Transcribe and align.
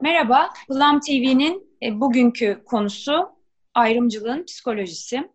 Merhaba, 0.00 0.50
Plum 0.68 1.00
TV'nin 1.00 1.76
e, 1.82 2.00
bugünkü 2.00 2.62
konusu 2.64 3.32
ayrımcılığın 3.74 4.44
psikolojisi. 4.44 5.30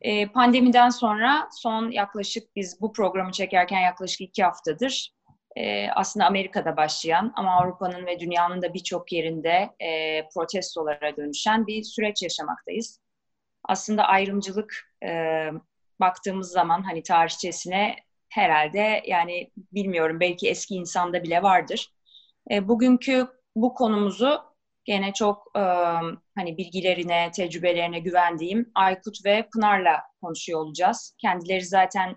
E, 0.00 0.26
pandemiden 0.26 0.88
sonra 0.88 1.48
son 1.52 1.90
yaklaşık 1.90 2.56
biz 2.56 2.80
bu 2.80 2.92
programı 2.92 3.32
çekerken 3.32 3.80
yaklaşık 3.80 4.20
iki 4.20 4.44
haftadır 4.44 5.12
e, 5.56 5.90
aslında 5.90 6.26
Amerika'da 6.26 6.76
başlayan 6.76 7.32
ama 7.36 7.60
Avrupa'nın 7.60 8.06
ve 8.06 8.20
dünyanın 8.20 8.62
da 8.62 8.74
birçok 8.74 9.12
yerinde 9.12 9.70
protestolara 10.34 11.16
dönüşen 11.16 11.66
bir 11.66 11.82
süreç 11.82 12.22
yaşamaktayız. 12.22 13.00
Aslında 13.64 14.04
ayrımcılık 14.04 14.94
baktığımız 16.00 16.50
zaman 16.50 16.82
hani 16.82 17.02
tarihçesine 17.02 17.96
herhalde 18.28 19.02
yani 19.06 19.50
bilmiyorum 19.72 20.20
belki 20.20 20.48
eski 20.48 20.74
insanda 20.74 21.22
bile 21.22 21.42
vardır. 21.42 21.92
Bugünkü 22.50 23.28
bu 23.56 23.74
konumuzu 23.74 24.40
gene 24.84 25.12
çok 25.12 25.50
e, 25.56 25.62
hani 26.34 26.58
bilgilerine, 26.58 27.30
tecrübelerine 27.30 28.00
güvendiğim 28.00 28.70
Aykut 28.74 29.24
ve 29.24 29.48
Pınar'la 29.52 30.02
konuşuyor 30.22 30.60
olacağız. 30.60 31.16
Kendileri 31.18 31.64
zaten 31.64 32.16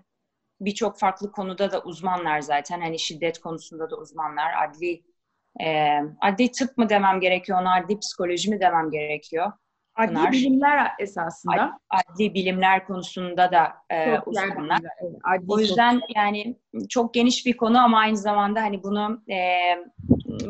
birçok 0.60 0.98
farklı 0.98 1.32
konuda 1.32 1.72
da 1.72 1.82
uzmanlar 1.82 2.40
zaten. 2.40 2.80
Hani 2.80 2.98
şiddet 2.98 3.38
konusunda 3.38 3.90
da 3.90 3.96
uzmanlar. 3.96 4.52
Adli 4.64 5.02
e, 5.64 5.98
adli 6.20 6.52
tıp 6.52 6.78
mı 6.78 6.88
demem 6.88 7.20
gerekiyor, 7.20 7.60
ona 7.60 7.74
adli 7.74 7.98
psikoloji 7.98 8.50
mi 8.50 8.60
demem 8.60 8.90
gerekiyor? 8.90 9.52
Adli 9.94 10.14
Pınar. 10.14 10.32
bilimler 10.32 10.90
esasında. 10.98 11.78
Adli 11.90 12.34
bilimler 12.34 12.86
konusunda 12.86 13.52
da 13.52 13.72
e, 13.90 14.18
uzmanlar. 14.26 14.80
Evet, 15.02 15.42
o 15.48 15.58
yüzden 15.58 16.00
çok... 16.00 16.16
yani 16.16 16.56
çok 16.88 17.14
geniş 17.14 17.46
bir 17.46 17.56
konu 17.56 17.78
ama 17.78 17.98
aynı 17.98 18.16
zamanda 18.16 18.62
hani 18.62 18.82
bunu 18.82 19.22
e, 19.30 19.38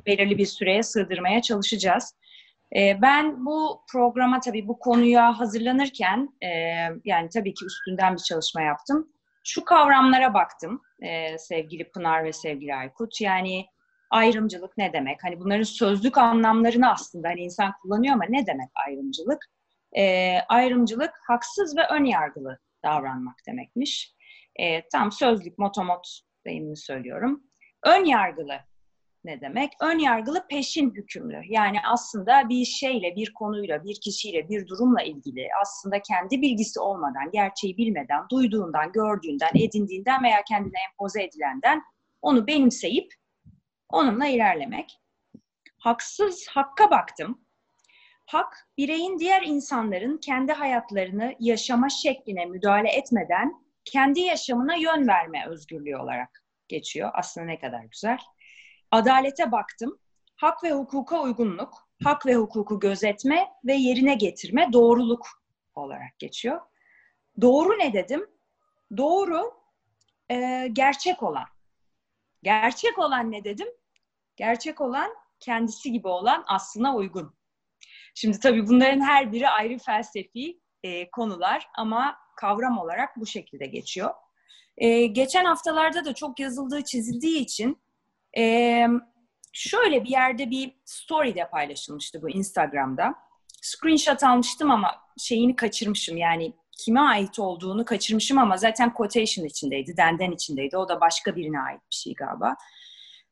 belirli 0.06 0.38
bir 0.38 0.46
süreye 0.46 0.82
sığdırmaya 0.82 1.42
çalışacağız. 1.42 2.14
E, 2.76 3.02
ben 3.02 3.46
bu 3.46 3.84
programa 3.92 4.40
tabii 4.40 4.68
bu 4.68 4.78
konuya 4.78 5.40
hazırlanırken 5.40 6.28
e, 6.43 6.48
yani 7.04 7.28
tabii 7.34 7.54
ki 7.54 7.65
üstünden 7.66 8.15
bir 8.15 8.23
çalışma 8.23 8.62
yaptım. 8.62 9.09
Şu 9.45 9.65
kavramlara 9.65 10.34
baktım 10.34 10.82
e, 11.02 11.38
sevgili 11.38 11.90
Pınar 11.90 12.24
ve 12.24 12.32
sevgili 12.32 12.74
Aykut. 12.74 13.20
Yani 13.20 13.66
ayrımcılık 14.10 14.76
ne 14.76 14.93
demek? 14.93 15.24
Hani 15.24 15.40
bunların 15.40 15.62
sözlük 15.62 16.18
anlamlarını 16.18 16.90
aslında 16.90 17.28
hani 17.28 17.40
insan 17.40 17.73
kullanıyor 17.82 18.15
ama 18.15 18.24
ne 18.28 18.46
demek 18.46 18.68
ayrımcılık? 18.87 19.38
Ayrımcılık 20.48 21.10
haksız 21.28 21.76
ve 21.76 21.80
ön 21.90 22.04
yargılı 22.04 22.59
davranmak 22.84 23.37
demekmiş. 23.48 24.15
Tam 24.93 25.12
sözlük 25.12 25.59
motomot 25.59 26.21
deyimini 26.46 26.76
söylüyorum. 26.76 27.43
Ön 27.84 28.04
yargılı 28.04 28.60
ne 29.27 29.41
demek? 29.41 29.73
Ön 29.80 29.99
yargılı 29.99 30.46
peşin 30.49 30.91
hükümlü. 30.91 31.41
Yani 31.49 31.79
aslında 31.85 32.49
bir 32.49 32.65
şeyle, 32.65 33.16
bir 33.16 33.33
konuyla, 33.33 33.85
bir 33.85 34.01
kişiyle, 34.01 34.49
bir 34.49 34.66
durumla 34.66 35.02
ilgili 35.02 35.49
aslında 35.63 36.02
kendi 36.02 36.43
bilgisi 36.43 36.80
olmadan, 36.80 37.30
gerçeği 37.33 37.77
bilmeden, 37.77 38.23
duyduğundan, 38.30 38.93
gördüğünden, 38.93 39.51
edindiğinden 39.55 40.23
veya 40.23 40.43
kendine 40.49 40.79
empoze 40.91 41.23
edilenden 41.23 41.83
onu 42.23 42.46
benimseyip 42.46 43.13
onunla 43.88 44.27
ilerlemek. 44.27 45.01
Haksız, 45.79 46.46
hakka 46.49 46.90
baktım. 46.90 47.46
Hak, 48.27 48.68
bireyin 48.79 49.18
diğer 49.18 49.43
insanların 49.43 50.18
kendi 50.18 50.52
hayatlarını 50.52 51.35
yaşama 51.40 51.88
şekline 51.88 52.46
müdahale 52.46 52.88
etmeden 52.88 53.66
kendi 53.85 54.21
yaşamına 54.21 54.74
yön 54.74 55.09
verme 55.09 55.46
özgürlüğü 55.49 55.96
olarak 55.96 56.45
geçiyor. 56.68 57.11
Aslında 57.15 57.46
ne 57.46 57.59
kadar 57.59 57.85
güzel. 57.85 58.18
Adalete 58.90 59.52
baktım. 59.52 59.98
Hak 60.37 60.65
ve 60.65 60.73
hukuka 60.73 61.23
uygunluk, 61.23 61.88
hak 62.04 62.26
ve 62.26 62.34
hukuku 62.34 62.80
gözetme 62.80 63.52
ve 63.65 63.74
yerine 63.74 64.15
getirme 64.15 64.72
doğruluk 64.72 65.26
olarak 65.75 66.19
geçiyor. 66.19 66.60
Doğru 67.41 67.78
ne 67.78 67.93
dedim? 67.93 68.26
Doğru 68.97 69.55
e, 70.31 70.69
gerçek 70.72 71.22
olan. 71.22 71.47
Gerçek 72.43 72.99
olan 72.99 73.33
ne 73.33 73.44
dedim? 73.44 73.69
Gerçek 74.37 74.81
olan 74.81 75.11
kendisi 75.41 75.93
gibi 75.93 76.09
olan 76.09 76.44
aslına 76.47 76.97
uygun. 76.97 77.34
Şimdi 78.15 78.41
tabii 78.41 78.69
bunların 78.69 79.00
her 79.00 79.32
biri 79.32 79.49
ayrı 79.49 79.78
felsefi 79.78 80.61
e, 80.82 81.11
konular 81.11 81.69
ama 81.75 82.19
kavram 82.37 82.78
olarak 82.78 83.16
bu 83.16 83.27
şekilde 83.27 83.66
geçiyor. 83.66 84.15
E, 84.77 85.06
geçen 85.06 85.44
haftalarda 85.44 86.05
da 86.05 86.15
çok 86.15 86.41
yazıldığı, 86.41 86.84
çizildiği 86.84 87.41
için 87.41 87.86
e, 88.37 88.87
şöyle 89.53 90.05
bir 90.05 90.09
yerde 90.09 90.51
bir 90.51 90.73
story 90.85 91.35
de 91.35 91.49
paylaşılmıştı 91.51 92.23
bu 92.23 92.31
Instagram'da. 92.31 93.15
Screenshot 93.63 94.25
almıştım 94.25 94.71
ama 94.71 94.95
şeyini 95.19 95.57
kaçırmışım 95.57 96.17
yani 96.17 96.53
kime 96.79 97.01
ait 97.01 97.39
olduğunu 97.39 97.85
kaçırmışım 97.85 98.39
ama 98.39 98.57
zaten 98.57 98.95
quotation 98.95 99.45
içindeydi, 99.45 99.97
denden 99.97 100.31
içindeydi. 100.31 100.77
O 100.77 100.89
da 100.89 101.01
başka 101.01 101.37
birine 101.37 101.61
ait 101.61 101.81
bir 101.91 101.97
şey 101.97 102.15
galiba. 102.15 102.57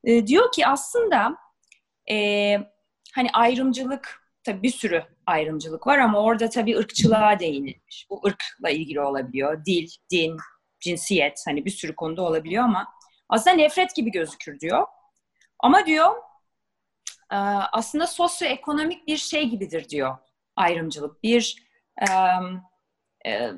E, 0.04 0.26
diyor 0.26 0.52
ki 0.52 0.66
aslında 0.66 1.36
e, 2.10 2.16
hani 3.14 3.30
ayrımcılık 3.32 4.24
tabii 4.44 4.62
bir 4.62 4.70
sürü 4.70 5.04
ayrımcılık 5.26 5.86
var 5.86 5.98
ama 5.98 6.20
orada 6.20 6.48
tabii 6.48 6.78
ırkçılığa 6.78 7.40
değinilmiş. 7.40 8.06
Bu 8.10 8.22
ırkla 8.26 8.70
ilgili 8.70 9.00
olabiliyor. 9.00 9.64
Dil, 9.64 9.88
din, 10.10 10.36
cinsiyet 10.80 11.42
hani 11.46 11.64
bir 11.64 11.70
sürü 11.70 11.94
konuda 11.94 12.22
olabiliyor 12.22 12.64
ama 12.64 12.86
aslında 13.28 13.56
nefret 13.56 13.94
gibi 13.96 14.10
gözükür 14.10 14.60
diyor. 14.60 14.86
Ama 15.58 15.86
diyor 15.86 16.14
e, 17.32 17.36
aslında 17.72 18.06
sosyoekonomik 18.06 19.06
bir 19.06 19.16
şey 19.16 19.48
gibidir 19.48 19.88
diyor 19.88 20.16
ayrımcılık. 20.56 21.22
Bir 21.22 21.64
e, 22.00 22.06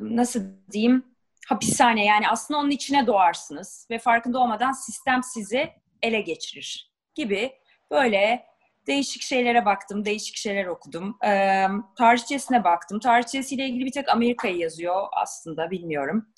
nasıl 0.00 0.40
diyeyim 0.72 1.16
hapishane 1.48 2.04
yani 2.04 2.28
aslında 2.28 2.60
onun 2.60 2.70
içine 2.70 3.06
doğarsınız 3.06 3.86
ve 3.90 3.98
farkında 3.98 4.38
olmadan 4.38 4.72
sistem 4.72 5.22
sizi 5.22 5.70
ele 6.02 6.20
geçirir 6.20 6.92
gibi 7.14 7.52
böyle 7.90 8.46
değişik 8.86 9.22
şeylere 9.22 9.64
baktım, 9.64 10.04
değişik 10.04 10.36
şeyler 10.36 10.66
okudum. 10.66 11.18
Ee, 11.24 11.66
tarihçesine 11.98 12.64
baktım. 12.64 13.00
Tarihçesiyle 13.00 13.66
ilgili 13.66 13.84
bir 13.84 13.92
tek 13.92 14.08
Amerika'yı 14.08 14.56
yazıyor 14.56 15.06
aslında 15.12 15.70
bilmiyorum. 15.70 16.28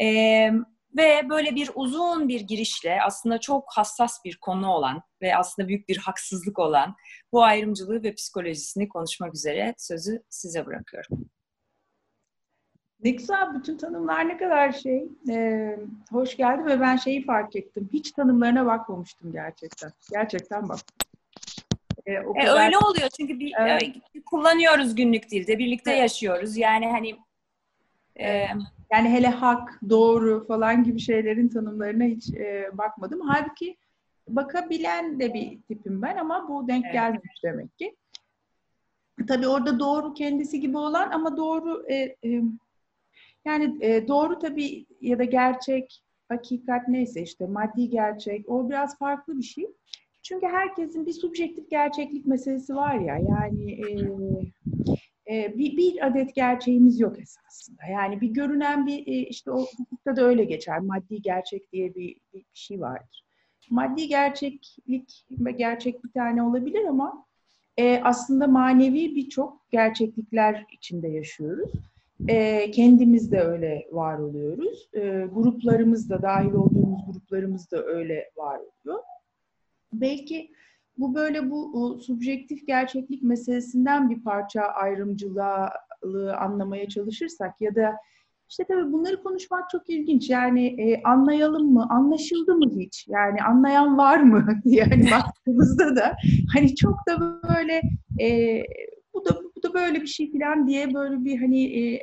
Ee, 0.00 0.52
ve 0.96 1.28
böyle 1.28 1.54
bir 1.54 1.70
uzun 1.74 2.28
bir 2.28 2.40
girişle 2.40 3.02
aslında 3.02 3.38
çok 3.38 3.64
hassas 3.76 4.24
bir 4.24 4.36
konu 4.36 4.68
olan 4.70 5.02
ve 5.22 5.36
aslında 5.36 5.68
büyük 5.68 5.88
bir 5.88 5.96
haksızlık 5.96 6.58
olan 6.58 6.94
bu 7.32 7.44
ayrımcılığı 7.44 8.02
ve 8.02 8.14
psikolojisini 8.14 8.88
konuşmak 8.88 9.34
üzere 9.34 9.74
sözü 9.78 10.22
size 10.28 10.66
bırakıyorum. 10.66 11.30
Ne 13.04 13.10
güzel 13.10 13.54
bütün 13.54 13.76
tanımlar 13.76 14.28
ne 14.28 14.36
kadar 14.36 14.72
şey 14.72 15.08
e, 15.30 15.76
hoş 16.10 16.36
geldi 16.36 16.66
ve 16.66 16.80
ben 16.80 16.96
şeyi 16.96 17.24
fark 17.24 17.56
ettim. 17.56 17.88
Hiç 17.92 18.12
tanımlarına 18.12 18.66
bakmamıştım 18.66 19.32
gerçekten. 19.32 19.92
Gerçekten 20.10 20.68
bak. 20.68 20.78
E, 22.06 22.20
o 22.20 22.36
e, 22.36 22.44
kadar... 22.44 22.64
öyle 22.64 22.78
oluyor 22.78 23.08
çünkü 23.16 23.38
bir, 23.38 23.52
evet. 23.58 23.82
e, 23.82 24.22
kullanıyoruz 24.26 24.94
günlük 24.94 25.30
dilde. 25.30 25.58
Birlikte 25.58 25.90
evet. 25.90 26.00
yaşıyoruz. 26.00 26.56
Yani 26.56 26.86
hani 26.86 27.16
e, 28.20 28.46
yani 28.92 29.10
hele 29.10 29.28
hak, 29.28 29.80
doğru 29.88 30.46
falan 30.46 30.84
gibi 30.84 31.00
şeylerin 31.00 31.48
tanımlarına 31.48 32.04
hiç 32.04 32.34
e, 32.34 32.70
bakmadım. 32.72 33.20
Halbuki 33.20 33.76
bakabilen 34.28 35.20
de 35.20 35.34
bir 35.34 35.62
tipim 35.62 36.02
ben 36.02 36.16
ama 36.16 36.48
bu 36.48 36.68
denk 36.68 36.84
evet. 36.84 36.94
gelmemiş 36.94 37.42
demek 37.44 37.78
ki. 37.78 37.96
Tabii 39.28 39.48
orada 39.48 39.78
doğru 39.78 40.14
kendisi 40.14 40.60
gibi 40.60 40.76
olan 40.78 41.10
ama 41.10 41.36
doğru 41.36 41.84
e, 41.88 41.94
e, 41.96 42.42
yani 43.44 43.78
e, 43.80 44.08
doğru 44.08 44.38
tabii 44.38 44.86
ya 45.00 45.18
da 45.18 45.24
gerçek, 45.24 46.02
hakikat 46.28 46.88
neyse 46.88 47.22
işte 47.22 47.46
maddi 47.46 47.90
gerçek 47.90 48.48
o 48.48 48.70
biraz 48.70 48.98
farklı 48.98 49.38
bir 49.38 49.42
şey. 49.42 49.66
Çünkü 50.22 50.46
herkesin 50.46 51.06
bir 51.06 51.12
subjektif 51.12 51.70
gerçeklik 51.70 52.26
meselesi 52.26 52.74
var 52.74 52.94
ya 52.94 53.18
yani 53.18 53.72
e, 53.72 54.08
bir, 55.32 55.76
bir 55.76 56.06
adet 56.06 56.34
gerçeğimiz 56.34 57.00
yok 57.00 57.18
esasında. 57.20 57.82
Yani 57.92 58.20
bir 58.20 58.28
görünen 58.28 58.86
bir 58.86 59.06
e, 59.06 59.12
işte 59.12 59.50
o 59.50 59.66
hukukta 59.78 60.16
da 60.16 60.22
öyle 60.22 60.44
geçer. 60.44 60.78
Maddi 60.78 61.22
gerçek 61.22 61.72
diye 61.72 61.94
bir, 61.94 62.16
bir 62.34 62.44
şey 62.52 62.80
vardır. 62.80 63.24
Maddi 63.70 64.08
gerçeklik 64.08 65.26
gerçek 65.56 66.04
bir 66.04 66.10
tane 66.10 66.42
olabilir 66.42 66.84
ama 66.84 67.26
e, 67.76 68.00
aslında 68.04 68.46
manevi 68.46 69.16
birçok 69.16 69.70
gerçeklikler 69.70 70.66
içinde 70.72 71.08
yaşıyoruz. 71.08 71.70
E, 72.28 72.70
kendimiz 72.70 73.32
de 73.32 73.40
öyle 73.40 73.86
var 73.92 74.18
oluyoruz. 74.18 74.88
E, 74.94 75.28
gruplarımız 75.32 76.10
da 76.10 76.22
dahil 76.22 76.52
olduğumuz 76.52 77.06
gruplarımız 77.06 77.70
da 77.70 77.84
öyle 77.84 78.30
var 78.36 78.58
oluyor. 78.58 79.02
Belki 79.92 80.50
bu 80.98 81.14
böyle 81.14 81.50
bu 81.50 81.98
subjektif 82.02 82.66
gerçeklik 82.66 83.22
meselesinden 83.22 84.10
bir 84.10 84.22
parça 84.22 84.62
ayrımcılığı 84.62 85.70
anlamaya 86.38 86.88
çalışırsak 86.88 87.60
ya 87.60 87.74
da 87.74 87.96
İşte 88.52 88.64
tabii 88.68 88.92
bunları 88.92 89.22
konuşmak 89.22 89.70
çok 89.70 89.90
ilginç. 89.90 90.30
Yani 90.30 90.66
e, 90.66 91.02
anlayalım 91.02 91.72
mı, 91.72 91.86
anlaşıldı 91.90 92.54
mı 92.54 92.70
hiç? 92.78 93.06
Yani 93.08 93.42
anlayan 93.42 93.98
var 93.98 94.20
mı 94.20 94.46
diye 94.64 94.84
hani 94.84 95.10
baktığımızda 95.10 95.96
da 95.96 96.16
hani 96.54 96.74
çok 96.74 96.96
da 97.08 97.40
böyle 97.48 97.82
e, 98.20 98.62
bu 99.14 99.24
da 99.24 99.30
bu 99.56 99.62
da 99.62 99.74
böyle 99.74 100.00
bir 100.00 100.06
şey 100.06 100.32
falan 100.32 100.66
diye 100.66 100.94
böyle 100.94 101.24
bir 101.24 101.40
hani 101.40 101.78
e, 101.80 102.02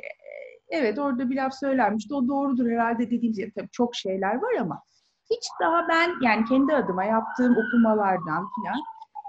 evet 0.68 0.98
orada 0.98 1.30
bir 1.30 1.36
laf 1.36 1.54
söylenmişti. 1.54 2.14
O 2.14 2.28
doğrudur 2.28 2.70
herhalde 2.70 3.06
dediğimiz 3.06 3.38
gibi 3.38 3.52
tabii 3.52 3.70
çok 3.72 3.94
şeyler 3.94 4.34
var 4.34 4.54
ama 4.60 4.82
hiç 5.30 5.44
daha 5.60 5.88
ben 5.88 6.10
yani 6.22 6.44
kendi 6.44 6.74
adıma 6.74 7.04
yaptığım 7.04 7.56
okumalardan 7.56 8.48
falan 8.56 8.80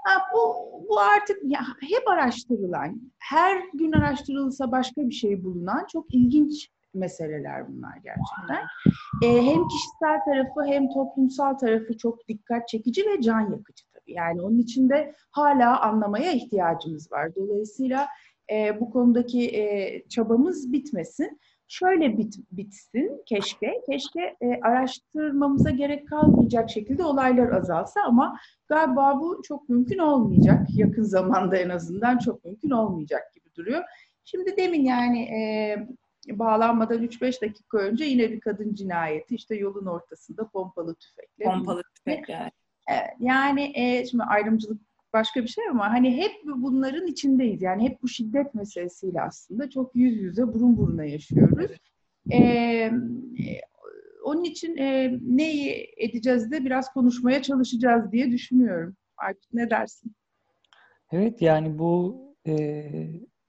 ha, 0.04 0.22
bu, 0.34 0.56
bu 0.88 1.00
artık 1.00 1.38
ya, 1.44 1.60
hep 1.80 2.08
araştırılan, 2.08 3.00
her 3.18 3.62
gün 3.74 3.92
araştırılsa 3.92 4.72
başka 4.72 5.02
bir 5.02 5.14
şey 5.14 5.44
bulunan 5.44 5.86
çok 5.92 6.14
ilginç 6.14 6.68
meseleler 6.94 7.68
bunlar 7.68 7.96
gerçekten. 7.96 8.66
Ee, 9.22 9.42
hem 9.42 9.68
kişisel 9.68 10.24
tarafı 10.24 10.64
hem 10.66 10.88
toplumsal 10.88 11.54
tarafı 11.54 11.96
çok 11.96 12.28
dikkat 12.28 12.68
çekici 12.68 13.06
ve 13.06 13.20
can 13.20 13.40
yakıcı 13.40 13.84
tabii. 13.92 14.12
Yani 14.12 14.42
onun 14.42 14.58
içinde 14.58 15.14
hala 15.30 15.80
anlamaya 15.80 16.32
ihtiyacımız 16.32 17.12
var. 17.12 17.34
Dolayısıyla 17.34 18.08
e, 18.52 18.80
bu 18.80 18.90
konudaki 18.90 19.56
e, 19.56 20.02
çabamız 20.08 20.72
bitmesin 20.72 21.40
şöyle 21.72 22.18
bit, 22.18 22.34
bitsin 22.52 23.22
keşke. 23.26 23.80
Keşke 23.90 24.36
e, 24.40 24.60
araştırmamıza 24.62 25.70
gerek 25.70 26.08
kalmayacak 26.08 26.70
şekilde 26.70 27.04
olaylar 27.04 27.52
azalsa 27.52 28.00
ama 28.06 28.38
galiba 28.68 29.20
bu 29.20 29.42
çok 29.44 29.68
mümkün 29.68 29.98
olmayacak. 29.98 30.66
Yakın 30.74 31.02
zamanda 31.02 31.56
en 31.56 31.68
azından 31.68 32.18
çok 32.18 32.44
mümkün 32.44 32.70
olmayacak 32.70 33.34
gibi 33.34 33.54
duruyor. 33.56 33.82
Şimdi 34.24 34.56
demin 34.56 34.84
yani 34.84 35.22
e, 35.22 35.76
bağlanmadan 36.30 37.02
3-5 37.02 37.42
dakika 37.42 37.78
önce 37.78 38.04
yine 38.04 38.30
bir 38.30 38.40
kadın 38.40 38.74
cinayeti 38.74 39.34
işte 39.34 39.54
yolun 39.56 39.86
ortasında 39.86 40.48
pompalı 40.48 40.94
tüfekle. 40.94 41.44
Pompalı 41.44 41.82
tüfekle. 41.94 42.50
Evet, 42.88 43.10
yani 43.20 43.72
e, 43.74 44.06
şimdi 44.06 44.24
ayrımcılık 44.24 44.91
başka 45.12 45.42
bir 45.42 45.48
şey 45.48 45.64
ama 45.70 45.90
hani 45.92 46.16
hep 46.16 46.32
bunların 46.44 47.06
içindeyiz. 47.06 47.62
Yani 47.62 47.88
hep 47.88 48.02
bu 48.02 48.08
şiddet 48.08 48.54
meselesiyle 48.54 49.22
aslında 49.22 49.70
çok 49.70 49.96
yüz 49.96 50.16
yüze, 50.16 50.46
burun 50.46 50.76
buruna 50.76 51.04
yaşıyoruz. 51.04 51.70
Ee, 52.32 52.90
onun 54.24 54.44
için 54.44 54.76
e, 54.76 55.18
neyi 55.22 55.94
edeceğiz 55.96 56.50
de 56.50 56.64
biraz 56.64 56.92
konuşmaya 56.92 57.42
çalışacağız 57.42 58.12
diye 58.12 58.30
düşünüyorum. 58.30 58.96
Artık 59.16 59.54
ne 59.54 59.70
dersin? 59.70 60.12
Evet 61.12 61.42
yani 61.42 61.78
bu 61.78 62.20
e, 62.46 62.84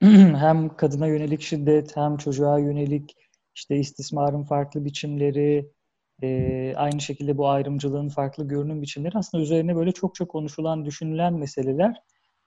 hem 0.00 0.76
kadına 0.76 1.06
yönelik 1.06 1.40
şiddet 1.40 1.96
hem 1.96 2.16
çocuğa 2.16 2.58
yönelik 2.58 3.16
işte 3.54 3.76
istismarın 3.76 4.42
farklı 4.42 4.84
biçimleri, 4.84 5.70
e, 6.22 6.72
aynı 6.76 7.00
şekilde 7.00 7.38
bu 7.38 7.48
ayrımcılığın 7.48 8.08
farklı 8.08 8.48
görünüm 8.48 8.82
biçimleri 8.82 9.18
aslında 9.18 9.42
üzerine 9.44 9.76
böyle 9.76 9.92
çok 9.92 10.14
çok 10.14 10.28
konuşulan, 10.30 10.84
düşünülen 10.84 11.34
meseleler. 11.34 12.02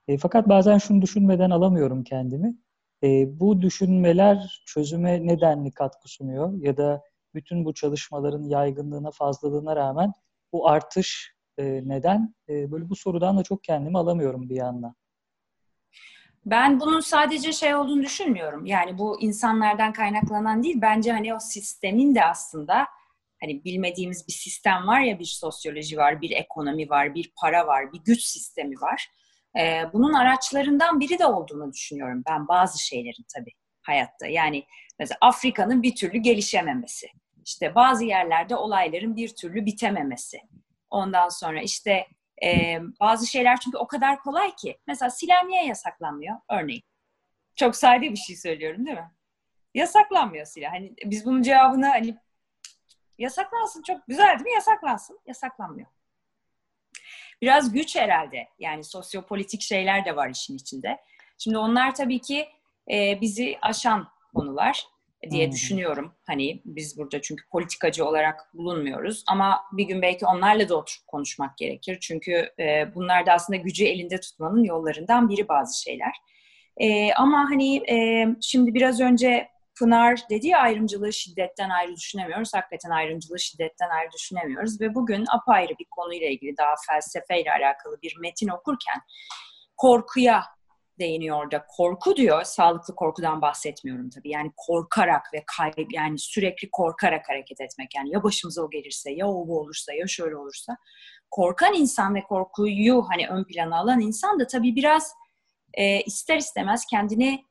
E, 0.07 0.17
fakat 0.17 0.49
bazen 0.49 0.77
şunu 0.77 1.01
düşünmeden 1.01 1.49
alamıyorum 1.49 2.03
kendimi. 2.03 2.55
E, 3.03 3.39
bu 3.39 3.61
düşünmeler 3.61 4.63
çözüme 4.65 5.27
nedenli 5.27 5.71
katkı 5.71 6.09
sunuyor 6.09 6.53
ya 6.53 6.77
da 6.77 7.03
bütün 7.35 7.65
bu 7.65 7.73
çalışmaların 7.73 8.43
yaygınlığına, 8.43 9.11
fazlalığına 9.11 9.75
rağmen 9.75 10.13
bu 10.53 10.69
artış 10.69 11.35
e, 11.57 11.63
neden? 11.85 12.35
E, 12.49 12.71
böyle 12.71 12.89
bu 12.89 12.95
sorudan 12.95 13.37
da 13.37 13.43
çok 13.43 13.63
kendimi 13.63 13.97
alamıyorum 13.97 14.49
bir 14.49 14.55
yandan. 14.55 14.95
Ben 16.45 16.79
bunun 16.79 16.99
sadece 16.99 17.53
şey 17.53 17.75
olduğunu 17.75 18.03
düşünmüyorum. 18.03 18.65
Yani 18.65 18.97
bu 18.97 19.21
insanlardan 19.21 19.93
kaynaklanan 19.93 20.63
değil. 20.63 20.77
Bence 20.81 21.11
hani 21.11 21.33
o 21.35 21.39
sistemin 21.39 22.15
de 22.15 22.25
aslında 22.25 22.87
hani 23.41 23.63
bilmediğimiz 23.63 24.27
bir 24.27 24.33
sistem 24.33 24.87
var 24.87 24.99
ya 24.99 25.19
bir 25.19 25.25
sosyoloji 25.25 25.97
var, 25.97 26.21
bir 26.21 26.31
ekonomi 26.31 26.89
var, 26.89 27.15
bir 27.15 27.31
para 27.41 27.67
var, 27.67 27.93
bir 27.93 27.99
güç 27.99 28.21
sistemi 28.21 28.81
var. 28.81 29.07
Ee, 29.59 29.83
bunun 29.93 30.13
araçlarından 30.13 30.99
biri 30.99 31.19
de 31.19 31.25
olduğunu 31.25 31.73
düşünüyorum 31.73 32.23
ben 32.29 32.47
bazı 32.47 32.85
şeylerin 32.85 33.25
tabii 33.35 33.51
hayatta. 33.81 34.27
Yani 34.27 34.65
mesela 34.99 35.17
Afrika'nın 35.21 35.83
bir 35.83 35.95
türlü 35.95 36.17
gelişememesi. 36.17 37.07
İşte 37.45 37.75
bazı 37.75 38.05
yerlerde 38.05 38.55
olayların 38.55 39.15
bir 39.15 39.35
türlü 39.35 39.65
bitememesi. 39.65 40.41
Ondan 40.89 41.29
sonra 41.29 41.61
işte 41.61 42.07
e, 42.43 42.79
bazı 42.99 43.27
şeyler 43.27 43.59
çünkü 43.59 43.77
o 43.77 43.87
kadar 43.87 44.19
kolay 44.19 44.55
ki. 44.55 44.77
Mesela 44.87 45.09
silah 45.09 45.43
niye 45.43 45.65
yasaklanmıyor? 45.65 46.35
Örneğin. 46.51 46.83
Çok 47.55 47.75
sade 47.75 48.01
bir 48.01 48.15
şey 48.15 48.35
söylüyorum 48.35 48.85
değil 48.85 48.97
mi? 48.97 49.11
Yasaklanmıyor 49.73 50.45
silah. 50.45 50.71
Hani 50.71 50.93
biz 51.05 51.25
bunun 51.25 51.41
cevabını 51.41 51.87
hani 51.87 52.17
Yasaklansın 53.17 53.81
çok 53.81 54.07
güzel 54.07 54.29
değil 54.29 54.41
mi? 54.41 54.51
Yasaklansın. 54.51 55.19
Yasaklanmıyor. 55.25 55.87
Biraz 57.41 57.73
güç 57.73 57.95
herhalde. 57.95 58.47
Yani 58.59 58.83
sosyopolitik 58.83 59.61
şeyler 59.61 60.05
de 60.05 60.15
var 60.15 60.29
işin 60.29 60.55
içinde. 60.55 60.97
Şimdi 61.37 61.57
onlar 61.57 61.95
tabii 61.95 62.19
ki 62.19 62.47
e, 62.91 63.21
bizi 63.21 63.57
aşan 63.61 64.07
konular 64.35 64.87
diye 65.31 65.45
hmm. 65.45 65.51
düşünüyorum. 65.51 66.13
Hani 66.27 66.61
biz 66.65 66.97
burada 66.97 67.21
çünkü 67.21 67.49
politikacı 67.49 68.05
olarak 68.05 68.53
bulunmuyoruz 68.53 69.23
ama 69.27 69.61
bir 69.71 69.83
gün 69.83 70.01
belki 70.01 70.25
onlarla 70.25 70.69
da 70.69 70.75
oturup 70.75 71.07
konuşmak 71.07 71.57
gerekir. 71.57 71.97
Çünkü 72.01 72.51
e, 72.59 72.95
bunlar 72.95 73.25
da 73.25 73.33
aslında 73.33 73.57
gücü 73.57 73.85
elinde 73.85 74.19
tutmanın 74.19 74.63
yollarından 74.63 75.29
biri 75.29 75.47
bazı 75.47 75.81
şeyler. 75.81 76.13
E, 76.77 77.13
ama 77.13 77.49
hani 77.49 77.91
e, 77.91 78.27
şimdi 78.41 78.73
biraz 78.73 79.01
önce 79.01 79.49
Pınar 79.79 80.19
dedi 80.29 80.47
ya 80.47 80.59
ayrımcılığı 80.59 81.13
şiddetten 81.13 81.69
ayrı 81.69 81.95
düşünemiyoruz. 81.95 82.53
Hakikaten 82.53 82.89
ayrımcılığı 82.89 83.39
şiddetten 83.39 83.89
ayrı 83.89 84.11
düşünemiyoruz. 84.11 84.81
Ve 84.81 84.95
bugün 84.95 85.25
apayrı 85.29 85.73
bir 85.79 85.85
konuyla 85.91 86.27
ilgili 86.27 86.57
daha 86.57 86.73
felsefeyle 86.89 87.51
alakalı 87.51 87.97
bir 88.01 88.17
metin 88.21 88.47
okurken 88.47 89.01
korkuya 89.77 90.43
değiniyor 90.99 91.43
orada. 91.43 91.65
Korku 91.67 92.15
diyor, 92.15 92.43
sağlıklı 92.43 92.95
korkudan 92.95 93.41
bahsetmiyorum 93.41 94.09
tabii. 94.09 94.29
Yani 94.29 94.51
korkarak 94.57 95.33
ve 95.33 95.43
kayıp, 95.57 95.93
yani 95.93 96.19
sürekli 96.19 96.69
korkarak 96.71 97.29
hareket 97.29 97.61
etmek. 97.61 97.95
Yani 97.95 98.09
ya 98.09 98.23
başımıza 98.23 98.61
o 98.61 98.69
gelirse, 98.69 99.11
ya 99.11 99.27
o 99.27 99.47
bu 99.47 99.59
olursa, 99.59 99.93
ya 99.93 100.07
şöyle 100.07 100.35
olursa. 100.35 100.77
Korkan 101.31 101.73
insan 101.73 102.15
ve 102.15 102.23
korkuyu 102.23 103.05
hani 103.09 103.27
ön 103.27 103.43
plana 103.43 103.77
alan 103.79 103.99
insan 103.99 104.39
da 104.39 104.47
tabii 104.47 104.75
biraz 104.75 105.13
e, 105.73 106.01
ister 106.01 106.37
istemez 106.37 106.85
kendini 106.89 107.43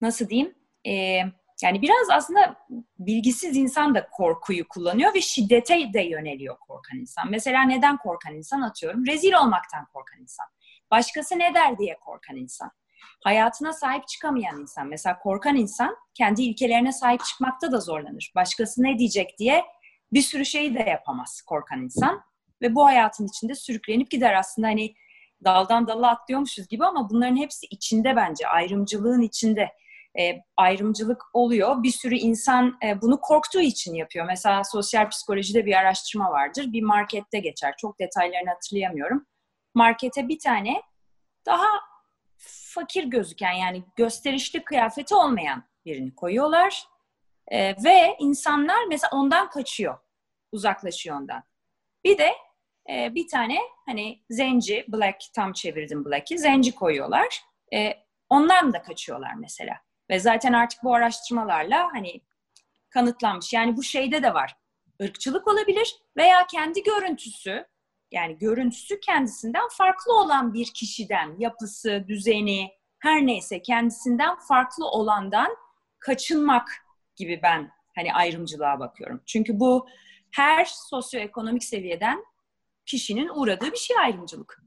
nasıl 0.00 0.28
diyeyim 0.28 0.54
e, 0.86 1.22
yani 1.62 1.82
biraz 1.82 2.10
aslında 2.12 2.56
bilgisiz 2.98 3.56
insan 3.56 3.94
da 3.94 4.08
korkuyu 4.10 4.68
kullanıyor 4.68 5.14
ve 5.14 5.20
şiddete 5.20 5.92
de 5.92 6.00
yöneliyor 6.00 6.58
korkan 6.58 6.98
insan. 6.98 7.30
Mesela 7.30 7.62
neden 7.62 7.96
korkan 7.96 8.34
insan 8.34 8.60
atıyorum? 8.60 9.06
Rezil 9.06 9.32
olmaktan 9.32 9.86
korkan 9.92 10.20
insan. 10.20 10.46
Başkası 10.90 11.38
ne 11.38 11.54
der 11.54 11.78
diye 11.78 11.96
korkan 12.00 12.36
insan. 12.36 12.70
Hayatına 13.24 13.72
sahip 13.72 14.08
çıkamayan 14.08 14.60
insan. 14.60 14.86
Mesela 14.86 15.18
korkan 15.18 15.56
insan 15.56 15.96
kendi 16.14 16.42
ilkelerine 16.42 16.92
sahip 16.92 17.24
çıkmakta 17.24 17.72
da 17.72 17.80
zorlanır. 17.80 18.32
Başkası 18.34 18.82
ne 18.82 18.98
diyecek 18.98 19.38
diye 19.38 19.64
bir 20.12 20.22
sürü 20.22 20.44
şeyi 20.44 20.74
de 20.74 20.78
yapamaz 20.78 21.42
korkan 21.46 21.82
insan. 21.82 22.22
Ve 22.62 22.74
bu 22.74 22.84
hayatın 22.86 23.26
içinde 23.26 23.54
sürüklenip 23.54 24.10
gider 24.10 24.34
aslında 24.34 24.68
hani 24.68 24.94
daldan 25.44 25.86
dala 25.86 26.10
atlıyormuşuz 26.10 26.68
gibi 26.68 26.84
ama 26.84 27.10
bunların 27.10 27.36
hepsi 27.36 27.66
içinde 27.66 28.16
bence 28.16 28.48
ayrımcılığın 28.48 29.22
içinde 29.22 29.68
e, 30.20 30.42
ayrımcılık 30.56 31.22
oluyor. 31.32 31.82
Bir 31.82 31.90
sürü 31.90 32.14
insan 32.14 32.78
e, 32.84 33.02
bunu 33.02 33.20
korktuğu 33.20 33.60
için 33.60 33.94
yapıyor. 33.94 34.26
Mesela 34.26 34.64
sosyal 34.64 35.08
psikolojide 35.08 35.66
bir 35.66 35.74
araştırma 35.74 36.30
vardır. 36.30 36.72
Bir 36.72 36.82
markette 36.82 37.38
geçer. 37.38 37.74
Çok 37.78 37.98
detaylarını 38.00 38.50
hatırlayamıyorum. 38.50 39.26
Markete 39.74 40.28
bir 40.28 40.38
tane 40.38 40.82
daha 41.46 41.66
fakir 42.74 43.04
gözüken 43.04 43.52
yani 43.52 43.84
gösterişli 43.96 44.64
kıyafeti 44.64 45.14
olmayan 45.14 45.64
birini 45.84 46.14
koyuyorlar. 46.14 46.84
E, 47.48 47.84
ve 47.84 48.16
insanlar 48.18 48.84
mesela 48.88 49.10
ondan 49.12 49.50
kaçıyor. 49.50 49.98
Uzaklaşıyor 50.52 51.16
ondan. 51.16 51.42
Bir 52.04 52.18
de 52.18 52.32
e, 52.90 53.14
bir 53.14 53.28
tane 53.28 53.58
hani 53.86 54.22
zenci, 54.30 54.84
black 54.88 55.24
tam 55.34 55.52
çevirdim 55.52 56.04
black'i, 56.04 56.38
zenci 56.38 56.74
koyuyorlar. 56.74 57.42
E, 57.74 57.94
ondan 58.28 58.72
da 58.72 58.82
kaçıyorlar 58.82 59.34
mesela. 59.34 59.87
Ve 60.10 60.20
zaten 60.20 60.52
artık 60.52 60.84
bu 60.84 60.94
araştırmalarla 60.94 61.88
hani 61.92 62.20
kanıtlanmış. 62.90 63.52
Yani 63.52 63.76
bu 63.76 63.82
şeyde 63.82 64.22
de 64.22 64.34
var. 64.34 64.56
Irkçılık 65.00 65.48
olabilir 65.48 65.96
veya 66.16 66.46
kendi 66.46 66.82
görüntüsü 66.82 67.66
yani 68.10 68.38
görüntüsü 68.38 69.00
kendisinden 69.00 69.68
farklı 69.68 70.20
olan 70.20 70.54
bir 70.54 70.66
kişiden, 70.74 71.36
yapısı, 71.38 72.04
düzeni, 72.08 72.70
her 72.98 73.26
neyse 73.26 73.62
kendisinden 73.62 74.38
farklı 74.38 74.86
olandan 74.86 75.56
kaçınmak 75.98 76.68
gibi 77.16 77.40
ben 77.42 77.70
hani 77.94 78.14
ayrımcılığa 78.14 78.80
bakıyorum. 78.80 79.22
Çünkü 79.26 79.60
bu 79.60 79.88
her 80.30 80.64
sosyoekonomik 80.64 81.64
seviyeden 81.64 82.24
kişinin 82.86 83.28
uğradığı 83.28 83.72
bir 83.72 83.76
şey 83.76 83.98
ayrımcılık. 83.98 84.62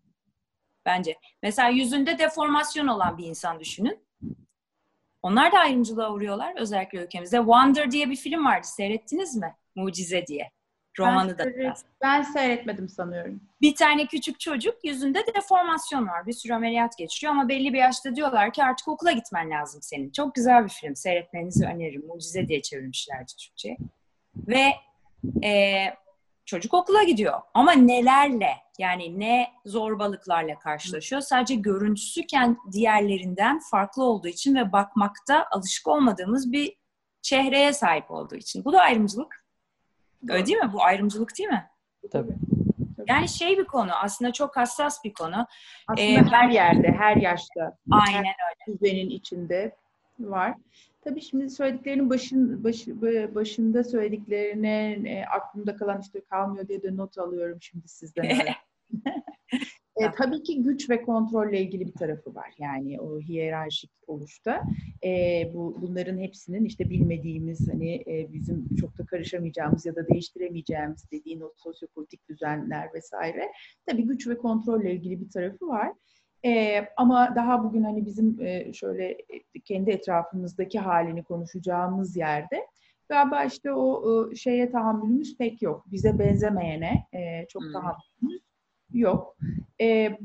Bence. 0.86 1.17
Mesela 1.43 1.69
yüzünde 1.69 2.19
deformasyon 2.19 2.88
olan 2.88 3.17
bir 3.17 3.25
insan 3.25 3.60
düşünün 3.60 4.05
Onlar 5.23 5.51
da 5.51 5.59
ayrımcılığa 5.59 6.13
uğruyorlar 6.13 6.53
özellikle 6.57 7.03
ülkemizde. 7.03 7.37
Wonder 7.37 7.91
diye 7.91 8.09
bir 8.09 8.15
film 8.15 8.45
vardı. 8.45 8.67
Seyrettiniz 8.67 9.35
mi? 9.35 9.55
Mucize 9.75 10.27
diye. 10.27 10.51
Romanı 10.99 11.37
ben 11.37 11.45
da 11.45 11.55
biraz. 11.57 11.85
Ben 12.01 12.21
seyretmedim 12.21 12.89
sanıyorum. 12.89 13.41
Bir 13.61 13.75
tane 13.75 14.05
küçük 14.05 14.39
çocuk 14.39 14.75
yüzünde 14.83 15.19
deformasyon 15.35 16.07
var. 16.07 16.27
Bir 16.27 16.33
sürü 16.33 16.53
ameliyat 16.53 16.97
geçiriyor 16.97 17.33
ama 17.33 17.49
belli 17.49 17.73
bir 17.73 17.77
yaşta 17.77 18.15
diyorlar 18.15 18.53
ki 18.53 18.63
artık 18.63 18.87
okula 18.87 19.11
gitmen 19.11 19.49
lazım 19.49 19.81
senin. 19.81 20.11
Çok 20.11 20.35
güzel 20.35 20.63
bir 20.63 20.69
film. 20.69 20.95
Seyretmenizi 20.95 21.65
öneririm. 21.65 22.07
Mucize 22.07 22.47
diye 22.47 22.61
çevirmişlerdi 22.61 23.31
Türkçe. 23.39 23.77
Ve 24.35 24.65
e, 25.47 25.85
çocuk 26.51 26.74
okula 26.74 27.03
gidiyor. 27.03 27.41
Ama 27.53 27.72
nelerle 27.72 28.53
yani 28.79 29.20
ne 29.20 29.51
zorbalıklarla 29.65 30.60
karşılaşıyor. 30.60 31.22
Sadece 31.22 31.55
görüntüsü 31.55 32.22
diğerlerinden 32.72 33.60
farklı 33.72 34.03
olduğu 34.03 34.27
için 34.27 34.55
ve 34.55 34.72
bakmakta 34.72 35.48
alışık 35.51 35.88
olmadığımız 35.88 36.51
bir 36.51 36.74
çehreye 37.22 37.74
sahip 37.74 38.12
olduğu 38.12 38.36
için. 38.36 38.65
Bu 38.65 38.74
da 38.74 38.81
ayrımcılık. 38.81 39.46
Öyle 40.29 40.46
değil 40.46 40.58
mi? 40.58 40.74
Bu 40.74 40.84
ayrımcılık 40.84 41.38
değil 41.38 41.50
mi? 41.50 41.70
Tabii. 42.12 42.36
Yani 43.08 43.29
şey 43.29 43.58
bir 43.58 43.65
konu 43.65 43.96
aslında 43.96 44.34
çok 44.34 44.58
hassas 44.58 45.03
bir 45.03 45.13
konu. 45.13 45.48
Aslında 45.88 46.10
ee, 46.10 46.24
her 46.31 46.50
yerde, 46.50 46.96
her 46.98 47.15
yaşta. 47.15 47.77
Aynen 47.91 48.24
her 48.24 48.36
öyle. 48.50 48.79
Düzenin 48.79 49.10
içinde 49.10 49.75
var. 50.20 50.55
Tabii 51.01 51.22
şimdi 51.22 51.50
söylediklerinin 51.50 52.10
başın, 52.10 52.63
baş, 52.63 52.88
başında 53.36 53.84
söylediklerine 53.84 54.91
e, 54.91 55.25
aklımda 55.25 55.75
kalan 55.75 56.01
işte 56.01 56.22
kalmıyor 56.22 56.67
diye 56.67 56.84
de 56.84 56.98
not 56.98 57.17
alıyorum 57.17 57.58
şimdi 57.62 57.88
sizden. 57.88 58.24
e, 59.96 60.12
tabii 60.17 60.43
ki 60.43 60.63
güç 60.63 60.89
ve 60.89 61.01
kontrolle 61.01 61.62
ilgili 61.62 61.88
bir 61.88 61.93
tarafı 61.93 62.36
var. 62.36 62.53
Yani 62.58 63.01
o 63.01 63.20
hiyerarşik 63.20 63.91
oluşta. 64.08 64.63
E, 65.03 65.43
bu 65.53 65.77
bunların 65.81 66.17
hepsinin 66.17 66.65
işte 66.65 66.89
bilmediğimiz 66.89 67.74
hani 67.74 67.96
e, 68.08 68.34
bizim 68.34 68.75
çok 68.75 68.98
da 68.98 69.05
karışamayacağımız 69.05 69.86
ya 69.86 69.96
da 69.96 70.08
değiştiremeyeceğimiz 70.08 71.12
dediğin 71.12 71.41
o 71.41 71.53
sosyopolitik 71.58 72.29
düzenler 72.29 72.93
vesaire. 72.93 73.51
Tabii 73.86 74.03
güç 74.03 74.27
ve 74.27 74.38
kontrolle 74.38 74.93
ilgili 74.93 75.22
bir 75.22 75.29
tarafı 75.29 75.67
var. 75.67 75.91
E, 76.45 76.86
ama 76.98 77.33
daha 77.36 77.63
bugün 77.63 77.83
hani 77.83 78.05
bizim 78.05 78.41
e, 78.41 78.74
şöyle 78.74 79.17
kendi 79.65 79.91
etrafımızdaki 79.91 80.79
halini 80.79 81.24
konuşacağımız 81.24 82.17
yerde 82.17 82.67
galiba 83.10 83.43
işte 83.43 83.74
o 83.74 84.03
e, 84.31 84.36
şeye 84.36 84.71
tahammülümüz 84.71 85.38
pek 85.38 85.62
yok. 85.62 85.86
Bize 85.91 86.19
benzemeyene 86.19 87.07
e, 87.13 87.48
çok 87.48 87.63
hmm. 87.63 87.74
tahammülümüz 87.74 88.41
yok. 88.93 89.38
E, 89.81 90.17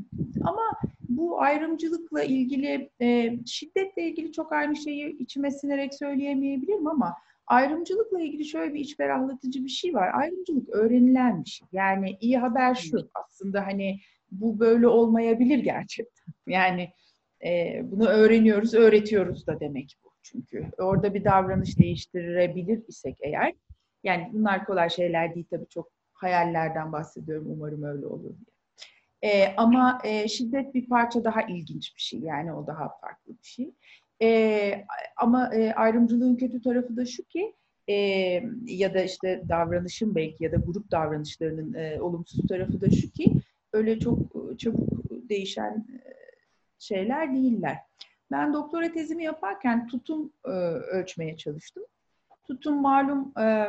ama 0.44 0.62
bu 1.08 1.40
ayrımcılıkla 1.40 2.22
ilgili, 2.22 2.90
e, 3.00 3.38
şiddetle 3.46 4.08
ilgili 4.08 4.32
çok 4.32 4.52
aynı 4.52 4.76
şeyi 4.76 5.18
içime 5.18 5.50
sinerek 5.50 5.94
söyleyemeyebilirim 5.94 6.86
ama 6.86 7.14
ayrımcılıkla 7.46 8.20
ilgili 8.20 8.44
şöyle 8.44 8.74
bir 8.74 8.80
iç 8.80 8.96
ferahlatıcı 8.96 9.64
bir 9.64 9.68
şey 9.68 9.94
var. 9.94 10.10
Ayrımcılık 10.14 10.68
öğrenilen 10.68 11.44
bir 11.44 11.50
şey. 11.50 11.68
Yani 11.72 12.16
iyi 12.20 12.38
haber 12.38 12.74
şu 12.74 13.08
aslında 13.14 13.66
hani 13.66 13.98
bu 14.32 14.60
böyle 14.60 14.86
olmayabilir 14.86 15.58
gerçekten. 15.58 16.26
Yani 16.46 16.90
e, 17.44 17.80
bunu 17.84 18.08
öğreniyoruz, 18.08 18.74
öğretiyoruz 18.74 19.46
da 19.46 19.60
demek 19.60 19.96
bu. 20.04 20.10
Çünkü 20.22 20.66
orada 20.78 21.14
bir 21.14 21.24
davranış 21.24 21.78
değiştirebilir 21.78 22.82
isek 22.88 23.16
eğer, 23.20 23.52
yani 24.04 24.30
bunlar 24.32 24.64
kolay 24.64 24.90
şeyler 24.90 25.34
değil 25.34 25.46
tabii 25.50 25.68
çok 25.68 25.90
hayallerden 26.12 26.92
bahsediyorum 26.92 27.46
umarım 27.50 27.82
öyle 27.82 28.06
olur 28.06 28.34
diye. 28.38 28.56
E, 29.32 29.54
ama 29.56 29.98
e, 30.04 30.28
şiddet 30.28 30.74
bir 30.74 30.88
parça 30.88 31.24
daha 31.24 31.42
ilginç 31.42 31.96
bir 31.96 32.00
şey 32.00 32.20
yani 32.20 32.52
o 32.52 32.66
daha 32.66 32.88
farklı 32.88 33.32
bir 33.32 33.46
şey. 33.48 33.70
E, 34.22 34.84
ama 35.16 35.54
e, 35.54 35.72
ayrımcılığın 35.72 36.36
kötü 36.36 36.62
tarafı 36.62 36.96
da 36.96 37.06
şu 37.06 37.24
ki 37.24 37.54
e, 37.88 37.94
ya 38.66 38.94
da 38.94 39.02
işte 39.02 39.42
davranışın 39.48 40.14
belki 40.14 40.44
ya 40.44 40.52
da 40.52 40.56
grup 40.56 40.90
davranışlarının 40.90 41.74
e, 41.74 42.00
olumsuz 42.00 42.46
tarafı 42.48 42.80
da 42.80 42.90
şu 42.90 43.10
ki 43.10 43.32
öyle 43.76 43.98
çok 43.98 44.18
çabuk 44.58 45.10
değişen 45.10 45.86
şeyler 46.78 47.34
değiller. 47.34 47.78
Ben 48.30 48.52
doktora 48.52 48.92
tezimi 48.92 49.24
yaparken 49.24 49.86
tutum 49.86 50.32
e, 50.44 50.50
ölçmeye 50.50 51.36
çalıştım. 51.36 51.82
Tutum 52.46 52.80
malum 52.80 53.32
e, 53.40 53.68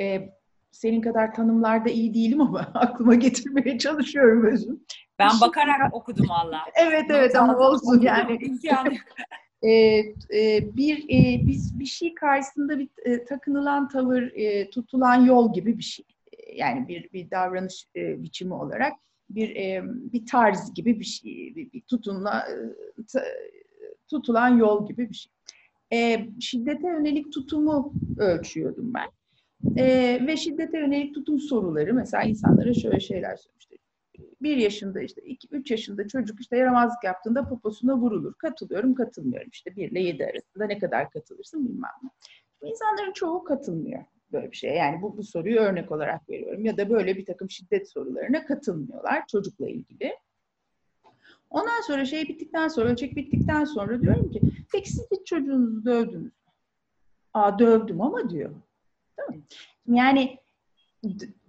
e, 0.00 0.34
senin 0.70 1.00
kadar 1.00 1.34
tanımlarda 1.34 1.90
iyi 1.90 2.14
değilim 2.14 2.40
ama 2.40 2.60
aklıma 2.74 3.14
getirmeye 3.14 3.78
çalışıyorum 3.78 4.46
özüm. 4.46 4.84
Ben 5.18 5.28
Şimdi, 5.28 5.40
bakarak 5.40 5.94
okudum 5.94 6.28
valla. 6.28 6.60
Evet 6.74 7.04
evet 7.10 7.36
ama 7.36 7.58
olsun 7.58 8.00
yani. 8.00 8.38
e, 9.62 9.70
e, 10.34 10.76
bir 10.76 11.04
e, 11.04 11.46
biz 11.46 11.78
bir 11.80 11.86
şey 11.86 12.14
karşısında 12.14 12.78
bir 12.78 12.88
e, 13.04 13.24
takınılan 13.24 13.88
tavır, 13.88 14.22
e, 14.22 14.70
tutulan 14.70 15.24
yol 15.24 15.52
gibi 15.52 15.78
bir 15.78 15.82
şey. 15.82 16.04
Yani 16.54 16.88
bir 16.88 17.12
bir 17.12 17.30
davranış 17.30 17.86
e, 17.96 18.22
biçimi 18.22 18.54
olarak 18.54 18.92
bir 19.30 19.56
e, 19.56 19.82
bir 19.84 20.26
tarz 20.26 20.74
gibi 20.74 21.00
bir 21.00 21.04
şey, 21.04 21.52
bir, 21.56 21.72
bir 21.72 21.80
tutunla 21.80 22.46
e, 22.48 23.20
tutulan 24.08 24.48
yol 24.48 24.88
gibi 24.88 25.08
bir 25.08 25.14
şey. 25.14 25.32
E, 25.92 26.28
şiddete 26.40 26.88
yönelik 26.88 27.32
tutumu 27.32 27.92
ölçüyordum 28.18 28.94
ben. 28.94 29.08
E, 29.76 30.18
ve 30.26 30.36
şiddete 30.36 30.78
yönelik 30.78 31.14
tutum 31.14 31.38
soruları 31.38 31.94
mesela 31.94 32.22
insanlara 32.22 32.74
şöyle 32.74 33.00
şeyler 33.00 33.36
söylemişti. 33.36 33.76
Bir 34.42 34.56
yaşında 34.56 35.00
işte 35.00 35.22
iki, 35.22 35.48
üç 35.50 35.70
yaşında 35.70 36.08
çocuk 36.08 36.40
işte 36.40 36.56
yaramazlık 36.56 37.04
yaptığında 37.04 37.48
poposuna 37.48 37.96
vurulur. 37.96 38.34
Katılıyorum, 38.34 38.94
katılmıyorum. 38.94 39.48
İşte 39.52 39.76
bir 39.76 39.90
ile 39.90 40.00
yedi 40.00 40.24
arasında 40.24 40.66
ne 40.66 40.78
kadar 40.78 41.10
katılırsın 41.10 41.68
bilmem 41.68 41.90
ne. 42.02 42.10
İnsanların 42.70 43.12
çoğu 43.12 43.44
katılmıyor 43.44 44.04
böyle 44.32 44.50
bir 44.50 44.56
şeye. 44.56 44.74
Yani 44.74 45.02
bu, 45.02 45.16
bu 45.16 45.22
soruyu 45.22 45.60
örnek 45.60 45.92
olarak 45.92 46.30
veriyorum. 46.30 46.64
Ya 46.64 46.76
da 46.76 46.90
böyle 46.90 47.16
bir 47.16 47.24
takım 47.24 47.50
şiddet 47.50 47.90
sorularına 47.90 48.46
katılmıyorlar 48.46 49.26
çocukla 49.26 49.68
ilgili. 49.68 50.16
Ondan 51.50 51.80
sonra 51.86 52.04
şey 52.04 52.28
bittikten 52.28 52.68
sonra, 52.68 52.88
ölçek 52.88 53.16
bittikten 53.16 53.64
sonra 53.64 54.02
diyorum 54.02 54.30
ki 54.30 54.40
peki 54.72 54.92
siz 54.92 55.06
hiç 55.10 55.26
çocuğunuzu 55.26 55.84
dövdünüz 55.84 56.24
mü? 56.24 56.30
Aa 57.34 57.58
dövdüm 57.58 58.00
ama 58.00 58.30
diyor. 58.30 58.50
Değil 59.18 59.28
mi? 59.28 59.44
Yani 59.86 60.38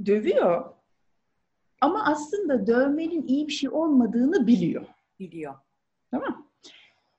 dövüyor 0.05 0.73
ama 1.81 2.05
aslında 2.05 2.67
dövmenin 2.67 3.27
iyi 3.27 3.47
bir 3.47 3.53
şey 3.53 3.69
olmadığını 3.69 4.47
biliyor. 4.47 4.85
Biliyor. 5.19 5.53
Tamam 6.11 6.40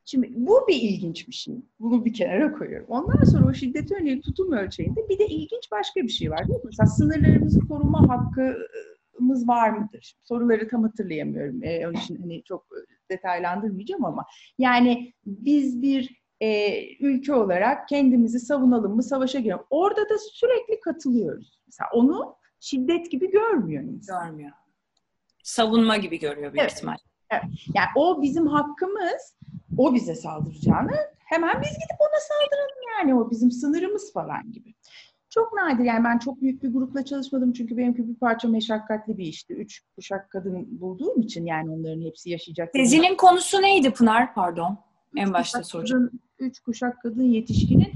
Şimdi 0.04 0.32
bu 0.34 0.64
bir 0.68 0.74
ilginç 0.74 1.28
bir 1.28 1.32
şey. 1.32 1.54
Bunu 1.80 2.04
bir 2.04 2.12
kenara 2.12 2.52
koyuyorum. 2.52 2.86
Ondan 2.88 3.24
sonra 3.24 3.48
o 3.48 3.54
şiddete 3.54 3.94
yönelik 3.98 4.24
tutum 4.24 4.52
ölçeğinde 4.52 5.08
bir 5.08 5.18
de 5.18 5.26
ilginç 5.26 5.70
başka 5.72 6.02
bir 6.02 6.08
şey 6.08 6.30
var. 6.30 6.48
Değil 6.48 6.58
mi? 6.58 6.64
Mesela 6.64 6.86
sınırlarımızı 6.86 7.60
koruma 7.68 8.08
hakkımız 8.08 9.48
var 9.48 9.70
mıdır? 9.70 10.14
Soruları 10.22 10.68
tam 10.68 10.82
hatırlayamıyorum. 10.82 11.62
Ee, 11.62 11.86
onun 11.86 11.94
için 11.94 12.16
hani 12.16 12.42
çok 12.44 12.66
detaylandırmayacağım 13.10 14.04
ama 14.04 14.24
yani 14.58 15.12
biz 15.26 15.82
bir 15.82 16.22
e, 16.40 16.80
ülke 16.96 17.34
olarak 17.34 17.88
kendimizi 17.88 18.40
savunalım 18.40 18.94
mı, 18.94 19.02
savaşa 19.02 19.38
girelim. 19.38 19.60
Orada 19.70 20.08
da 20.08 20.18
sürekli 20.32 20.80
katılıyoruz. 20.80 21.60
Mesela 21.66 21.88
onu 21.92 22.36
şiddet 22.60 23.10
gibi 23.10 23.30
görmüyor 23.30 23.82
insan. 23.82 24.26
Görmüyor. 24.26 24.50
Savunma 25.42 25.96
gibi 25.96 26.18
görüyor 26.18 26.52
büyük 26.52 26.62
evet. 26.62 26.72
ihtimal. 26.72 26.96
Evet. 27.32 27.44
Yani 27.74 27.88
o 27.96 28.22
bizim 28.22 28.46
hakkımız 28.46 29.36
o 29.78 29.94
bize 29.94 30.14
saldıracağını 30.14 30.96
hemen 31.18 31.60
biz 31.62 31.70
gidip 31.70 32.00
ona 32.00 32.20
saldıralım 32.28 32.82
yani 32.98 33.14
o 33.14 33.30
bizim 33.30 33.50
sınırımız 33.50 34.12
falan 34.12 34.52
gibi. 34.52 34.74
Çok 35.30 35.52
nadir 35.52 35.84
yani 35.84 36.04
ben 36.04 36.18
çok 36.18 36.42
büyük 36.42 36.62
bir 36.62 36.72
grupla 36.72 37.04
çalışmadım 37.04 37.52
çünkü 37.52 37.76
benimki 37.76 38.08
bir 38.08 38.14
parça 38.14 38.48
meşakkatli 38.48 39.18
bir 39.18 39.24
işti. 39.24 39.54
Üç 39.54 39.82
kuşak 39.96 40.30
kadın 40.30 40.80
bulduğum 40.80 41.20
için 41.20 41.46
yani 41.46 41.70
onların 41.70 42.00
hepsi 42.00 42.30
yaşayacak. 42.30 42.72
Tezinin 42.72 43.16
konusu 43.16 43.62
neydi 43.62 43.90
Pınar? 43.90 44.34
Pardon. 44.34 44.78
En 45.16 45.26
üç 45.26 45.32
başta 45.32 45.64
soracağım. 45.64 46.06
Kadın, 46.06 46.20
üç 46.38 46.60
kuşak 46.60 47.02
kadın 47.02 47.22
yetişkinin 47.22 47.92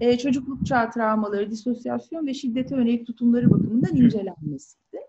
e, 0.00 0.18
çocukluk 0.18 0.66
çağı 0.66 0.90
travmaları, 0.90 1.50
disosyasyon 1.50 2.26
ve 2.26 2.34
şiddete 2.34 2.76
yönelik 2.76 3.06
tutumları 3.06 3.50
bakımından 3.50 3.96
incelenmesiydi. 3.96 5.00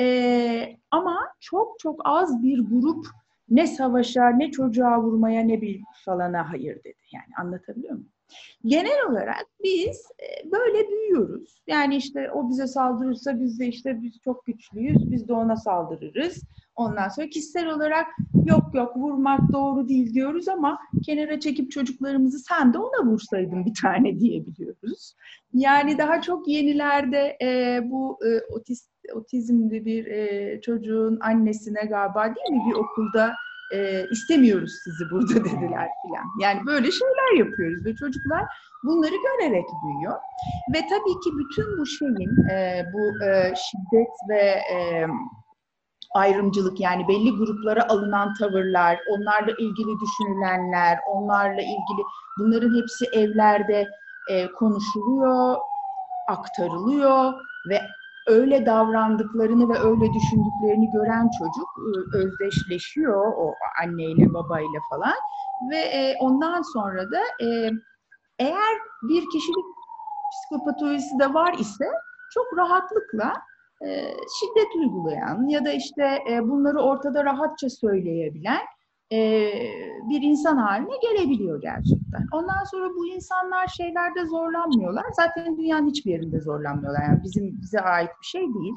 E, 0.00 0.76
ama 0.90 1.18
çok 1.40 1.78
çok 1.78 2.00
az 2.04 2.42
bir 2.42 2.58
grup 2.58 3.06
ne 3.50 3.66
savaşa, 3.66 4.28
ne 4.28 4.50
çocuğa 4.50 5.02
vurmaya, 5.02 5.42
ne 5.42 5.60
bir 5.60 5.82
falana 6.04 6.52
hayır 6.52 6.76
dedi. 6.84 7.02
Yani 7.12 7.28
anlatabiliyor 7.40 7.92
muyum? 7.92 8.08
Genel 8.64 9.06
olarak 9.10 9.46
biz 9.64 10.02
e, 10.20 10.52
böyle 10.52 10.88
büyüyoruz. 10.88 11.62
Yani 11.66 11.96
işte 11.96 12.30
o 12.30 12.50
bize 12.50 12.66
saldırırsa 12.66 13.40
biz 13.40 13.60
de 13.60 13.66
işte 13.66 14.02
biz 14.02 14.20
çok 14.24 14.46
güçlüyüz, 14.46 15.10
biz 15.10 15.28
de 15.28 15.32
ona 15.32 15.56
saldırırız. 15.56 16.42
Ondan 16.76 17.08
sonra 17.08 17.28
kişisel 17.28 17.68
olarak 17.68 18.06
yok 18.44 18.74
yok 18.74 18.96
vurmak 18.96 19.52
doğru 19.52 19.88
değil 19.88 20.14
diyoruz 20.14 20.48
ama 20.48 20.78
kenara 21.04 21.40
çekip 21.40 21.70
çocuklarımızı 21.70 22.38
sen 22.38 22.74
de 22.74 22.78
ona 22.78 23.10
vursaydın 23.10 23.66
bir 23.66 23.74
tane 23.74 24.20
diyebiliyoruz. 24.20 25.14
Yani 25.54 25.98
daha 25.98 26.20
çok 26.20 26.48
yenilerde 26.48 27.38
e, 27.42 27.80
bu 27.90 28.18
e, 28.26 28.54
otist, 28.54 28.90
otizmli 29.14 29.84
bir 29.84 30.06
e, 30.06 30.60
çocuğun 30.60 31.18
annesine 31.20 31.80
galiba 31.80 32.24
değil 32.24 32.50
mi 32.50 32.62
bir 32.70 32.74
okulda 32.74 33.34
e, 33.74 34.06
istemiyoruz 34.10 34.72
sizi 34.84 35.10
burada 35.10 35.34
dediler 35.44 35.88
filan. 36.02 36.24
Yani 36.40 36.66
böyle 36.66 36.90
şeyler 36.90 37.44
yapıyoruz 37.44 37.84
ve 37.84 37.94
çocuklar 37.94 38.44
bunları 38.84 39.14
görerek 39.14 39.66
büyüyor. 39.86 40.18
Ve 40.74 40.80
tabii 40.80 41.20
ki 41.20 41.30
bütün 41.38 41.78
bu 41.78 41.86
şeyin 41.86 42.48
e, 42.50 42.86
bu 42.92 43.24
e, 43.24 43.54
şiddet 43.56 44.12
ve 44.30 44.42
e, 44.74 45.06
ayrımcılık 46.14 46.80
yani 46.80 47.08
belli 47.08 47.30
gruplara 47.30 47.88
alınan 47.88 48.34
tavırlar, 48.34 48.98
onlarla 49.08 49.52
ilgili 49.52 49.90
düşünülenler, 50.00 50.98
onlarla 51.08 51.62
ilgili 51.62 52.02
bunların 52.38 52.80
hepsi 52.80 53.04
evlerde 53.12 53.88
e, 54.30 54.52
konuşuluyor, 54.52 55.56
aktarılıyor 56.28 57.32
ve 57.68 57.80
öyle 58.28 58.66
davrandıklarını 58.66 59.68
ve 59.68 59.78
öyle 59.78 60.12
düşündüklerini 60.12 60.90
gören 60.90 61.30
çocuk 61.38 61.68
e, 61.78 62.16
özdeşleşiyor 62.16 63.32
o 63.36 63.54
anneyle 63.82 64.34
babayla 64.34 64.80
falan. 64.90 65.14
Ve 65.70 65.76
e, 65.76 66.16
ondan 66.20 66.62
sonra 66.62 67.10
da 67.10 67.20
e, 67.44 67.70
eğer 68.38 68.78
bir 69.02 69.30
kişilik 69.32 69.66
psikopatolojisi 70.32 71.18
de 71.18 71.34
var 71.34 71.54
ise 71.58 71.86
çok 72.34 72.58
rahatlıkla 72.58 73.32
şiddet 74.40 74.76
uygulayan 74.76 75.48
ya 75.48 75.64
da 75.64 75.72
işte 75.72 76.18
bunları 76.42 76.78
ortada 76.78 77.24
rahatça 77.24 77.70
söyleyebilen 77.70 78.60
bir 80.10 80.22
insan 80.22 80.56
haline 80.56 80.94
gelebiliyor 81.02 81.60
gerçekten. 81.60 82.26
Ondan 82.32 82.64
sonra 82.64 82.88
bu 82.96 83.06
insanlar 83.06 83.66
şeylerde 83.66 84.26
zorlanmıyorlar. 84.26 85.04
Zaten 85.12 85.58
dünyanın 85.58 85.88
hiçbir 85.88 86.10
yerinde 86.10 86.40
zorlanmıyorlar. 86.40 87.02
Yani 87.02 87.22
bizim 87.24 87.60
bize 87.62 87.80
ait 87.80 88.10
bir 88.22 88.26
şey 88.26 88.42
değil. 88.42 88.74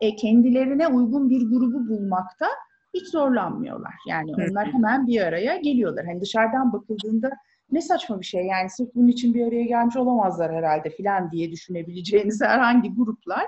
E, 0.00 0.16
kendilerine 0.16 0.88
uygun 0.88 1.30
bir 1.30 1.50
grubu 1.50 1.88
bulmakta 1.88 2.46
hiç 2.94 3.08
zorlanmıyorlar. 3.08 3.94
Yani 4.08 4.32
onlar 4.34 4.72
hemen 4.72 5.06
bir 5.06 5.20
araya 5.20 5.56
geliyorlar. 5.56 6.06
Hani 6.06 6.20
dışarıdan 6.20 6.72
bakıldığında 6.72 7.30
ne 7.72 7.80
saçma 7.80 8.20
bir 8.20 8.26
şey 8.26 8.46
yani 8.46 8.70
sırf 8.70 8.94
bunun 8.94 9.08
için 9.08 9.34
bir 9.34 9.46
araya 9.46 9.64
gelmiş 9.64 9.96
olamazlar 9.96 10.52
herhalde 10.52 10.90
filan 10.90 11.30
diye 11.30 11.50
düşünebileceğiniz 11.52 12.40
herhangi 12.44 12.94
gruplar 12.94 13.46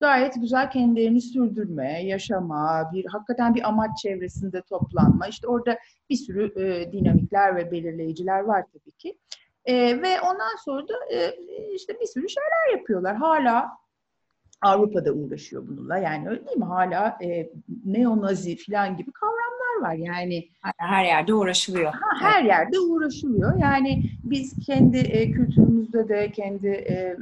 gayet 0.00 0.34
güzel 0.40 0.70
kendilerini 0.70 1.20
sürdürme, 1.20 2.02
yaşama, 2.04 2.90
bir 2.92 3.06
hakikaten 3.06 3.54
bir 3.54 3.68
amaç 3.68 3.98
çevresinde 3.98 4.62
toplanma. 4.62 5.26
İşte 5.28 5.48
orada 5.48 5.78
bir 6.10 6.16
sürü 6.16 6.62
e, 6.62 6.92
dinamikler 6.92 7.56
ve 7.56 7.70
belirleyiciler 7.70 8.40
var 8.40 8.64
tabii 8.72 8.92
ki. 8.92 9.18
E, 9.64 10.02
ve 10.02 10.20
ondan 10.20 10.56
sonra 10.64 10.88
da 10.88 10.94
e, 11.12 11.34
işte 11.74 12.00
bir 12.00 12.06
sürü 12.06 12.28
şeyler 12.28 12.78
yapıyorlar. 12.78 13.16
Hala 13.16 13.70
Avrupa'da 14.62 15.12
uğraşıyor 15.12 15.68
bununla. 15.68 15.98
Yani 15.98 16.28
öyle 16.28 16.46
değil 16.46 16.56
mi? 16.56 16.64
Hala 16.64 17.18
e, 17.22 17.50
neonazi 17.84 18.56
falan 18.56 18.96
gibi 18.96 19.12
kavramlar 19.12 19.90
var. 19.90 19.94
Yani 19.94 20.48
her 20.60 21.04
yerde 21.04 21.34
uğraşılıyor. 21.34 21.92
Ha, 21.92 22.08
her 22.20 22.42
yerde 22.44 22.78
uğraşılıyor. 22.78 23.58
Yani 23.58 24.02
biz 24.24 24.66
kendi 24.66 24.98
e, 24.98 25.30
kültürümüzde 25.30 26.08
de 26.08 26.32
kendi 26.32 26.68
e, 26.68 27.16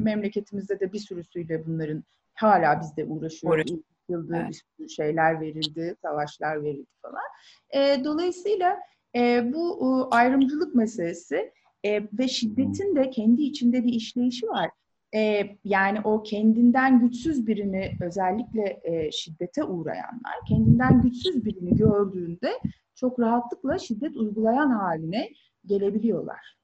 memleketimizde 0.00 0.80
de 0.80 0.92
bir 0.92 0.98
sürüsüyle 0.98 1.66
bunların 1.66 2.04
hala 2.34 2.80
bizde 2.80 3.04
uğraşıyoruz. 3.04 3.72
Uğraş. 3.72 3.80
Yılda 4.08 4.36
evet. 4.36 4.48
bir 4.48 4.54
sürü 4.54 4.88
şeyler 4.88 5.40
verildi, 5.40 5.96
savaşlar 6.02 6.62
verildi 6.62 6.90
falan. 7.02 7.24
E, 7.70 8.04
dolayısıyla 8.04 8.78
e, 9.16 9.52
bu 9.52 9.80
e, 9.80 10.14
ayrımcılık 10.14 10.74
meselesi 10.74 11.52
e, 11.84 12.02
ve 12.18 12.28
şiddetin 12.28 12.96
de 12.96 13.10
kendi 13.10 13.42
içinde 13.42 13.84
bir 13.84 13.92
işleyişi 13.92 14.48
var. 14.48 14.70
E, 15.14 15.42
yani 15.64 16.00
o 16.04 16.22
kendinden 16.22 17.00
güçsüz 17.00 17.46
birini 17.46 17.92
özellikle 18.00 18.80
e, 18.84 19.12
şiddete 19.12 19.64
uğrayanlar 19.64 20.34
kendinden 20.48 21.02
güçsüz 21.02 21.44
birini 21.44 21.76
gördüğünde 21.76 22.52
çok 22.94 23.20
rahatlıkla 23.20 23.78
şiddet 23.78 24.16
uygulayan 24.16 24.70
haline 24.70 25.28
gelebiliyorlar. 25.66 26.55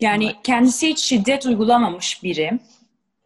Yani 0.00 0.32
kendisi 0.44 0.88
hiç 0.88 0.98
şiddet 0.98 1.46
uygulamamış 1.46 2.22
biri. 2.22 2.58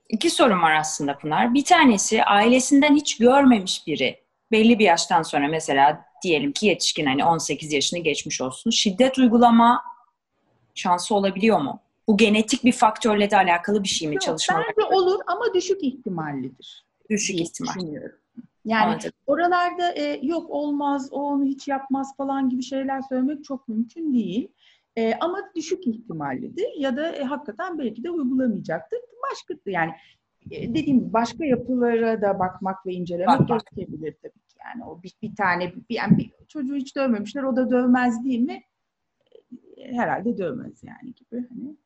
İki 0.08 0.30
sorun 0.30 0.62
var 0.62 0.74
aslında 0.74 1.18
Pınar. 1.18 1.54
Bir 1.54 1.64
tanesi 1.64 2.24
ailesinden 2.24 2.96
hiç 2.96 3.18
görmemiş 3.18 3.86
biri. 3.86 4.22
Belli 4.50 4.78
bir 4.78 4.84
yaştan 4.84 5.22
sonra 5.22 5.48
mesela 5.48 6.04
diyelim 6.22 6.52
ki 6.52 6.66
yetişkin 6.66 7.06
hani 7.06 7.24
18 7.24 7.72
yaşını 7.72 8.00
geçmiş 8.00 8.40
olsun. 8.40 8.70
Şiddet 8.70 9.18
uygulama 9.18 9.82
şansı 10.74 11.14
olabiliyor 11.14 11.60
mu? 11.60 11.80
Bu 12.08 12.16
genetik 12.16 12.64
bir 12.64 12.72
faktörle 12.72 13.30
de 13.30 13.36
alakalı 13.36 13.82
bir 13.82 13.88
şey 13.88 14.08
mi 14.08 14.18
çalışma? 14.18 14.56
Bence 14.58 14.96
olur 14.96 15.20
ama 15.26 15.54
düşük 15.54 15.82
ihtimallidir. 15.82 16.84
Düşük 17.10 17.40
ihtimal. 17.40 17.74
Yani 18.64 18.84
Anladım. 18.84 19.10
oralarda 19.26 19.92
e, 19.92 20.20
yok 20.22 20.50
olmaz, 20.50 21.08
o 21.12 21.22
onu 21.22 21.44
hiç 21.44 21.68
yapmaz 21.68 22.16
falan 22.16 22.48
gibi 22.50 22.62
şeyler 22.62 23.00
söylemek 23.08 23.44
çok 23.44 23.68
mümkün 23.68 24.14
değil. 24.14 24.48
E, 24.96 25.14
ama 25.20 25.38
düşük 25.56 25.86
ihtimallidir 25.86 26.68
ya 26.78 26.96
da 26.96 27.12
e, 27.12 27.22
hakikaten 27.22 27.78
belki 27.78 28.04
de 28.04 28.10
uygulamayacaktır. 28.10 28.98
Başka 29.30 29.54
yani 29.66 29.92
e, 30.50 30.74
dediğim 30.74 31.00
gibi 31.00 31.12
başka 31.12 31.44
yapılara 31.44 32.22
da 32.22 32.38
bakmak 32.38 32.86
ve 32.86 32.92
incelemek 32.92 33.40
bak, 33.40 33.48
bak. 33.48 33.66
gerekebilir 33.76 34.14
tabii 34.22 34.32
ki. 34.32 34.56
Yani 34.64 34.84
o 34.84 35.02
bir, 35.02 35.12
bir 35.22 35.36
tane 35.36 35.74
bir, 35.74 35.82
yani 35.88 36.18
bir 36.18 36.30
çocuğu 36.48 36.74
hiç 36.74 36.96
dövmemişler 36.96 37.42
o 37.42 37.56
da 37.56 37.70
dövmez 37.70 38.24
değil 38.24 38.40
mi? 38.40 38.62
E, 39.76 39.92
herhalde 39.92 40.38
dövmez 40.38 40.82
yani 40.84 41.14
gibi. 41.14 41.46
Hani. 41.48 41.76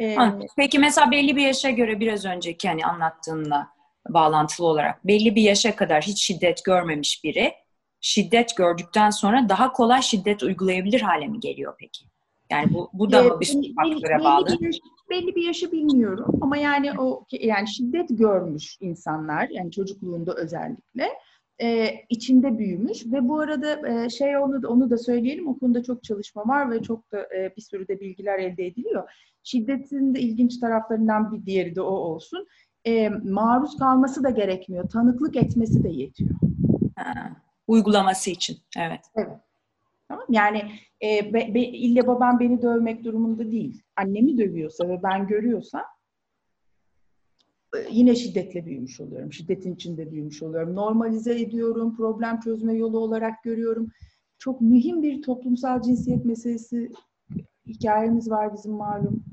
Ee, 0.00 0.16
Peki 0.56 0.78
mesela 0.78 1.10
belli 1.10 1.36
bir 1.36 1.42
yaşa 1.42 1.70
göre 1.70 2.00
biraz 2.00 2.24
önceki 2.24 2.68
hani 2.68 2.86
anlattığınla 2.86 3.68
bağlantılı 4.08 4.66
olarak 4.66 5.06
belli 5.06 5.34
bir 5.34 5.42
yaşa 5.42 5.76
kadar 5.76 6.02
hiç 6.02 6.22
şiddet 6.22 6.64
görmemiş 6.64 7.24
biri 7.24 7.52
şiddet 8.00 8.56
gördükten 8.56 9.10
sonra 9.10 9.48
daha 9.48 9.72
kolay 9.72 10.02
şiddet 10.02 10.42
uygulayabilir 10.42 11.00
hale 11.00 11.28
mi 11.28 11.40
geliyor 11.40 11.74
peki? 11.78 12.11
Yani 12.52 12.74
bu, 12.74 12.90
bu 12.92 13.12
da 13.12 13.22
mı 13.22 13.40
bir 13.40 13.74
faktöre 13.74 14.24
bağlı? 14.24 14.46
Belli 14.46 14.60
bir, 14.60 14.66
yaş, 14.66 14.76
belli 15.10 15.34
bir 15.34 15.42
yaşı 15.42 15.72
bilmiyorum 15.72 16.38
ama 16.40 16.56
yani 16.56 17.00
o 17.00 17.26
yani 17.30 17.68
şiddet 17.68 18.08
görmüş 18.10 18.76
insanlar 18.80 19.48
yani 19.48 19.70
çocukluğunda 19.70 20.34
özellikle 20.34 21.08
e, 21.62 21.94
içinde 22.08 22.58
büyümüş 22.58 23.06
ve 23.06 23.28
bu 23.28 23.40
arada 23.40 23.88
e, 23.88 24.08
şey 24.10 24.36
onu 24.36 24.62
da, 24.62 24.68
onu 24.68 24.90
da 24.90 24.98
söyleyelim 24.98 25.48
o 25.48 25.58
konuda 25.58 25.82
çok 25.82 26.04
çalışma 26.04 26.48
var 26.48 26.70
ve 26.70 26.82
çok 26.82 27.12
da 27.12 27.18
e, 27.36 27.52
bir 27.56 27.62
sürü 27.62 27.88
de 27.88 28.00
bilgiler 28.00 28.38
elde 28.38 28.66
ediliyor. 28.66 29.10
Şiddetin 29.42 30.14
de 30.14 30.20
ilginç 30.20 30.58
taraflarından 30.58 31.32
bir 31.32 31.46
diğeri 31.46 31.74
de 31.74 31.80
o 31.80 31.94
olsun. 31.94 32.46
E, 32.86 33.08
maruz 33.08 33.76
kalması 33.76 34.24
da 34.24 34.30
gerekmiyor. 34.30 34.88
Tanıklık 34.88 35.36
etmesi 35.36 35.84
de 35.84 35.88
yetiyor. 35.88 36.34
Ha, 36.96 37.36
uygulaması 37.66 38.30
için. 38.30 38.56
Evet. 38.78 39.00
Evet. 39.16 39.51
Tamam 40.12 40.26
Yani 40.30 40.62
e, 41.02 41.34
be, 41.34 41.54
be, 41.54 41.60
ille 41.60 42.06
babam 42.06 42.40
beni 42.40 42.62
dövmek 42.62 43.04
durumunda 43.04 43.50
değil. 43.50 43.82
Annemi 43.96 44.38
dövüyorsa 44.38 44.88
ve 44.88 45.02
ben 45.02 45.26
görüyorsam 45.26 45.82
e, 47.76 47.78
yine 47.90 48.14
şiddetle 48.14 48.66
büyümüş 48.66 49.00
oluyorum. 49.00 49.32
Şiddetin 49.32 49.74
içinde 49.74 50.10
büyümüş 50.10 50.42
oluyorum. 50.42 50.74
Normalize 50.74 51.40
ediyorum, 51.40 51.96
problem 51.96 52.40
çözme 52.40 52.74
yolu 52.74 52.98
olarak 52.98 53.42
görüyorum. 53.42 53.88
Çok 54.38 54.60
mühim 54.60 55.02
bir 55.02 55.22
toplumsal 55.22 55.82
cinsiyet 55.82 56.24
meselesi 56.24 56.92
hikayemiz 57.66 58.30
var 58.30 58.54
bizim 58.54 58.72
malum. 58.72 59.24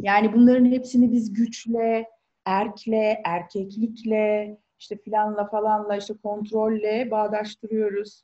Yani 0.00 0.32
bunların 0.32 0.64
hepsini 0.64 1.12
biz 1.12 1.32
güçle, 1.32 2.06
erkle, 2.44 3.22
erkeklikle, 3.24 4.58
işte 4.78 4.96
filanla 4.96 5.48
falanla, 5.48 5.96
işte 5.96 6.14
kontrolle 6.22 7.08
bağdaştırıyoruz. 7.10 8.22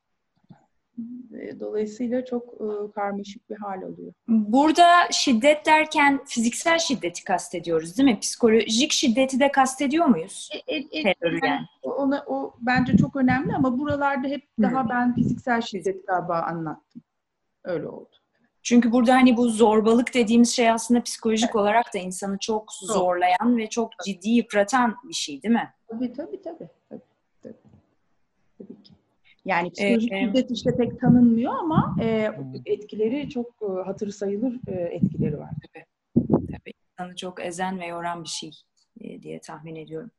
Dolayısıyla 1.60 2.24
çok 2.24 2.44
e, 2.44 2.92
karmaşık 2.94 3.50
bir 3.50 3.56
hal 3.56 3.82
oluyor. 3.82 4.12
Burada 4.28 4.86
şiddet 5.10 5.66
derken 5.66 6.24
fiziksel 6.24 6.78
şiddeti 6.78 7.24
kastediyoruz 7.24 7.98
değil 7.98 8.08
mi? 8.08 8.20
Psikolojik 8.20 8.92
şiddeti 8.92 9.40
de 9.40 9.52
kastediyor 9.52 10.06
muyuz? 10.06 10.48
E, 10.66 10.76
e, 10.76 10.78
e, 10.78 11.14
Terörü 11.14 11.46
yani. 11.46 11.66
Ona, 11.82 12.24
o 12.26 12.54
bence 12.60 12.96
çok 12.96 13.16
önemli 13.16 13.54
ama 13.54 13.78
buralarda 13.78 14.28
hep 14.28 14.42
daha 14.62 14.88
ben 14.88 15.14
fiziksel 15.14 15.60
şiddet 15.60 16.06
galiba 16.06 16.38
anlattım. 16.40 17.02
Öyle 17.64 17.88
oldu. 17.88 18.10
Çünkü 18.62 18.92
burada 18.92 19.14
hani 19.14 19.36
bu 19.36 19.48
zorbalık 19.48 20.14
dediğimiz 20.14 20.50
şey 20.56 20.70
aslında 20.70 21.02
psikolojik 21.02 21.44
evet. 21.44 21.56
olarak 21.56 21.94
da 21.94 21.98
insanı 21.98 22.38
çok 22.38 22.72
zorlayan 22.72 23.56
ve 23.56 23.68
çok 23.68 23.90
ciddi 24.04 24.30
yıpratan 24.30 24.96
bir 25.04 25.14
şey 25.14 25.42
değil 25.42 25.54
mi? 25.54 25.72
Tabii 25.88 26.12
tabii 26.12 26.42
tabii. 26.42 26.68
tabii. 26.88 27.07
Yani 29.48 29.70
psikolojik 29.70 30.12
ee, 30.12 30.20
şiddet 30.20 30.50
işte 30.50 30.76
pek 30.76 31.00
tanınmıyor 31.00 31.52
ama 31.52 31.96
e, 32.02 32.30
etkileri 32.66 33.28
çok 33.30 33.46
e, 33.62 33.82
hatır 33.86 34.10
sayılır 34.10 34.60
e, 34.66 34.72
etkileri 34.72 35.38
var. 35.38 35.50
Tabii. 35.66 35.84
Tabii. 36.28 36.72
İnsanı 36.92 37.16
çok 37.16 37.44
ezen 37.44 37.80
ve 37.80 37.86
yoran 37.86 38.24
bir 38.24 38.28
şey 38.28 38.50
e, 39.00 39.22
diye 39.22 39.40
tahmin 39.40 39.76
ediyorum. 39.76 40.10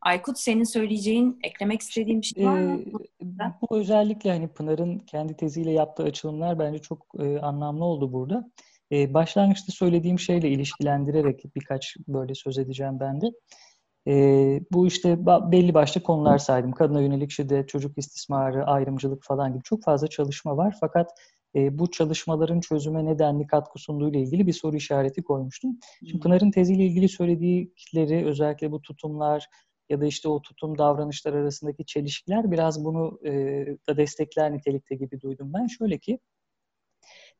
Aykut 0.00 0.38
senin 0.38 0.64
söyleyeceğin, 0.64 1.38
eklemek 1.42 1.80
istediğin 1.80 2.20
bir 2.20 2.26
şey 2.26 2.44
var 2.44 2.58
mı? 2.58 2.80
Ee, 2.80 2.92
bu 3.62 3.76
özellikle 3.76 4.30
hani 4.30 4.48
Pınar'ın 4.48 4.98
kendi 4.98 5.36
teziyle 5.36 5.72
yaptığı 5.72 6.02
açılımlar 6.02 6.58
bence 6.58 6.78
çok 6.78 7.06
e, 7.18 7.38
anlamlı 7.38 7.84
oldu 7.84 8.12
burada. 8.12 8.50
E, 8.92 9.14
başlangıçta 9.14 9.72
söylediğim 9.72 10.18
şeyle 10.18 10.48
ilişkilendirerek 10.48 11.44
birkaç 11.56 11.96
böyle 12.08 12.34
söz 12.34 12.58
edeceğim 12.58 13.00
ben 13.00 13.20
de. 13.20 13.26
E, 14.06 14.60
bu 14.72 14.86
işte 14.86 15.26
belli 15.26 15.74
başlı 15.74 16.02
konular 16.02 16.38
saydım. 16.38 16.72
Kadına 16.72 17.00
yönelik 17.02 17.30
şiddet, 17.30 17.68
çocuk 17.68 17.98
istismarı, 17.98 18.66
ayrımcılık 18.66 19.24
falan 19.24 19.52
gibi 19.52 19.62
çok 19.62 19.82
fazla 19.82 20.06
çalışma 20.06 20.56
var. 20.56 20.76
Fakat 20.80 21.10
e, 21.54 21.78
bu 21.78 21.90
çalışmaların 21.90 22.60
çözüme 22.60 23.04
nedenli 23.04 23.46
katkı 23.46 23.78
sunduğu 23.78 24.10
ile 24.10 24.20
ilgili 24.20 24.46
bir 24.46 24.52
soru 24.52 24.76
işareti 24.76 25.22
koymuştum. 25.22 25.78
Şimdi 26.10 26.20
Pınar'ın 26.20 26.50
teziyle 26.50 26.84
ilgili 26.84 27.08
söyledikleri 27.08 28.26
özellikle 28.26 28.72
bu 28.72 28.82
tutumlar 28.82 29.46
ya 29.88 30.00
da 30.00 30.06
işte 30.06 30.28
o 30.28 30.42
tutum 30.42 30.78
davranışlar 30.78 31.32
arasındaki 31.32 31.86
çelişkiler 31.86 32.50
biraz 32.50 32.84
bunu 32.84 33.20
e, 33.24 33.30
da 33.88 33.96
destekler 33.96 34.52
nitelikte 34.52 34.94
gibi 34.94 35.20
duydum 35.20 35.52
ben. 35.54 35.66
Şöyle 35.66 35.98
ki 35.98 36.18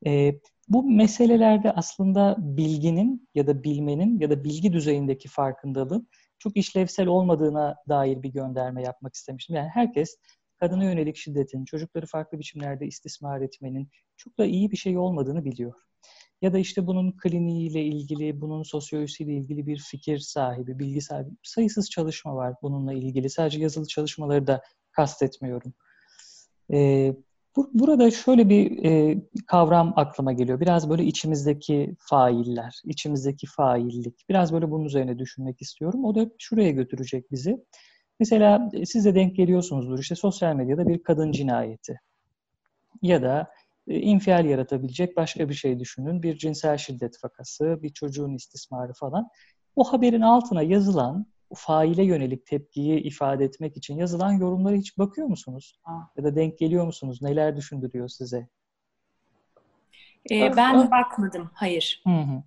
e, 0.07 0.41
bu 0.69 0.83
meselelerde 0.83 1.73
aslında 1.73 2.37
bilginin 2.39 3.29
ya 3.35 3.47
da 3.47 3.65
bilmenin 3.65 4.21
ya 4.21 4.31
da 4.31 4.45
bilgi 4.45 4.73
düzeyindeki 4.73 5.29
farkındalığın 5.29 6.09
çok 6.39 6.57
işlevsel 6.57 7.07
olmadığına 7.07 7.77
dair 7.89 8.23
bir 8.23 8.33
gönderme 8.33 8.83
yapmak 8.83 9.15
istemiştim. 9.15 9.57
Yani 9.57 9.69
herkes 9.69 10.17
kadına 10.61 10.85
yönelik 10.85 11.17
şiddetin, 11.17 11.65
çocukları 11.65 12.07
farklı 12.07 12.39
biçimlerde 12.39 12.87
istismar 12.87 13.41
etmenin 13.41 13.89
çok 14.17 14.39
da 14.39 14.45
iyi 14.47 14.71
bir 14.71 14.77
şey 14.77 14.99
olmadığını 14.99 15.45
biliyor. 15.45 15.73
Ya 16.43 16.53
da 16.53 16.59
işte 16.59 16.87
bunun 16.87 17.13
kliniğiyle 17.13 17.85
ilgili, 17.85 18.41
bunun 18.41 18.63
sosyolojisiyle 18.63 19.33
ilgili 19.33 19.67
bir 19.67 19.79
fikir 19.79 20.19
sahibi, 20.19 20.79
bilgi 20.79 21.01
sahibi. 21.01 21.31
Sayısız 21.43 21.91
çalışma 21.91 22.37
var 22.37 22.55
bununla 22.63 22.93
ilgili. 22.93 23.31
Sadece 23.31 23.61
yazılı 23.61 23.87
çalışmaları 23.87 24.47
da 24.47 24.63
kastetmiyorum. 24.93 25.75
Ee, 26.73 27.15
bu, 27.57 27.71
burada 27.75 28.11
şöyle 28.11 28.49
bir 28.49 28.85
e, 28.85 29.19
kavram 29.47 29.93
aklıma 29.97 30.33
geliyor. 30.33 30.61
Biraz 30.61 30.91
böyle 30.91 31.05
içimizdeki 31.05 31.97
failler, 31.99 32.81
içimizdeki 32.85 33.47
faillik. 33.47 34.29
Biraz 34.29 34.53
böyle 34.53 34.71
bunun 34.71 34.85
üzerine 34.85 35.19
düşünmek 35.19 35.63
istiyorum. 35.63 36.05
O 36.05 36.15
da 36.15 36.27
şuraya 36.39 36.71
götürecek 36.71 37.31
bizi. 37.31 37.65
Mesela 38.21 38.71
e, 38.73 38.87
siz 38.87 39.05
de 39.05 39.15
denk 39.15 39.37
geliyorsunuzdur 39.37 39.99
işte 39.99 40.15
sosyal 40.15 40.55
medyada 40.55 40.89
bir 40.89 41.03
kadın 41.03 41.33
cinayeti 41.33 42.01
ya 43.03 43.23
da 43.23 43.53
e, 43.89 44.01
infial 44.01 44.45
yaratabilecek 44.45 45.17
başka 45.17 45.49
bir 45.49 45.55
şey 45.55 45.81
düşünün. 45.81 46.23
Bir 46.23 46.39
cinsel 46.39 46.77
şiddet 46.79 47.25
vakası, 47.25 47.79
bir 47.83 47.91
çocuğun 47.91 48.35
istismarı 48.35 48.93
falan. 48.93 49.29
O 49.77 49.85
haberin 49.85 50.21
altına 50.21 50.63
yazılan 50.63 51.27
faile 51.55 52.05
yönelik 52.05 52.47
tepkiyi 52.47 53.01
ifade 53.01 53.45
etmek 53.45 53.77
için 53.77 53.97
yazılan 53.97 54.33
yorumlara 54.33 54.77
hiç 54.77 54.99
bakıyor 54.99 55.27
musunuz? 55.27 55.81
Ya 56.17 56.25
da 56.25 56.37
denk 56.37 56.59
geliyor 56.59 56.87
musunuz? 56.87 57.23
Neler 57.23 57.57
düşündürüyor 57.57 58.09
size? 58.09 58.49
Ee, 60.31 60.57
ben 60.57 60.91
bakmadım, 60.91 61.51
hayır. 61.55 62.03
Hı 62.07 62.11
hı. 62.11 62.43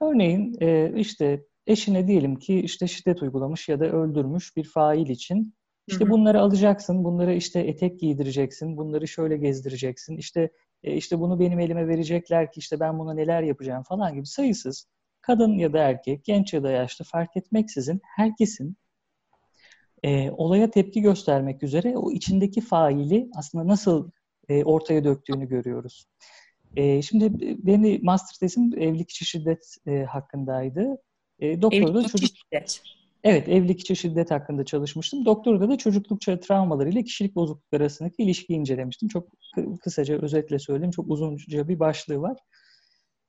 Örneğin 0.00 0.56
e, 0.60 0.92
işte 0.96 1.44
eşine 1.66 2.08
diyelim 2.08 2.36
ki 2.36 2.60
işte 2.60 2.88
şiddet 2.88 3.22
uygulamış 3.22 3.68
ya 3.68 3.80
da 3.80 3.84
öldürmüş 3.84 4.56
bir 4.56 4.64
fail 4.64 5.08
için 5.08 5.54
işte 5.86 6.10
bunları 6.10 6.40
alacaksın, 6.40 7.04
bunları 7.04 7.34
işte 7.34 7.60
etek 7.60 8.00
giydireceksin, 8.00 8.76
bunları 8.76 9.08
şöyle 9.08 9.36
gezdireceksin, 9.36 10.16
işte 10.16 10.50
e, 10.82 10.94
işte 10.94 11.20
bunu 11.20 11.40
benim 11.40 11.60
elime 11.60 11.88
verecekler 11.88 12.52
ki 12.52 12.58
işte 12.60 12.80
ben 12.80 12.98
buna 12.98 13.14
neler 13.14 13.42
yapacağım 13.42 13.82
falan 13.82 14.14
gibi 14.14 14.26
sayısız 14.26 14.86
kadın 15.22 15.58
ya 15.58 15.72
da 15.72 15.78
erkek, 15.78 16.24
genç 16.24 16.54
ya 16.54 16.62
da 16.62 16.70
yaşlı 16.70 17.04
fark 17.04 17.36
etmeksizin 17.36 18.00
herkesin 18.16 18.76
e, 20.02 20.30
olaya 20.30 20.70
tepki 20.70 21.00
göstermek 21.00 21.62
üzere 21.62 21.96
o 21.96 22.10
içindeki 22.12 22.60
faili 22.60 23.30
aslında 23.36 23.66
nasıl 23.66 24.10
e, 24.48 24.64
ortaya 24.64 25.04
döktüğünü 25.04 25.48
görüyoruz. 25.48 26.06
E, 26.76 27.02
şimdi 27.02 27.56
benim 27.66 28.04
master 28.04 28.36
tezim 28.40 28.78
evlilik 28.78 29.10
içi 29.10 29.24
şiddet 29.24 29.76
e, 29.86 30.04
hakkındaydı. 30.04 30.96
E, 31.40 31.62
doktorda 31.62 31.90
evlilik 31.90 32.08
çocuk... 32.08 32.30
şiddet. 32.36 32.82
Evet, 33.24 33.48
evlilik 33.48 33.80
içi 33.80 33.96
şiddet 33.96 34.30
hakkında 34.30 34.64
çalışmıştım. 34.64 35.24
Doktorda 35.24 35.68
da 35.68 35.78
çocukluk 35.78 36.20
çağı 36.20 36.40
travmaları 36.40 36.90
ile 36.90 37.04
kişilik 37.04 37.34
bozuklukları 37.34 37.82
arasındaki 37.82 38.22
ilişkiyi 38.22 38.54
incelemiştim. 38.54 39.08
Çok 39.08 39.28
kısaca, 39.80 40.18
özetle 40.22 40.58
söyleyeyim. 40.58 40.90
Çok 40.90 41.10
uzunca 41.10 41.68
bir 41.68 41.78
başlığı 41.78 42.20
var. 42.20 42.36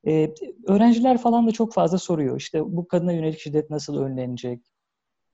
Ee, 0.08 0.34
öğrenciler 0.68 1.18
falan 1.18 1.48
da 1.48 1.52
çok 1.52 1.74
fazla 1.74 1.98
soruyor. 1.98 2.38
İşte 2.38 2.62
bu 2.63 2.88
kadına 2.88 3.12
yönelik 3.12 3.39
şiddet 3.39 3.70
nasıl 3.70 3.98
önlenecek? 3.98 4.60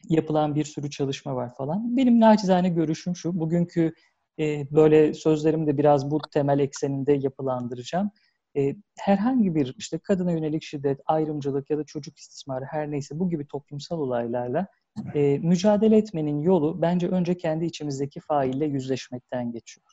Yapılan 0.10 0.56
bir 0.56 0.66
sürü 0.66 0.90
çalışma 0.90 1.36
var 1.36 1.56
falan. 1.56 1.98
Benim 1.98 2.20
naçizane 2.20 2.70
görüşüm 2.70 3.16
şu. 3.16 3.40
Bugünkü 3.40 3.94
e, 4.40 4.72
böyle 4.72 5.14
sözlerimi 5.14 5.68
de 5.68 5.78
biraz 5.78 6.12
bu 6.12 6.20
temel 6.34 6.60
ekseninde 6.60 7.14
yapılandıracağım 7.14 8.12
e, 8.58 8.76
herhangi 9.00 9.56
bir 9.56 9.76
işte 9.78 9.98
kadına 9.98 10.32
yönelik 10.32 10.64
şiddet, 10.64 11.00
ayrımcılık 11.06 11.70
ya 11.70 11.78
da 11.78 11.84
çocuk 11.84 12.18
istismarı 12.18 12.66
her 12.66 12.92
neyse 12.92 13.20
bu 13.20 13.30
gibi 13.30 13.48
toplumsal 13.48 14.00
olaylarla 14.00 14.68
e, 15.16 15.40
mücadele 15.40 15.98
etmenin 15.98 16.42
yolu 16.42 16.82
bence 16.82 17.08
önce 17.08 17.38
kendi 17.38 17.66
içimizdeki 17.66 18.20
faille 18.20 18.66
yüzleşmekten 18.66 19.52
geçiyor. 19.52 19.88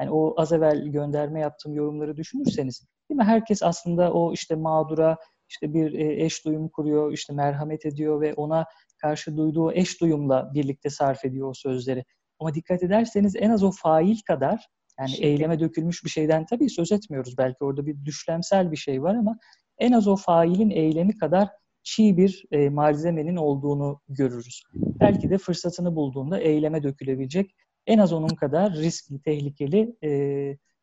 Yani 0.00 0.10
o 0.10 0.34
az 0.40 0.52
evvel 0.52 0.86
gönderme 0.86 1.40
yaptığım 1.40 1.74
yorumları 1.74 2.16
düşünürseniz 2.16 2.86
değil 3.10 3.18
mi? 3.18 3.24
Herkes 3.24 3.62
aslında 3.62 4.12
o 4.12 4.32
işte 4.32 4.54
mağdura 4.54 5.16
işte 5.48 5.74
bir 5.74 5.92
e, 5.92 6.24
eş 6.24 6.44
duyum 6.44 6.68
kuruyor, 6.68 7.12
işte 7.12 7.32
merhamet 7.32 7.86
ediyor 7.86 8.20
ve 8.20 8.34
ona 8.34 8.66
karşı 8.98 9.36
duyduğu 9.36 9.72
eş 9.72 10.00
duyumla 10.00 10.50
birlikte 10.54 10.90
sarf 10.90 11.24
ediyor 11.24 11.48
o 11.48 11.54
sözleri. 11.54 12.04
Ama 12.38 12.54
dikkat 12.54 12.82
ederseniz 12.82 13.36
en 13.36 13.50
az 13.50 13.62
o 13.62 13.70
fail 13.70 14.16
kadar 14.26 14.68
yani 14.98 15.08
Şimdi. 15.08 15.26
eyleme 15.26 15.60
dökülmüş 15.60 16.04
bir 16.04 16.10
şeyden 16.10 16.46
tabii 16.46 16.70
söz 16.70 16.92
etmiyoruz. 16.92 17.38
Belki 17.38 17.64
orada 17.64 17.86
bir 17.86 18.04
düşlemsel 18.04 18.72
bir 18.72 18.76
şey 18.76 19.02
var 19.02 19.14
ama 19.14 19.38
en 19.78 19.92
az 19.92 20.08
o 20.08 20.16
failin 20.16 20.70
eylemi 20.70 21.18
kadar 21.18 21.48
çiğ 21.82 22.16
bir 22.16 22.44
e, 22.50 22.68
malzemenin 22.68 23.36
olduğunu 23.36 24.00
görürüz. 24.08 24.62
Belki 24.74 25.30
de 25.30 25.38
fırsatını 25.38 25.96
bulduğunda 25.96 26.40
eyleme 26.40 26.82
dökülebilecek 26.82 27.54
en 27.86 27.98
az 27.98 28.12
onun 28.12 28.28
kadar 28.28 28.72
riskli, 28.72 29.22
tehlikeli 29.22 29.96
e, 30.04 30.10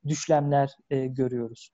düşlemler 0.08 0.70
e, 0.90 1.08
görüyoruz. 1.08 1.72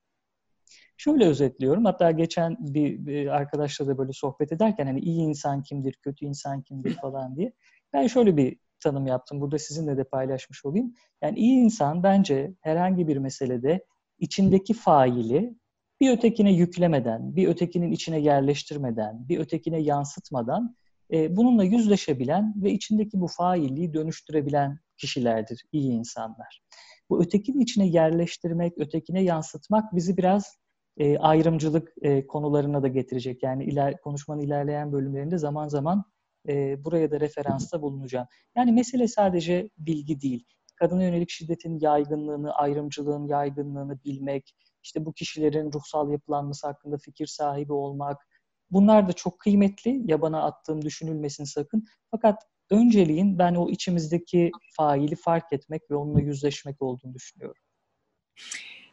Şöyle 0.98 1.26
özetliyorum. 1.26 1.86
Hatta 1.86 2.12
geçen 2.12 2.58
bir, 2.60 3.06
bir 3.06 3.28
arkadaşla 3.28 3.88
da 3.88 3.98
böyle 3.98 4.14
sohbet 4.14 4.52
ederken 4.52 4.86
hani 4.86 5.00
iyi 5.00 5.22
insan 5.22 5.64
kimdir, 5.64 5.94
kötü 5.94 6.26
insan 6.26 6.62
kimdir 6.62 6.94
falan 6.94 7.36
diye. 7.36 7.54
Ben 7.94 8.08
şöyle 8.08 8.38
bir 8.38 8.58
tanım 8.80 9.08
yaptım. 9.08 9.42
Burada 9.42 9.60
sizinle 9.60 9.98
de 9.98 10.04
paylaşmış 10.04 10.66
olayım. 10.66 10.94
Yani 11.22 11.40
iyi 11.40 11.60
insan 11.60 12.04
bence 12.04 12.54
herhangi 12.62 13.08
bir 13.08 13.18
meselede 13.18 13.86
içindeki 14.20 14.74
faili 14.74 15.56
bir 16.02 16.12
ötekine 16.12 16.54
yüklemeden, 16.54 17.36
bir 17.36 17.48
ötekinin 17.48 17.92
içine 17.92 18.20
yerleştirmeden, 18.20 19.30
bir 19.30 19.40
ötekine 19.40 19.80
yansıtmadan 19.80 20.76
e, 21.14 21.36
bununla 21.36 21.64
yüzleşebilen 21.64 22.54
ve 22.64 22.72
içindeki 22.72 23.22
bu 23.22 23.28
failliği 23.28 23.94
dönüştürebilen 23.94 24.80
kişilerdir 24.98 25.64
iyi 25.72 25.92
insanlar. 25.92 26.62
Bu 27.10 27.22
ötekinin 27.22 27.60
içine 27.60 27.88
yerleştirmek, 27.88 28.74
ötekine 28.78 29.24
yansıtmak 29.24 29.96
bizi 29.96 30.18
biraz 30.18 30.58
e, 30.98 31.18
ayrımcılık 31.18 31.94
e, 32.02 32.28
konularına 32.28 32.84
da 32.84 32.88
getirecek. 32.88 33.44
Yani 33.44 33.64
iler, 33.64 34.02
konuşmanın 34.02 34.42
ilerleyen 34.42 34.92
bölümlerinde 34.92 35.38
zaman 35.38 35.68
zaman 35.68 36.04
e, 36.50 36.84
buraya 36.86 37.12
da 37.12 37.20
referansta 37.20 37.82
bulunacağım. 37.82 38.28
Yani 38.56 38.72
mesele 38.72 39.08
sadece 39.08 39.70
bilgi 39.78 40.22
değil. 40.22 40.46
Kadına 40.76 41.04
yönelik 41.04 41.30
şiddetin 41.30 41.80
yaygınlığını, 41.80 42.54
ayrımcılığın 42.54 43.28
yaygınlığını 43.28 44.04
bilmek, 44.06 44.56
işte 44.84 45.06
bu 45.06 45.14
kişilerin 45.14 45.74
ruhsal 45.74 46.12
yapılanması 46.12 46.68
hakkında 46.68 46.98
fikir 46.98 47.28
sahibi 47.28 47.74
olmak, 47.74 48.28
bunlar 48.72 49.08
da 49.08 49.14
çok 49.14 49.40
kıymetli. 49.40 50.02
Yabana 50.06 50.44
attığım 50.44 50.82
düşünülmesin 50.82 51.44
sakın. 51.44 51.86
Fakat 52.12 52.44
önceliğin 52.70 53.40
ben 53.40 53.56
o 53.56 53.70
içimizdeki 53.70 54.52
faili 54.78 55.16
fark 55.16 55.54
etmek 55.54 55.92
ve 55.92 55.96
onunla 55.96 56.22
yüzleşmek 56.22 56.82
olduğunu 56.82 57.14
düşünüyorum. 57.14 57.62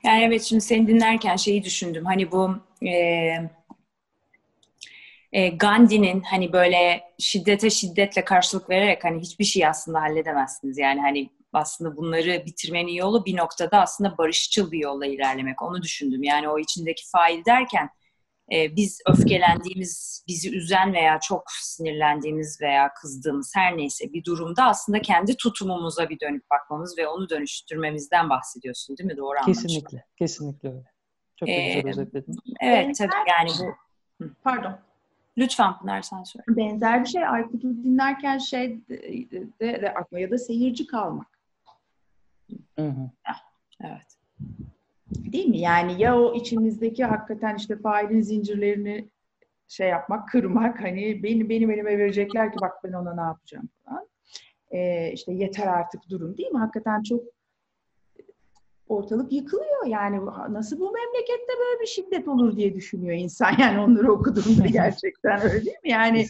Yani 0.04 0.24
evet 0.24 0.42
şimdi 0.42 0.62
seni 0.62 0.86
dinlerken 0.86 1.36
şeyi 1.36 1.64
düşündüm. 1.64 2.04
Hani 2.04 2.32
bu 2.32 2.56
e, 2.86 2.90
e, 5.32 5.48
Gandhi'nin 5.48 6.20
hani 6.20 6.52
böyle 6.52 7.02
şiddete 7.18 7.70
şiddetle 7.70 8.24
karşılık 8.24 8.70
vererek 8.70 9.04
hani 9.04 9.20
hiçbir 9.20 9.44
şey 9.44 9.66
aslında 9.66 10.00
halledemezsiniz. 10.00 10.78
Yani 10.78 11.00
hani 11.00 11.30
aslında 11.52 11.96
bunları 11.96 12.42
bitirmenin 12.46 12.92
yolu 12.92 13.24
bir 13.24 13.36
noktada 13.36 13.80
aslında 13.80 14.18
barışçıl 14.18 14.72
bir 14.72 14.78
yolla 14.78 15.06
ilerlemek. 15.06 15.62
Onu 15.62 15.82
düşündüm. 15.82 16.22
Yani 16.22 16.48
o 16.48 16.58
içindeki 16.58 17.02
fail 17.10 17.44
derken 17.44 17.90
e, 18.54 18.76
biz 18.76 19.00
öfkelendiğimiz, 19.08 20.24
bizi 20.28 20.56
üzen 20.56 20.92
veya 20.92 21.20
çok 21.20 21.42
sinirlendiğimiz 21.50 22.60
veya 22.60 22.94
kızdığımız 22.94 23.52
her 23.56 23.76
neyse 23.76 24.12
bir 24.12 24.24
durumda 24.24 24.64
aslında 24.64 25.02
kendi 25.02 25.36
tutumumuza 25.36 26.08
bir 26.08 26.20
dönüp 26.20 26.50
bakmamız 26.50 26.98
ve 26.98 27.08
onu 27.08 27.28
dönüştürmemizden 27.28 28.30
bahsediyorsun 28.30 28.96
değil 28.96 29.06
mi? 29.06 29.16
Doğru 29.16 29.38
anlamışım. 29.38 29.62
Kesinlikle, 29.62 30.04
kesinlikle 30.18 30.68
öyle. 30.68 30.84
Çok 31.36 31.48
ee, 31.48 31.74
güzel 31.74 31.88
özetledin. 31.90 32.36
Evet, 32.60 32.96
tabii 32.98 33.10
yani 33.28 33.50
bu... 33.60 34.24
Pardon. 34.42 34.78
Lütfen 35.38 35.78
Pınar 35.78 36.02
sen 36.02 36.22
söyle. 36.22 36.44
Benzer 36.48 37.04
bir 37.04 37.08
şey 37.08 37.26
Aykut'u 37.26 37.84
dinlerken 37.84 38.38
şey 38.38 38.88
de, 38.88 39.02
de, 39.60 39.82
de 39.82 39.94
akma 39.94 40.18
ya 40.18 40.30
da 40.30 40.38
seyirci 40.38 40.86
kalmak. 40.86 41.26
Hı 42.78 42.86
hı. 42.86 43.10
Evet. 43.80 44.18
Değil 45.14 45.46
mi? 45.46 45.58
Yani 45.58 46.02
ya 46.02 46.18
o 46.18 46.34
içimizdeki 46.34 47.04
hakikaten 47.04 47.56
işte 47.56 47.76
failin 47.76 48.20
zincirlerini 48.20 49.10
şey 49.68 49.88
yapmak, 49.88 50.28
kırmak 50.28 50.80
hani 50.80 51.22
beni 51.22 51.48
benim 51.48 51.70
elime 51.70 51.98
verecekler 51.98 52.52
ki 52.52 52.58
bak 52.60 52.72
ben 52.84 52.92
ona 52.92 53.14
ne 53.14 53.20
yapacağım 53.20 53.68
falan. 53.84 54.08
Ee, 54.70 55.12
işte 55.12 55.32
yeter 55.32 55.66
artık 55.66 56.00
durum 56.10 56.36
değil 56.36 56.50
mi? 56.50 56.58
Hakikaten 56.58 57.02
çok 57.02 57.22
ortalık 58.88 59.32
yıkılıyor. 59.32 59.86
Yani 59.86 60.20
nasıl 60.50 60.78
bu 60.78 60.92
memlekette 60.92 61.52
böyle 61.60 61.80
bir 61.80 61.86
şiddet 61.86 62.28
olur 62.28 62.56
diye 62.56 62.74
düşünüyor 62.74 63.16
insan. 63.16 63.54
Yani 63.58 63.80
onları 63.80 64.12
okuduğumda 64.12 64.66
gerçekten 64.66 65.42
öyle 65.42 65.64
değil 65.64 65.76
mi? 65.84 65.90
Yani 65.90 66.26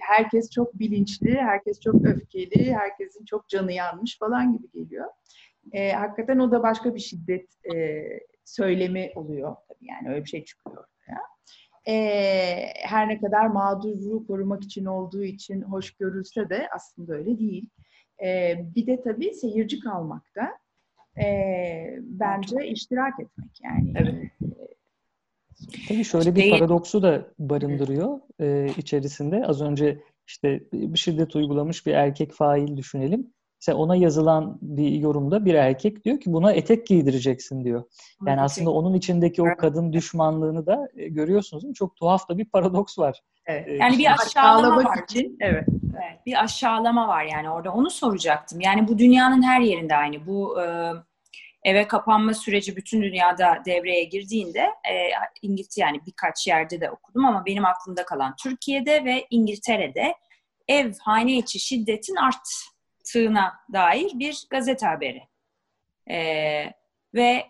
herkes 0.00 0.50
çok 0.50 0.78
bilinçli, 0.78 1.34
herkes 1.34 1.80
çok 1.80 2.06
öfkeli, 2.06 2.74
herkesin 2.74 3.24
çok 3.24 3.48
canı 3.48 3.72
yanmış 3.72 4.18
falan 4.18 4.58
gibi 4.58 4.70
geliyor. 4.70 5.06
Ee, 5.72 5.92
hakikaten 5.92 6.38
o 6.38 6.50
da 6.50 6.62
başka 6.62 6.94
bir 6.94 7.00
şiddet 7.00 7.48
e, 7.74 8.04
söylemi 8.44 9.12
oluyor. 9.14 9.56
Tabii 9.68 9.86
yani 9.90 10.08
öyle 10.08 10.24
bir 10.24 10.28
şey 10.28 10.44
çıkıyor 10.44 10.76
ortaya. 10.76 11.20
Ee, 11.88 12.66
her 12.82 13.08
ne 13.08 13.20
kadar 13.20 13.46
mağduru 13.46 14.26
korumak 14.26 14.64
için 14.64 14.84
olduğu 14.84 15.24
için 15.24 15.62
hoş 15.62 15.90
görülse 15.90 16.48
de 16.48 16.68
aslında 16.74 17.14
öyle 17.14 17.38
değil. 17.38 17.70
Ee, 18.24 18.54
bir 18.74 18.86
de 18.86 19.02
tabii 19.02 19.34
seyirci 19.34 19.80
kalmakta 19.80 20.58
e, 21.18 21.26
bence 22.00 22.66
iştirak 22.66 23.20
etmek 23.20 23.60
yani. 23.62 23.92
Evet. 23.96 24.14
Tabii 25.88 26.04
şöyle 26.04 26.36
bir 26.36 26.50
paradoksu 26.50 27.02
da 27.02 27.26
barındırıyor 27.38 28.20
e, 28.40 28.66
içerisinde. 28.76 29.46
Az 29.46 29.62
önce 29.62 30.02
işte 30.26 30.60
bir 30.72 30.98
şiddet 30.98 31.36
uygulamış 31.36 31.86
bir 31.86 31.92
erkek 31.92 32.32
fail 32.32 32.76
düşünelim. 32.76 33.34
Mesela 33.64 33.78
ona 33.78 33.96
yazılan 33.96 34.58
bir 34.62 34.90
yorumda 34.90 35.44
bir 35.44 35.54
erkek 35.54 36.04
diyor 36.04 36.20
ki 36.20 36.32
buna 36.32 36.52
etek 36.52 36.86
giydireceksin 36.86 37.64
diyor. 37.64 37.84
Yani 38.26 38.40
aslında 38.40 38.70
onun 38.70 38.94
içindeki 38.94 39.42
o 39.42 39.56
kadın 39.58 39.92
düşmanlığını 39.92 40.66
da 40.66 40.88
e, 40.96 41.08
görüyorsunuz. 41.08 41.74
Çok 41.74 41.96
tuhaf 41.96 42.28
da 42.28 42.38
bir 42.38 42.44
paradoks 42.44 42.98
var. 42.98 43.20
Evet. 43.46 43.68
E, 43.68 43.72
yani 43.72 43.98
bir 43.98 44.12
aşağılama 44.12 44.84
var. 44.84 45.04
Için, 45.04 45.36
evet. 45.40 45.64
evet. 45.82 46.26
Bir 46.26 46.44
aşağılama 46.44 47.08
var 47.08 47.24
yani 47.24 47.50
orada. 47.50 47.72
Onu 47.72 47.90
soracaktım. 47.90 48.60
Yani 48.60 48.88
bu 48.88 48.98
dünyanın 48.98 49.42
her 49.42 49.60
yerinde 49.60 49.96
aynı. 49.96 50.26
Bu 50.26 50.62
e, 50.62 50.92
eve 51.64 51.88
kapanma 51.88 52.34
süreci 52.34 52.76
bütün 52.76 53.02
dünyada 53.02 53.62
devreye 53.66 54.04
girdiğinde 54.04 54.60
e, 54.60 54.94
İngiltere 55.42 55.86
yani 55.86 56.00
birkaç 56.06 56.46
yerde 56.46 56.80
de 56.80 56.90
okudum 56.90 57.24
ama 57.24 57.46
benim 57.46 57.64
aklımda 57.64 58.04
kalan 58.04 58.34
Türkiye'de 58.42 59.04
ve 59.04 59.26
İngiltere'de 59.30 60.14
ev 60.68 60.92
hane 61.00 61.36
içi 61.36 61.60
şiddetin 61.60 62.16
arttığına 63.04 63.54
dair 63.72 64.10
bir 64.14 64.46
gazete 64.50 64.86
haberi. 64.86 65.22
E, 66.10 66.16
ve 67.14 67.46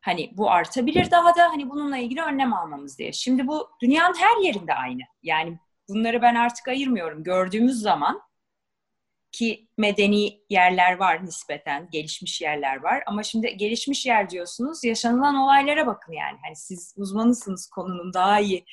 hani 0.00 0.30
bu 0.36 0.50
artabilir 0.50 1.10
daha 1.10 1.36
da 1.36 1.42
hani 1.42 1.70
bununla 1.70 1.96
ilgili 1.96 2.22
önlem 2.22 2.54
almamız 2.54 2.98
diye. 2.98 3.12
Şimdi 3.12 3.46
bu 3.46 3.70
dünyanın 3.82 4.14
her 4.14 4.44
yerinde 4.44 4.74
aynı. 4.74 5.02
Yani 5.22 5.58
bunları 5.88 6.22
ben 6.22 6.34
artık 6.34 6.68
ayırmıyorum. 6.68 7.24
Gördüğümüz 7.24 7.80
zaman 7.80 8.22
ki 9.32 9.68
medeni 9.78 10.40
yerler 10.50 10.96
var 10.96 11.24
nispeten, 11.24 11.88
gelişmiş 11.92 12.40
yerler 12.40 12.82
var. 12.82 13.02
Ama 13.06 13.22
şimdi 13.22 13.56
gelişmiş 13.56 14.06
yer 14.06 14.30
diyorsunuz, 14.30 14.84
yaşanılan 14.84 15.34
olaylara 15.34 15.86
bakın 15.86 16.12
yani. 16.12 16.38
Hani 16.44 16.56
siz 16.56 16.94
uzmanısınız 16.96 17.70
konunun 17.70 18.14
daha 18.14 18.40
iyi 18.40 18.64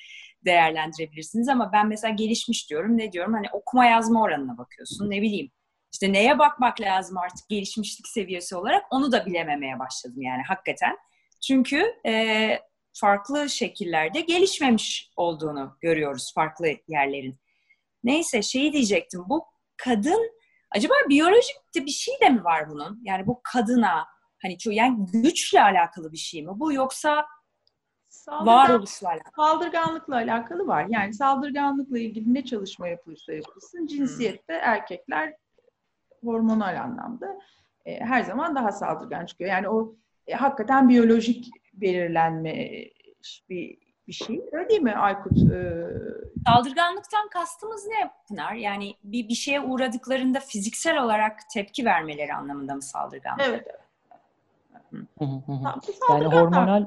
değerlendirebilirsiniz 0.46 1.50
ama 1.50 1.72
ben 1.74 1.88
mesela 1.88 2.14
gelişmiş 2.14 2.70
diyorum. 2.70 2.98
Ne 2.98 3.12
diyorum? 3.12 3.34
Hani 3.34 3.48
okuma 3.52 3.86
yazma 3.86 4.22
oranına 4.22 4.58
bakıyorsun. 4.58 5.10
Ne 5.10 5.22
bileyim. 5.22 5.52
İşte 5.94 6.14
neye 6.14 6.40
bakmak 6.40 6.82
lazım 6.82 7.18
artık 7.18 7.50
gelişmişlik 7.50 8.08
seviyesi 8.08 8.56
olarak 8.56 8.86
onu 8.92 9.12
da 9.12 9.26
bilememeye 9.26 9.80
başladım 9.80 10.22
yani 10.22 10.42
hakikaten. 10.48 10.98
Çünkü 11.48 11.86
e, 12.06 12.60
farklı 12.94 13.50
şekillerde 13.50 14.22
gelişmemiş 14.22 15.12
olduğunu 15.16 15.78
görüyoruz 15.82 16.34
farklı 16.36 16.68
yerlerin. 16.88 17.40
Neyse 18.04 18.42
şeyi 18.42 18.74
diyecektim. 18.74 19.24
Bu 19.30 19.46
kadın 19.78 20.34
Acaba 20.76 20.94
biyolojik 21.10 21.56
de 21.76 21.86
bir 21.86 21.92
şey 21.92 22.14
de 22.22 22.30
mi 22.30 22.44
var 22.44 22.70
bunun? 22.70 23.02
Yani 23.04 23.28
bu 23.28 23.42
kadına 23.44 24.06
hani 24.42 24.58
çok 24.58 24.74
yani 24.74 25.06
güçle 25.14 25.62
alakalı 25.62 26.12
bir 26.12 26.18
şey 26.18 26.44
mi 26.44 26.52
bu 26.56 26.74
yoksa 26.74 27.26
Saldırgan, 28.10 28.46
varoluşla 28.46 29.08
alakalı? 29.08 29.34
Saldırganlıkla 29.36 30.16
alakalı 30.16 30.68
var. 30.68 30.86
Yani 30.90 31.14
saldırganlıkla 31.14 32.00
ilgili 32.00 32.34
ne 32.34 32.46
çalışma 32.46 32.88
yapılırsa 32.88 33.34
yapılsın 33.34 33.88
cinsiyette 33.88 34.54
hmm. 34.54 34.70
erkekler 34.70 35.34
hormonal 36.24 36.82
anlamda 36.82 37.40
e, 37.86 38.00
her 38.00 38.24
zaman 38.24 38.56
daha 38.56 38.72
saldırgan 38.72 39.26
çıkıyor. 39.26 39.50
Yani 39.50 39.70
o 39.70 39.96
e, 40.28 40.34
hakikaten 40.34 40.90
biyolojik 40.90 41.50
belirlenme 41.74 42.70
bir 43.50 43.84
bir 44.08 44.14
şey. 44.14 44.42
Öyle 44.52 44.70
değil 44.70 44.82
mi 44.82 44.92
Aykut? 44.92 45.38
Ee... 45.52 45.88
Saldırganlıktan 46.48 47.30
kastımız 47.30 47.88
ne 47.88 48.12
Pınar? 48.28 48.54
Yani 48.54 48.96
bir, 49.04 49.30
bir 49.30 49.34
şeye 49.34 49.62
uğradıklarında 49.62 50.40
fiziksel 50.40 51.04
olarak 51.04 51.40
tepki 51.54 51.86
vermeleri 51.86 52.34
anlamında 52.34 52.76
mı 52.76 52.82
saldırganlık? 52.82 53.46
Evet. 53.48 53.68
yani 56.10 56.26
hormonal 56.26 56.86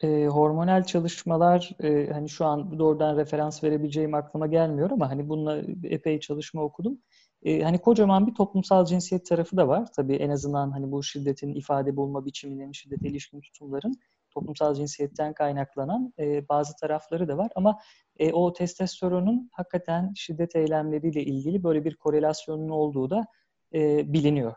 e, 0.00 0.26
hormonal 0.26 0.84
çalışmalar 0.84 1.70
e, 1.82 2.12
hani 2.12 2.28
şu 2.28 2.44
an 2.44 2.78
doğrudan 2.78 3.16
referans 3.16 3.64
verebileceğim 3.64 4.14
aklıma 4.14 4.46
gelmiyor 4.46 4.90
ama 4.90 5.10
hani 5.10 5.28
bununla 5.28 5.58
epey 5.84 6.20
çalışma 6.20 6.62
okudum. 6.62 6.98
E, 7.42 7.62
hani 7.62 7.78
kocaman 7.78 8.26
bir 8.26 8.34
toplumsal 8.34 8.84
cinsiyet 8.84 9.26
tarafı 9.26 9.56
da 9.56 9.68
var. 9.68 9.92
Tabii 9.96 10.14
en 10.14 10.30
azından 10.30 10.70
hani 10.70 10.92
bu 10.92 11.02
şiddetin 11.02 11.54
ifade 11.54 11.96
bulma 11.96 12.24
biçiminin, 12.24 12.72
şiddete 12.72 13.08
ilişkin 13.08 13.40
tutumların 13.40 13.94
toplumsal 14.30 14.74
cinsiyetten 14.74 15.32
kaynaklanan 15.32 16.12
e, 16.18 16.48
bazı 16.48 16.76
tarafları 16.76 17.28
da 17.28 17.38
var. 17.38 17.50
Ama 17.54 17.78
e, 18.18 18.32
o 18.32 18.52
testosteronun 18.52 19.50
hakikaten 19.52 20.12
şiddet 20.16 20.56
eylemleriyle 20.56 21.24
ilgili 21.24 21.64
böyle 21.64 21.84
bir 21.84 21.96
korelasyonun 21.96 22.68
olduğu 22.68 23.10
da 23.10 23.26
e, 23.74 24.12
biliniyor. 24.12 24.54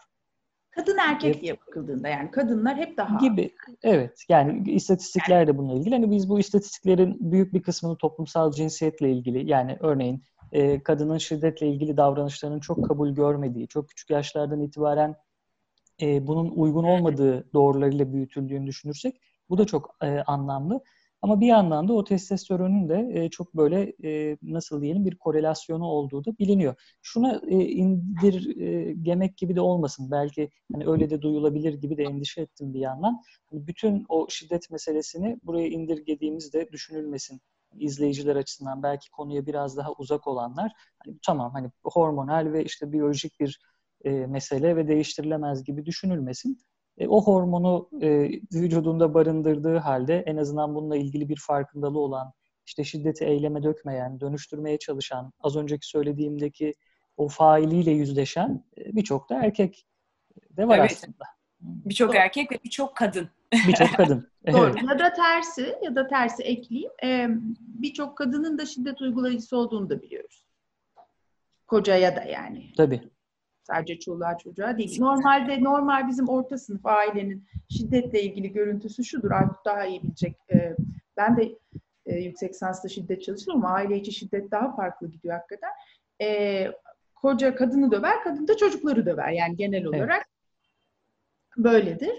Kadın 0.71 0.97
erkek 0.97 1.41
diye 1.41 1.57
bakıldığında 1.59 2.07
yani 2.07 2.31
kadınlar 2.31 2.77
hep 2.77 2.97
daha 2.97 3.17
gibi. 3.17 3.55
Evet. 3.83 4.25
Yani 4.29 4.71
istatistikler 4.71 5.47
de 5.47 5.57
bununla 5.57 5.73
ilgili. 5.73 5.95
Hani 5.95 6.11
biz 6.11 6.29
bu 6.29 6.39
istatistiklerin 6.39 7.17
büyük 7.31 7.53
bir 7.53 7.61
kısmını 7.61 7.97
toplumsal 7.97 8.51
cinsiyetle 8.51 9.11
ilgili 9.11 9.49
yani 9.49 9.77
örneğin 9.79 10.23
e, 10.51 10.83
kadının 10.83 11.17
şiddetle 11.17 11.67
ilgili 11.67 11.97
davranışlarının 11.97 12.59
çok 12.59 12.87
kabul 12.87 13.09
görmediği, 13.09 13.67
çok 13.67 13.89
küçük 13.89 14.09
yaşlardan 14.09 14.61
itibaren 14.61 15.15
e, 16.01 16.27
bunun 16.27 16.49
uygun 16.49 16.83
olmadığı 16.83 17.53
doğrularıyla 17.53 18.13
büyütüldüğünü 18.13 18.67
düşünürsek 18.67 19.21
bu 19.49 19.57
da 19.57 19.65
çok 19.65 19.95
e, 20.03 20.07
anlamlı. 20.07 20.81
Ama 21.21 21.41
bir 21.41 21.47
yandan 21.47 21.87
da 21.87 21.93
o 21.93 22.03
testosteronun 22.03 22.89
da 22.89 22.97
e, 22.97 23.29
çok 23.29 23.55
böyle 23.55 23.93
e, 24.03 24.37
nasıl 24.41 24.81
diyelim 24.81 25.05
bir 25.05 25.15
korelasyonu 25.15 25.85
olduğu 25.85 26.25
da 26.25 26.37
biliniyor. 26.39 26.75
Şuna 27.01 27.41
e, 27.47 27.55
indirgemek 27.55 29.31
e, 29.31 29.35
gibi 29.37 29.55
de 29.55 29.61
olmasın. 29.61 30.11
Belki 30.11 30.49
hani 30.73 30.87
öyle 30.87 31.09
de 31.09 31.21
duyulabilir 31.21 31.73
gibi 31.73 31.97
de 31.97 32.03
endişe 32.03 32.41
ettim 32.41 32.73
bir 32.73 32.79
yandan. 32.79 33.21
Hani 33.51 33.67
bütün 33.67 34.05
o 34.09 34.27
şiddet 34.29 34.71
meselesini 34.71 35.39
buraya 35.43 35.67
indirgediğimizde 35.67 36.71
düşünülmesin 36.71 37.41
izleyiciler 37.79 38.35
açısından 38.35 38.83
belki 38.83 39.11
konuya 39.11 39.45
biraz 39.45 39.77
daha 39.77 39.93
uzak 39.93 40.27
olanlar 40.27 40.71
hani 41.05 41.17
tamam 41.25 41.51
hani 41.51 41.71
hormonal 41.83 42.53
ve 42.53 42.63
işte 42.63 42.91
biyolojik 42.91 43.39
bir 43.39 43.59
e, 44.03 44.09
mesele 44.09 44.75
ve 44.75 44.87
değiştirilemez 44.87 45.63
gibi 45.63 45.85
düşünülmesin 45.85 46.57
e, 46.97 47.07
o 47.07 47.21
hormonu 47.21 47.89
e, 48.01 48.29
vücudunda 48.53 49.13
barındırdığı 49.13 49.77
halde 49.77 50.23
en 50.25 50.37
azından 50.37 50.75
bununla 50.75 50.97
ilgili 50.97 51.29
bir 51.29 51.39
farkındalığı 51.47 51.99
olan, 51.99 52.33
işte 52.65 52.83
şiddeti 52.83 53.25
eyleme 53.25 53.63
dökmeyen, 53.63 54.19
dönüştürmeye 54.19 54.79
çalışan, 54.79 55.33
az 55.39 55.55
önceki 55.55 55.87
söylediğimdeki 55.87 56.73
o 57.17 57.27
failiyle 57.27 57.91
yüzleşen 57.91 58.65
e, 58.77 58.95
birçok 58.95 59.29
da 59.29 59.45
erkek 59.45 59.85
de 60.49 60.67
var 60.67 60.79
evet. 60.79 60.91
aslında. 60.91 61.34
Birçok 61.61 62.15
erkek 62.15 62.51
ve 62.51 62.59
birçok 62.63 62.95
kadın. 62.95 63.29
Birçok 63.67 63.93
kadın. 63.97 64.27
Doğru. 64.51 64.75
Ya 64.89 64.99
da 64.99 65.13
tersi 65.13 65.75
ya 65.83 65.95
da 65.95 66.07
tersi 66.07 66.43
ekleyeyim. 66.43 66.91
Ee, 67.03 67.27
birçok 67.59 68.17
kadının 68.17 68.57
da 68.57 68.65
şiddet 68.65 69.01
uygulayıcısı 69.01 69.57
olduğunu 69.57 69.89
da 69.89 70.01
biliyoruz. 70.01 70.45
Kocaya 71.67 72.15
da 72.15 72.23
yani. 72.23 72.73
Tabii. 72.77 73.01
Sadece 73.63 73.99
çoluğa 73.99 74.37
çocuğa 74.37 74.77
değil. 74.77 75.01
Normalde 75.01 75.63
normal 75.63 76.07
bizim 76.07 76.29
orta 76.29 76.57
sınıf 76.57 76.85
ailenin 76.85 77.47
şiddetle 77.69 78.21
ilgili 78.21 78.53
görüntüsü 78.53 79.03
şudur. 79.03 79.31
Aykut 79.31 79.65
daha 79.65 79.85
iyi 79.85 80.03
bilecek. 80.03 80.37
Ee, 80.53 80.75
ben 81.17 81.37
de 81.37 81.55
e, 82.05 82.15
yüksek 82.15 82.53
lisansla 82.53 82.89
şiddet 82.89 83.23
çalıştım 83.23 83.55
ama 83.55 83.69
aile 83.69 83.97
içi 83.97 84.11
şiddet 84.11 84.51
daha 84.51 84.75
farklı 84.75 85.11
gidiyor 85.11 85.33
hakikaten. 85.33 85.69
Ee, 86.21 86.71
koca 87.15 87.55
kadını 87.55 87.91
döver, 87.91 88.23
kadın 88.23 88.47
da 88.47 88.57
çocukları 88.57 89.05
döver. 89.05 89.31
Yani 89.31 89.55
genel 89.55 89.85
olarak 89.85 90.15
evet. 90.15 90.34
Böyledir. 91.57 92.13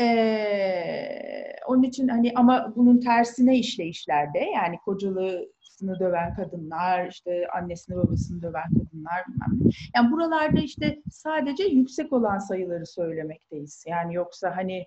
Ee, 0.00 1.56
onun 1.66 1.82
için 1.82 2.08
hani 2.08 2.32
ama 2.36 2.72
bunun 2.76 3.00
tersine 3.00 3.58
işleyişlerde 3.58 4.38
yani 4.38 4.78
kocalığı 4.84 5.48
babasını 5.78 6.00
döven 6.00 6.34
kadınlar, 6.34 7.08
işte 7.08 7.48
annesini 7.56 7.96
babasını 7.96 8.42
döven 8.42 8.68
kadınlar 8.68 9.24
bilmem 9.28 9.72
Yani 9.96 10.12
buralarda 10.12 10.60
işte 10.60 11.02
sadece 11.10 11.64
yüksek 11.64 12.12
olan 12.12 12.38
sayıları 12.38 12.86
söylemekteyiz. 12.86 13.84
Yani 13.88 14.14
yoksa 14.14 14.56
hani 14.56 14.86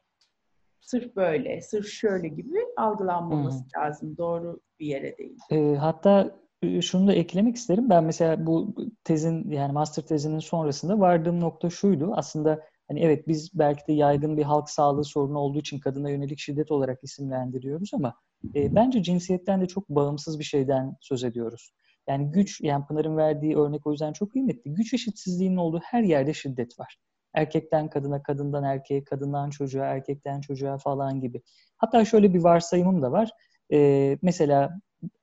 sırf 0.82 1.16
böyle, 1.16 1.62
sırf 1.62 1.88
şöyle 1.88 2.28
gibi 2.28 2.58
algılanmaması 2.78 3.60
hmm. 3.60 3.82
lazım. 3.82 4.18
Doğru 4.18 4.60
bir 4.80 4.86
yere 4.86 5.18
değil. 5.18 5.38
E, 5.52 5.76
hatta 5.76 6.36
şunu 6.82 7.08
da 7.08 7.14
eklemek 7.14 7.56
isterim. 7.56 7.90
Ben 7.90 8.04
mesela 8.04 8.46
bu 8.46 8.76
tezin 9.04 9.52
yani 9.52 9.72
master 9.72 10.04
tezinin 10.04 10.40
sonrasında 10.40 11.00
vardığım 11.00 11.40
nokta 11.40 11.70
şuydu. 11.70 12.12
Aslında 12.16 12.64
hani 12.92 13.00
evet 13.00 13.28
biz 13.28 13.50
belki 13.54 13.88
de 13.88 13.94
yaygın 13.94 14.38
bir 14.38 14.44
halk 14.44 14.70
sağlığı 14.70 15.06
sorunu 15.06 15.40
olduğu 15.40 15.60
için 15.60 15.80
kadına 15.80 16.10
yönelik 16.10 16.40
şiddet 16.40 16.72
olarak 16.72 17.04
isimlendiriyoruz 17.04 17.92
ama 17.94 18.16
e, 18.56 18.76
bence 18.76 19.04
cinsiyetten 19.04 19.62
de 19.62 19.66
çok 19.66 19.90
bağımsız 19.90 20.40
bir 20.40 20.44
şeyden 20.44 20.96
söz 21.02 21.24
ediyoruz. 21.24 21.72
Yani 22.10 22.32
güç, 22.32 22.62
yani 22.62 22.86
Pınar'ın 22.86 23.18
verdiği 23.18 23.58
örnek 23.58 23.88
o 23.88 23.92
yüzden 23.92 24.14
çok 24.14 24.32
kıymetli. 24.32 24.74
Güç 24.74 24.94
eşitsizliğinin 24.94 25.56
olduğu 25.56 25.80
her 25.80 26.04
yerde 26.04 26.34
şiddet 26.34 26.80
var. 26.80 26.98
Erkekten 27.34 27.90
kadına, 27.90 28.24
kadından 28.24 28.64
erkeğe, 28.64 29.04
kadından 29.04 29.50
çocuğa, 29.50 29.86
erkekten 29.86 30.42
çocuğa 30.42 30.78
falan 30.78 31.22
gibi. 31.22 31.42
Hatta 31.78 32.06
şöyle 32.06 32.34
bir 32.34 32.40
varsayımım 32.40 33.02
da 33.02 33.12
var. 33.12 33.30
Ee, 33.74 34.18
mesela 34.22 34.80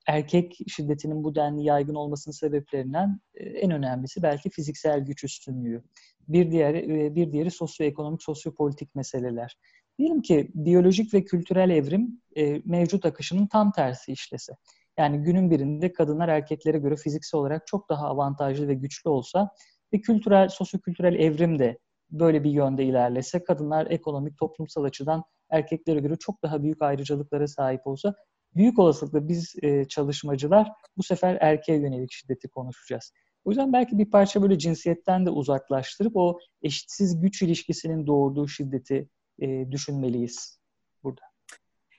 erkek 0.06 0.58
şiddetinin 0.68 1.24
bu 1.24 1.34
denli 1.34 1.64
yaygın 1.64 1.94
olmasının 1.94 2.34
sebeplerinden 2.34 3.20
e, 3.34 3.44
en 3.44 3.70
önemlisi 3.70 4.22
belki 4.22 4.50
fiziksel 4.50 5.00
güç 5.00 5.24
üstünlüğü. 5.24 5.82
Bir 6.28 6.50
diğeri 6.50 7.04
e, 7.04 7.14
bir 7.14 7.32
diğeri 7.32 7.50
sosyoekonomik, 7.50 8.22
sosyopolitik 8.22 8.94
meseleler. 8.94 9.56
Diyelim 9.98 10.22
ki 10.22 10.50
biyolojik 10.54 11.14
ve 11.14 11.24
kültürel 11.24 11.70
evrim 11.70 12.20
e, 12.36 12.62
mevcut 12.64 13.06
akışının 13.06 13.46
tam 13.46 13.72
tersi 13.72 14.12
işlese. 14.12 14.52
Yani 14.98 15.18
günün 15.18 15.50
birinde 15.50 15.92
kadınlar 15.92 16.28
erkeklere 16.28 16.78
göre 16.78 16.96
fiziksel 16.96 17.40
olarak 17.40 17.66
çok 17.66 17.88
daha 17.88 18.06
avantajlı 18.06 18.68
ve 18.68 18.74
güçlü 18.74 19.10
olsa 19.10 19.50
ve 19.92 20.00
kültürel, 20.00 20.48
sosyokültürel 20.48 21.14
evrim 21.14 21.58
de 21.58 21.78
böyle 22.10 22.44
bir 22.44 22.50
yönde 22.50 22.84
ilerlese, 22.84 23.44
kadınlar 23.44 23.86
ekonomik, 23.90 24.38
toplumsal 24.38 24.84
açıdan 24.84 25.24
erkeklere 25.50 26.00
göre 26.00 26.16
çok 26.16 26.42
daha 26.42 26.62
büyük 26.62 26.82
ayrıcalıklara 26.82 27.48
sahip 27.48 27.86
olsa, 27.86 28.14
büyük 28.54 28.78
olasılıkla 28.78 29.28
biz 29.28 29.54
e, 29.62 29.84
çalışmacılar 29.84 30.72
bu 30.96 31.02
sefer 31.02 31.38
erkeğe 31.40 31.78
yönelik 31.78 32.12
şiddeti 32.12 32.48
konuşacağız. 32.48 33.12
O 33.44 33.50
yüzden 33.50 33.72
belki 33.72 33.98
bir 33.98 34.10
parça 34.10 34.42
böyle 34.42 34.58
cinsiyetten 34.58 35.26
de 35.26 35.30
uzaklaştırıp 35.30 36.16
o 36.16 36.38
eşitsiz 36.62 37.20
güç 37.20 37.42
ilişkisinin 37.42 38.06
doğurduğu 38.06 38.48
şiddeti 38.48 39.08
e, 39.40 39.70
düşünmeliyiz 39.70 40.60
burada. 41.04 41.22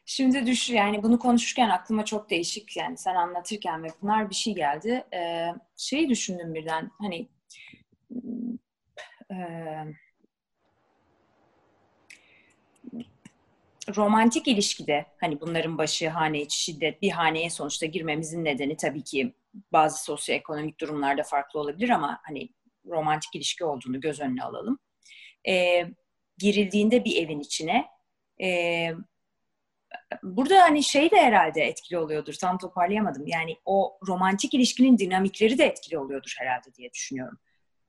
Şimdi 0.06 0.46
düş 0.46 0.70
yani 0.70 1.04
bunu 1.04 1.20
konuşurken 1.20 1.70
aklıma 1.70 2.06
çok 2.06 2.30
değişik 2.30 2.78
yani 2.78 2.98
sen 2.98 3.16
anlatırken 3.16 3.84
ve 3.84 3.88
Pınar 4.02 4.30
bir 4.30 4.36
şey 4.36 4.56
geldi. 4.56 5.04
Ee, 5.14 5.48
şeyi 5.78 6.10
düşündüm 6.10 6.54
birden 6.54 6.92
hani 7.00 7.30
e, 9.32 9.36
romantik 13.96 14.48
ilişkide 14.48 15.06
hani 15.18 15.42
bunların 15.42 15.78
başı 15.78 16.10
hane 16.10 16.42
içi 16.42 16.64
şiddet 16.64 17.02
bir 17.02 17.12
haneye 17.12 17.50
sonuçta 17.50 17.86
girmemizin 17.86 18.46
nedeni 18.46 18.78
tabii 18.78 19.04
ki 19.04 19.34
bazı 19.54 20.04
sosyoekonomik 20.04 20.80
durumlarda 20.80 21.24
farklı 21.24 21.60
olabilir 21.60 21.90
ama 21.90 22.20
hani 22.24 22.50
romantik 22.86 23.36
ilişki 23.36 23.66
olduğunu 23.66 24.02
göz 24.02 24.20
önüne 24.20 24.44
alalım. 24.44 24.80
Ee, 25.48 25.86
girildiğinde 26.38 27.06
bir 27.06 27.16
evin 27.26 27.40
içine 27.40 27.88
e, 28.42 28.92
burada 30.24 30.62
hani 30.62 30.84
şey 30.84 31.12
de 31.12 31.18
herhalde 31.18 31.62
etkili 31.62 31.98
oluyordur. 31.98 32.34
Tam 32.34 32.58
toparlayamadım. 32.58 33.28
Yani 33.28 33.58
o 33.66 34.00
romantik 34.08 34.54
ilişkinin 34.54 34.98
dinamikleri 34.98 35.58
de 35.58 35.66
etkili 35.66 35.98
oluyordur 35.98 36.36
herhalde 36.38 36.74
diye 36.76 36.94
düşünüyorum. 36.94 37.40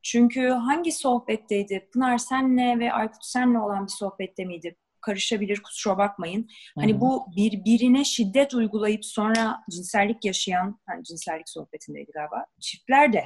Çünkü 0.03 0.47
hangi 0.49 0.91
sohbetteydi? 0.91 1.89
Pınar 1.93 2.17
senle 2.17 2.79
ve 2.79 2.93
Aykut 2.93 3.25
senle 3.25 3.59
olan 3.59 3.85
bir 3.85 3.91
sohbette 3.91 4.45
miydi? 4.45 4.75
Karışabilir 5.01 5.63
kusura 5.63 5.97
bakmayın. 5.97 6.47
Hani 6.75 6.91
Hı-hı. 6.91 7.01
bu 7.01 7.25
birbirine 7.35 8.03
şiddet 8.05 8.53
uygulayıp 8.53 9.05
sonra 9.05 9.59
cinsellik 9.71 10.25
yaşayan, 10.25 10.79
hani 10.87 11.03
cinsellik 11.03 11.49
sohbetindeydi 11.49 12.11
galiba. 12.11 12.45
Çiftler 12.59 13.13
de 13.13 13.23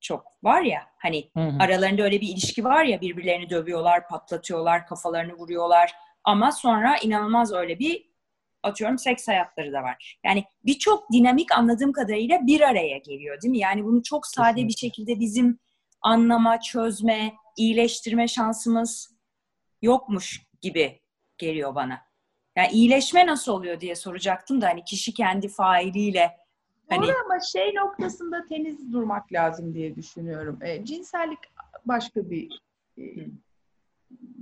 çok 0.00 0.26
var 0.42 0.62
ya 0.62 0.82
hani 0.98 1.30
Hı-hı. 1.36 1.56
aralarında 1.60 2.02
öyle 2.02 2.20
bir 2.20 2.28
ilişki 2.28 2.64
var 2.64 2.84
ya 2.84 3.00
birbirlerini 3.00 3.50
dövüyorlar, 3.50 4.08
patlatıyorlar, 4.08 4.86
kafalarını 4.86 5.34
vuruyorlar 5.34 5.92
ama 6.24 6.52
sonra 6.52 6.96
inanılmaz 6.98 7.52
öyle 7.52 7.78
bir 7.78 8.10
atıyorum 8.62 8.98
seks 8.98 9.28
hayatları 9.28 9.72
da 9.72 9.82
var. 9.82 10.18
Yani 10.24 10.44
birçok 10.64 11.12
dinamik 11.12 11.54
anladığım 11.54 11.92
kadarıyla 11.92 12.46
bir 12.46 12.60
araya 12.60 12.98
geliyor 12.98 13.42
değil 13.42 13.50
mi? 13.50 13.58
Yani 13.58 13.84
bunu 13.84 14.02
çok 14.02 14.26
sade 14.26 14.48
Kesinlikle. 14.48 14.68
bir 14.68 14.76
şekilde 14.78 15.20
bizim 15.20 15.58
anlama, 16.02 16.60
çözme, 16.60 17.32
iyileştirme 17.56 18.28
şansımız 18.28 19.16
yokmuş 19.82 20.45
gibi 20.66 21.00
geliyor 21.38 21.74
bana. 21.74 22.00
Yani 22.56 22.68
iyileşme 22.72 23.26
nasıl 23.26 23.52
oluyor 23.52 23.80
diye 23.80 23.94
soracaktım 23.94 24.60
da 24.60 24.68
hani 24.68 24.84
kişi 24.84 25.14
kendi 25.14 25.48
failiyle 25.48 26.36
hani... 26.90 27.06
Doğru 27.06 27.16
ama 27.24 27.40
şey 27.40 27.74
noktasında 27.74 28.46
temiz 28.48 28.92
durmak 28.92 29.32
lazım 29.32 29.74
diye 29.74 29.96
düşünüyorum. 29.96 30.58
E, 30.62 30.84
cinsellik 30.84 31.38
başka 31.84 32.30
bir 32.30 32.62
e, 32.98 33.02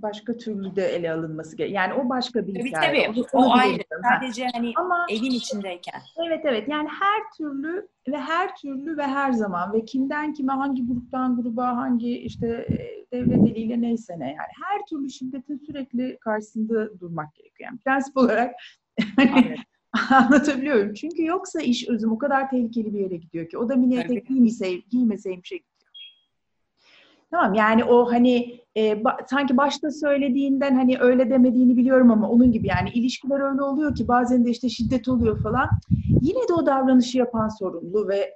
başka 0.05 0.37
türlü 0.37 0.77
de 0.77 0.87
ele 0.87 1.13
alınması 1.13 1.57
gerekiyor. 1.57 1.83
Yani 1.83 1.95
o 1.95 2.09
başka 2.09 2.47
bir 2.47 2.55
hikaye. 2.55 3.07
Tabii 3.07 3.23
tabii. 3.23 3.27
O, 3.33 3.45
o 3.45 3.53
ayrı. 3.53 3.83
Sadece 4.03 4.47
hani 4.53 4.73
Ama, 4.77 5.07
evin 5.11 5.31
içindeyken. 5.31 6.01
Evet 6.27 6.41
evet. 6.45 6.69
Yani 6.69 6.89
her 6.89 7.31
türlü 7.37 7.89
ve 8.09 8.17
her 8.17 8.57
türlü 8.57 8.97
ve 8.97 9.03
her 9.03 9.33
zaman 9.33 9.73
ve 9.73 9.85
kimden 9.85 10.33
kime 10.33 10.53
hangi 10.53 10.87
gruptan 10.87 11.43
gruba 11.43 11.77
hangi 11.77 12.19
işte 12.19 12.49
e, 12.49 13.07
devlet 13.13 13.51
eliyle 13.51 13.81
neyse 13.81 14.19
ne 14.19 14.27
yani 14.27 14.53
her 14.65 14.87
türlü 14.87 15.11
şiddetin 15.11 15.59
sürekli 15.67 16.19
karşısında 16.19 17.01
durmak 17.01 17.35
gerekiyor. 17.35 17.71
Yani 17.71 17.79
prensip 17.79 18.17
olarak 18.17 18.55
hani 19.17 19.57
anlatabiliyorum. 20.11 20.95
Çünkü 20.95 21.25
yoksa 21.25 21.61
iş 21.61 21.89
özüm 21.89 22.13
o 22.13 22.19
kadar 22.19 22.51
tehlikeli 22.51 22.95
bir 22.95 23.01
yere 23.01 23.17
gidiyor 23.17 23.49
ki. 23.49 23.59
O 23.59 23.69
da 23.69 23.77
mini 23.77 23.99
etek 23.99 24.27
giymeseyim 24.91 25.45
şey 25.45 25.63
Tamam 27.35 27.55
yani 27.55 27.85
o 27.85 28.13
hani 28.13 28.61
e, 28.77 29.05
ba, 29.05 29.17
sanki 29.31 29.57
başta 29.57 29.91
söylediğinden 29.91 30.75
hani 30.75 30.99
öyle 30.99 31.31
demediğini 31.31 31.77
biliyorum 31.77 32.11
ama 32.11 32.29
onun 32.31 32.53
gibi 32.53 32.67
yani 32.67 32.91
ilişkiler 32.91 33.51
öyle 33.51 33.63
oluyor 33.63 33.95
ki 33.95 34.09
bazen 34.09 34.45
de 34.45 34.51
işte 34.51 34.69
şiddet 34.69 35.09
oluyor 35.09 35.43
falan. 35.43 35.69
Yine 36.21 36.49
de 36.49 36.53
o 36.53 36.67
davranışı 36.67 37.19
yapan 37.19 37.49
sorumlu 37.49 38.09
ve 38.09 38.35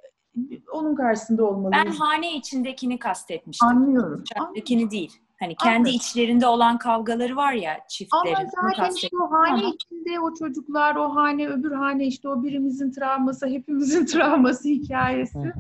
onun 0.73 0.95
karşısında 0.95 1.45
olmalı. 1.45 1.73
Ben 1.73 1.87
hane 1.87 2.37
içindekini 2.37 2.99
kastetmiştim. 2.99 3.69
Anlıyorum. 3.69 4.25
Dışarıdakini 4.31 4.91
değil. 4.91 5.13
Hani 5.41 5.55
kendi 5.57 5.77
Anladım. 5.77 5.93
içlerinde 5.93 6.47
olan 6.47 6.79
kavgaları 6.79 7.37
var 7.37 7.53
ya 7.53 7.79
çiftlerin. 7.89 8.35
Ama 8.35 8.51
zaten 8.63 8.95
işte 8.95 9.17
o 9.17 9.31
hane 9.31 9.63
ama. 9.63 9.75
içinde 9.75 10.21
o 10.21 10.35
çocuklar, 10.35 10.97
o 10.97 11.15
hane, 11.15 11.49
öbür 11.49 11.73
hane 11.73 12.07
işte 12.07 12.29
o 12.29 12.43
birimizin 12.43 12.91
travması, 12.91 13.47
hepimizin 13.47 14.07
travması 14.13 14.69
hikayesi. 14.69 15.39
Hı 15.39 15.43
hı. 15.43 15.53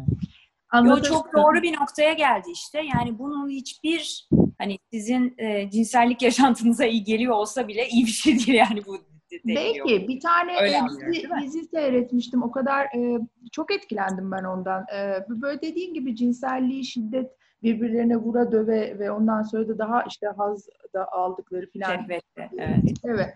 Yo, 0.85 1.02
çok 1.02 1.33
doğru 1.35 1.62
bir 1.62 1.76
noktaya 1.76 2.12
geldi 2.12 2.50
işte. 2.52 2.83
Yani 2.94 3.18
bunun 3.18 3.48
hiçbir 3.48 4.28
hani 4.59 4.78
sizin 4.92 5.35
e, 5.38 5.70
cinsellik 5.70 6.22
yaşantınıza 6.28 6.85
iyi 6.85 7.04
geliyor 7.04 7.35
olsa 7.35 7.68
bile 7.68 7.88
iyi 7.88 8.07
bir 8.07 8.11
şey 8.11 8.33
değil 8.33 8.59
yani 8.59 8.87
bu. 8.87 8.98
Belki 9.44 10.09
bir 10.09 10.20
tane 10.20 10.52
e, 10.52 10.81
dizi, 10.90 11.28
dizi 11.42 11.64
seyretmiştim. 11.64 12.42
O 12.42 12.50
kadar 12.50 12.85
e, 12.85 13.20
çok 13.52 13.72
etkilendim 13.72 14.31
ben 14.31 14.44
ondan. 14.44 14.85
E, 14.94 15.24
böyle 15.28 15.61
dediğin 15.62 15.94
gibi 15.94 16.16
cinselliği, 16.16 16.85
şiddet 16.85 17.31
birbirlerine 17.62 18.16
vura 18.16 18.52
döve 18.52 18.98
ve 18.98 19.11
ondan 19.11 19.42
sonra 19.42 19.68
da 19.68 19.78
daha 19.78 20.02
işte 20.02 20.26
haz 20.26 20.68
da 20.94 21.12
aldıkları 21.12 21.70
filan. 21.70 21.96
Şehvette, 21.96 22.50
evet. 22.59 22.98
Evet. 23.04 23.35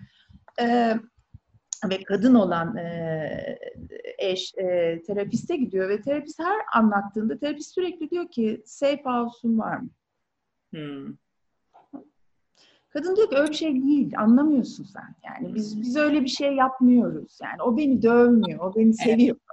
E, 0.61 0.95
ve 1.90 2.03
kadın 2.03 2.35
olan 2.35 2.77
e, 2.77 3.59
eş 4.18 4.55
e, 4.59 5.03
terapiste 5.07 5.57
gidiyor 5.57 5.88
ve 5.88 6.01
terapist 6.01 6.40
her 6.40 6.61
anlattığında 6.75 7.38
terapist 7.38 7.75
sürekli 7.75 8.11
diyor 8.11 8.29
ki 8.29 8.62
safe 8.64 9.03
house'un 9.05 9.59
var 9.59 9.77
mı? 9.77 9.90
Hmm. 10.71 11.14
Kadın 12.92 13.16
diyor 13.16 13.31
ki 13.31 13.37
öyle 13.37 13.51
bir 13.51 13.57
şey 13.57 13.75
değil. 13.75 14.12
Anlamıyorsun 14.18 14.85
sen. 14.85 15.14
Yani 15.25 15.55
biz 15.55 15.81
biz 15.81 15.97
öyle 15.97 16.23
bir 16.23 16.29
şey 16.29 16.55
yapmıyoruz. 16.55 17.38
Yani 17.42 17.62
o 17.62 17.77
beni 17.77 18.03
dövmüyor. 18.03 18.61
O 18.61 18.75
beni 18.77 18.95
seviyor. 18.95 19.37
Evet. 19.37 19.53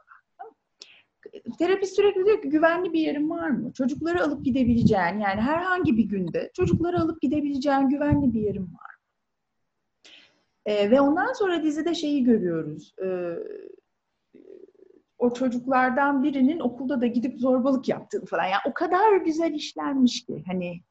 Terapist 1.59 1.95
sürekli 1.95 2.25
diyor 2.25 2.41
ki 2.41 2.49
güvenli 2.49 2.93
bir 2.93 2.99
yerin 2.99 3.29
var 3.29 3.49
mı? 3.49 3.73
Çocukları 3.73 4.23
alıp 4.23 4.45
gidebileceğin 4.45 5.19
yani 5.19 5.41
herhangi 5.41 5.97
bir 5.97 6.03
günde 6.03 6.51
çocukları 6.53 6.99
alıp 6.99 7.21
gidebileceğin 7.21 7.89
güvenli 7.89 8.33
bir 8.33 8.41
yerin 8.41 8.63
var. 8.63 8.88
E, 10.65 10.91
ve 10.91 11.01
ondan 11.01 11.33
sonra 11.33 11.63
dizide 11.63 11.95
şeyi 11.95 12.23
görüyoruz. 12.23 12.95
E, 13.03 13.07
o 15.17 15.33
çocuklardan 15.33 16.23
birinin 16.23 16.59
okulda 16.59 17.01
da 17.01 17.07
gidip 17.07 17.39
zorbalık 17.39 17.89
yaptığını 17.89 18.25
falan. 18.25 18.43
Yani 18.43 18.61
o 18.69 18.73
kadar 18.73 19.17
güzel 19.17 19.53
işlenmiş 19.53 20.25
ki 20.25 20.43
hani 20.47 20.81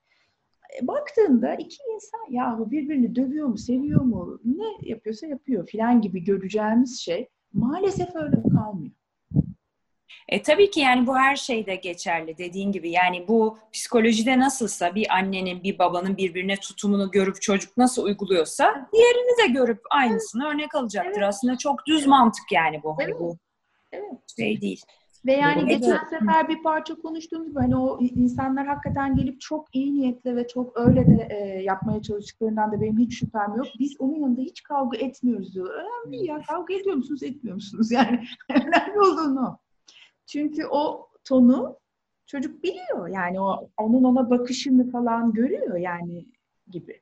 e, 0.83 0.87
baktığında 0.87 1.55
iki 1.55 1.79
insan 1.95 2.31
yahu 2.31 2.71
birbirini 2.71 3.17
dövüyor 3.17 3.47
mu, 3.47 3.59
seviyor 3.59 4.01
mu, 4.01 4.41
ne 4.45 4.89
yapıyorsa 4.89 5.27
yapıyor 5.27 5.67
filan 5.67 6.01
gibi 6.01 6.25
göreceğimiz 6.25 7.01
şey 7.01 7.29
maalesef 7.53 8.17
öyle 8.17 8.43
kalmıyor. 8.55 8.93
E, 10.29 10.43
tabii 10.43 10.71
ki 10.71 10.81
yani 10.81 11.07
bu 11.07 11.17
her 11.19 11.37
şeyde 11.37 11.75
geçerli 11.75 12.39
dediğin 12.39 12.73
gibi. 12.73 12.91
Yani 12.91 13.29
bu 13.29 13.59
psikolojide 13.73 14.39
nasılsa 14.39 14.95
bir 14.95 15.15
annenin 15.15 15.63
bir 15.63 15.79
babanın 15.79 16.17
birbirine 16.17 16.57
tutumunu 16.57 17.11
görüp 17.11 17.43
çocuk 17.43 17.77
nasıl 17.77 18.05
uyguluyorsa 18.05 18.89
diğerini 18.93 19.43
de 19.43 19.53
görüp 19.53 19.81
aynısını 19.91 20.47
örnek 20.47 20.75
alacaktır. 20.75 21.13
Evet. 21.21 21.29
Aslında 21.29 21.59
çok 21.59 21.87
düz 21.87 22.07
mantık 22.07 22.53
yani 22.53 22.83
bu. 22.83 22.97
Hani 22.99 23.19
bu 23.19 23.37
evet. 23.93 24.13
şey 24.37 24.61
değil. 24.61 24.83
Ve 25.27 25.33
yani 25.33 25.61
evet. 25.61 25.69
geçen 25.69 26.05
sefer 26.11 26.49
bir 26.49 26.63
parça 26.63 26.95
konuştuğumuz 26.95 27.49
gibi 27.49 27.59
hani 27.59 27.77
o 27.77 27.99
insanlar 28.01 28.67
hakikaten 28.67 29.17
gelip 29.17 29.41
çok 29.41 29.75
iyi 29.75 29.95
niyetle 29.95 30.37
ve 30.37 30.49
çok 30.49 30.81
öyle 30.81 31.07
de 31.07 31.29
e, 31.31 31.63
yapmaya 31.63 32.03
çalıştıklarından 32.03 32.73
da 32.73 32.81
benim 32.81 32.99
hiç 32.99 33.19
şüphem 33.19 33.55
yok. 33.57 33.67
Biz 33.79 33.97
onun 33.99 34.15
yanında 34.15 34.41
hiç 34.41 34.63
kavga 34.63 34.99
etmiyoruz 34.99 35.55
diyor. 35.55 35.71
Önemli 35.71 36.27
ya 36.27 36.43
kavga 36.49 36.75
ediyor 36.75 36.97
musunuz 36.97 37.23
etmiyor 37.23 37.55
musunuz 37.55 37.91
yani 37.91 38.25
önemli 38.51 39.01
olduğunu. 39.01 39.59
Çünkü 40.29 40.67
o 40.67 41.09
tonu 41.29 41.79
çocuk 42.27 42.63
biliyor 42.63 43.09
yani 43.09 43.41
o 43.41 43.71
onun 43.77 44.05
ona 44.05 44.31
bakışını 44.31 44.91
falan 44.91 45.33
görüyor 45.33 45.77
yani 45.77 46.27
gibi. 46.71 47.01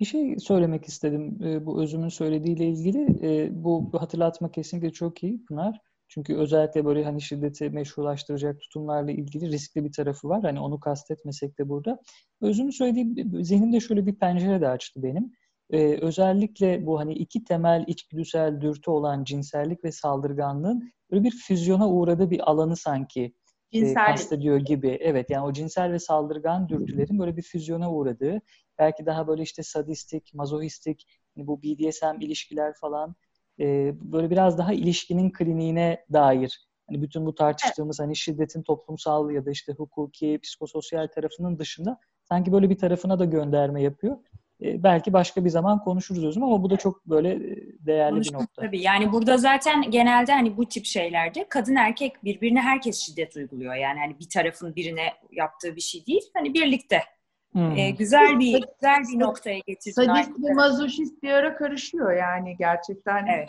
Bir 0.00 0.04
şey 0.04 0.38
söylemek 0.38 0.84
istedim 0.84 1.38
e, 1.44 1.66
bu 1.66 1.82
özümün 1.82 2.08
söylediğiyle 2.08 2.66
ilgili. 2.66 3.26
E, 3.26 3.50
bu 3.64 3.90
hatırlatma 3.92 4.50
kesinlikle 4.50 4.90
çok 4.92 5.22
iyi 5.22 5.44
Pınar. 5.44 5.80
Çünkü 6.08 6.34
özellikle 6.36 6.84
böyle 6.84 7.04
hani 7.04 7.22
şiddeti 7.22 7.70
meşrulaştıracak 7.70 8.60
tutumlarla 8.60 9.10
ilgili 9.10 9.52
riskli 9.52 9.84
bir 9.84 9.92
tarafı 9.92 10.28
var. 10.28 10.42
Hani 10.42 10.60
onu 10.60 10.80
kastetmesek 10.80 11.58
de 11.58 11.68
burada. 11.68 12.00
Özümün 12.40 12.70
söylediği 12.70 13.26
zihnimde 13.44 13.80
şöyle 13.80 14.06
bir 14.06 14.14
pencere 14.14 14.60
de 14.60 14.68
açtı 14.68 15.02
benim. 15.02 15.32
Ee, 15.72 15.98
özellikle 16.00 16.86
bu 16.86 17.00
hani 17.00 17.14
iki 17.14 17.44
temel 17.44 17.84
içgüdüsel 17.86 18.60
dürtü 18.60 18.90
olan 18.90 19.24
cinsellik 19.24 19.84
ve 19.84 19.92
saldırganlığın 19.92 20.92
böyle 21.10 21.24
bir 21.24 21.30
füzyona 21.30 21.88
uğradığı 21.88 22.30
bir 22.30 22.50
alanı 22.50 22.76
sanki 22.76 23.34
e, 23.72 23.94
kastediyor 23.94 24.58
gibi. 24.58 24.98
Evet 25.00 25.30
yani 25.30 25.44
o 25.44 25.52
cinsel 25.52 25.92
ve 25.92 25.98
saldırgan 25.98 26.68
dürtülerin 26.68 27.18
böyle 27.18 27.36
bir 27.36 27.42
füzyona 27.42 27.92
uğradığı, 27.92 28.40
belki 28.78 29.06
daha 29.06 29.26
böyle 29.26 29.42
işte 29.42 29.62
sadistik, 29.62 30.34
mazohistik, 30.34 31.06
hani 31.36 31.46
bu 31.46 31.62
BDSM 31.62 32.20
ilişkiler 32.20 32.74
falan 32.80 33.14
e, 33.60 33.94
böyle 34.00 34.30
biraz 34.30 34.58
daha 34.58 34.72
ilişkinin 34.72 35.30
kliniğine 35.30 36.04
dair 36.12 36.70
hani 36.88 37.02
bütün 37.02 37.26
bu 37.26 37.34
tartıştığımız 37.34 38.00
evet. 38.00 38.06
hani 38.06 38.16
şiddetin 38.16 38.62
toplumsal 38.62 39.30
ya 39.30 39.46
da 39.46 39.50
işte 39.50 39.72
hukuki, 39.72 40.38
psikososyal 40.42 41.06
tarafının 41.06 41.58
dışında 41.58 41.98
sanki 42.28 42.52
böyle 42.52 42.70
bir 42.70 42.78
tarafına 42.78 43.18
da 43.18 43.24
gönderme 43.24 43.82
yapıyor. 43.82 44.16
E, 44.62 44.82
belki 44.82 45.12
başka 45.12 45.44
bir 45.44 45.50
zaman 45.50 45.84
konuşuruz 45.84 46.24
özüm 46.24 46.42
ama 46.42 46.62
bu 46.62 46.70
da 46.70 46.76
çok 46.76 47.06
böyle 47.06 47.30
e, 47.30 47.56
değerli 47.86 48.10
Konuştum, 48.10 48.34
bir 48.34 48.42
nokta. 48.42 48.62
Tabii 48.62 48.80
yani 48.80 49.12
burada 49.12 49.38
zaten 49.38 49.90
genelde 49.90 50.32
hani 50.32 50.56
bu 50.56 50.68
tip 50.68 50.84
şeylerde 50.84 51.46
kadın 51.48 51.76
erkek 51.76 52.24
birbirine 52.24 52.60
herkes 52.60 53.00
şiddet 53.00 53.36
uyguluyor. 53.36 53.74
Yani 53.74 54.00
hani 54.00 54.18
bir 54.18 54.28
tarafın 54.28 54.76
birine 54.76 55.12
yaptığı 55.30 55.76
bir 55.76 55.80
şey 55.80 56.06
değil. 56.06 56.22
Hani 56.34 56.54
birlikte 56.54 57.02
Hmm. 57.52 57.76
Ee, 57.76 57.90
güzel 57.90 58.38
bir 58.38 58.52
güzel 58.52 59.02
bir 59.12 59.20
noktaya 59.20 59.58
getirdin. 59.58 60.02
Sadist 60.02 60.30
ve 60.38 60.52
mazoşist 60.52 61.22
bir 61.22 61.30
ara 61.30 61.56
karışıyor 61.56 62.12
yani 62.12 62.56
gerçekten. 62.58 63.26
Evet. 63.26 63.48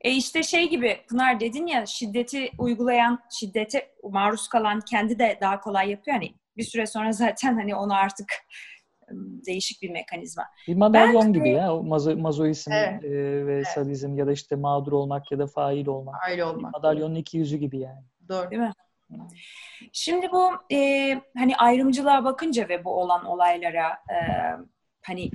E 0.00 0.10
işte 0.10 0.42
şey 0.42 0.68
gibi 0.70 1.00
Pınar 1.08 1.40
dedin 1.40 1.66
ya 1.66 1.86
şiddeti 1.86 2.50
uygulayan, 2.58 3.20
şiddete 3.30 3.90
maruz 4.02 4.48
kalan 4.48 4.80
kendi 4.80 5.18
de 5.18 5.38
daha 5.40 5.60
kolay 5.60 5.90
yapıyor. 5.90 6.16
Hani 6.16 6.34
bir 6.56 6.62
süre 6.62 6.86
sonra 6.86 7.12
zaten 7.12 7.54
hani 7.54 7.74
onu 7.74 7.94
artık 7.94 8.32
değişik 9.46 9.82
bir 9.82 9.90
mekanizma. 9.90 10.44
Bir 10.68 10.74
madalyon 10.74 11.24
ben, 11.24 11.32
gibi 11.32 11.50
ya. 11.50 11.74
O 11.74 11.82
mazo, 11.82 12.16
mazoizm 12.16 12.72
evet. 12.72 13.04
e, 13.04 13.10
ve 13.46 13.54
evet. 13.54 13.66
sadizm 13.66 14.16
ya 14.16 14.26
da 14.26 14.32
işte 14.32 14.56
mağdur 14.56 14.92
olmak 14.92 15.32
ya 15.32 15.38
da 15.38 15.46
fail 15.46 15.86
olmak. 15.86 16.14
Fail 16.26 16.40
olmak. 16.40 16.72
Madalyonun 16.72 17.14
iki 17.14 17.38
yüzü 17.38 17.56
gibi 17.56 17.78
yani. 17.78 18.04
Doğru. 18.28 18.50
Değil 18.50 18.62
mi? 18.62 18.72
Şimdi 19.92 20.32
bu 20.32 20.50
e, 20.72 21.10
hani 21.36 21.56
ayrımcılığa 21.56 22.24
bakınca 22.24 22.68
ve 22.68 22.84
bu 22.84 22.90
olan 23.00 23.24
olaylara 23.24 23.88
e, 23.90 24.18
hani 25.02 25.30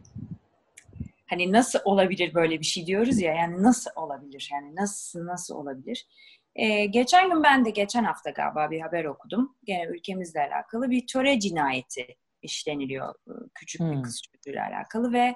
hani 1.27 1.51
nasıl 1.51 1.79
olabilir 1.85 2.33
böyle 2.33 2.59
bir 2.59 2.65
şey 2.65 2.85
diyoruz 2.85 3.19
ya 3.19 3.33
yani 3.33 3.63
nasıl 3.63 3.91
olabilir 3.95 4.49
yani 4.53 4.75
nasıl 4.75 5.25
nasıl 5.25 5.55
olabilir? 5.55 6.07
E, 6.55 6.85
geçen 6.85 7.29
gün 7.29 7.43
ben 7.43 7.65
de 7.65 7.69
geçen 7.69 8.03
hafta 8.03 8.29
galiba 8.29 8.71
bir 8.71 8.81
haber 8.81 9.05
okudum. 9.05 9.55
Gene 9.63 9.85
ülkemizle 9.85 10.39
alakalı 10.39 10.89
bir 10.89 11.07
töre 11.07 11.39
cinayeti 11.39 12.07
işleniliyor 12.41 13.15
küçük 13.55 13.81
hmm. 13.81 13.91
bir 13.91 14.03
kız 14.03 14.21
çocuğuyla 14.21 14.67
alakalı 14.67 15.13
ve 15.13 15.35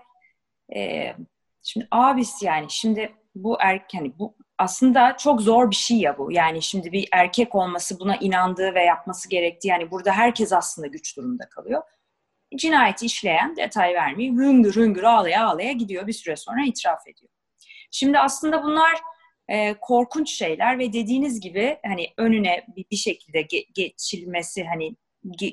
e, 0.76 1.14
şimdi 1.64 1.88
abisi 1.91 2.45
yani 2.45 2.66
şimdi 2.70 3.16
bu 3.36 3.58
erken 3.60 3.99
hani 3.99 4.20
bu 4.20 4.36
aslında 4.58 5.18
çok 5.18 5.41
zor 5.41 5.72
bir 5.72 5.76
şey 5.76 5.97
ya 5.97 6.18
bu. 6.18 6.32
Yani 6.32 6.62
şimdi 6.62 6.91
bir 6.91 7.08
erkek 7.12 7.56
olması 7.56 7.99
buna 7.99 8.16
inandığı 8.16 8.76
ve 8.76 8.84
yapması 8.84 9.30
gerektiği 9.30 9.68
yani 9.68 9.91
burada 9.91 10.12
herkes 10.12 10.53
aslında 10.53 10.88
güç 10.88 11.18
durumunda 11.18 11.49
kalıyor. 11.49 11.82
Cinayeti 12.58 13.06
işleyen 13.06 13.56
detay 13.56 13.93
vermiyor. 13.93 14.36
Hüngür 14.36 14.76
hüngür 14.76 15.03
ağlaya 15.03 15.47
ağlaya 15.47 15.72
gidiyor 15.72 16.08
bir 16.08 16.14
süre 16.14 16.36
sonra 16.36 16.66
itiraf 16.66 17.08
ediyor. 17.08 17.32
Şimdi 17.91 18.20
aslında 18.20 18.64
bunlar 18.64 19.01
e, 19.47 19.74
korkunç 19.74 20.30
şeyler 20.32 20.80
ve 20.80 20.93
dediğiniz 20.93 21.39
gibi 21.39 21.78
hani 21.86 22.08
önüne 22.18 22.66
bir, 22.76 22.86
bir 22.91 22.95
şekilde 22.95 23.41
ge- 23.41 23.74
geçilmesi 23.74 24.64
hani 24.64 24.95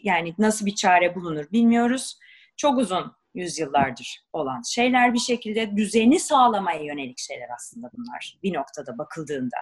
yani 0.03 0.35
nasıl 0.39 0.67
bir 0.67 0.75
çare 0.75 1.15
bulunur 1.15 1.53
bilmiyoruz. 1.53 2.19
Çok 2.57 2.79
uzun 2.79 3.13
yüzyıllardır 3.35 4.21
olan 4.33 4.63
şeyler 4.63 5.15
bir 5.15 5.19
şekilde 5.19 5.77
düzeni 5.77 6.21
sağlamaya 6.21 6.83
yönelik 6.83 7.19
şeyler 7.19 7.49
aslında 7.55 7.91
bunlar 7.97 8.39
bir 8.43 8.55
noktada 8.55 8.99
bakıldığında. 8.99 9.57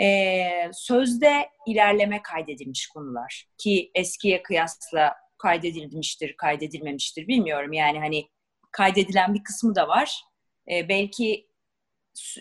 Ee, 0.00 0.70
sözde 0.72 1.48
ilerleme 1.66 2.22
kaydedilmiş 2.22 2.86
konular 2.86 3.44
ki 3.58 3.90
eskiye 3.94 4.42
kıyasla 4.42 5.14
kaydedilmiştir, 5.38 6.36
kaydedilmemiştir 6.36 7.28
bilmiyorum. 7.28 7.72
Yani 7.72 7.98
hani 7.98 8.28
kaydedilen 8.70 9.34
bir 9.34 9.44
kısmı 9.44 9.74
da 9.74 9.88
var. 9.88 10.22
Ee, 10.70 10.88
belki 10.88 11.46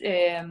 e, 0.03 0.41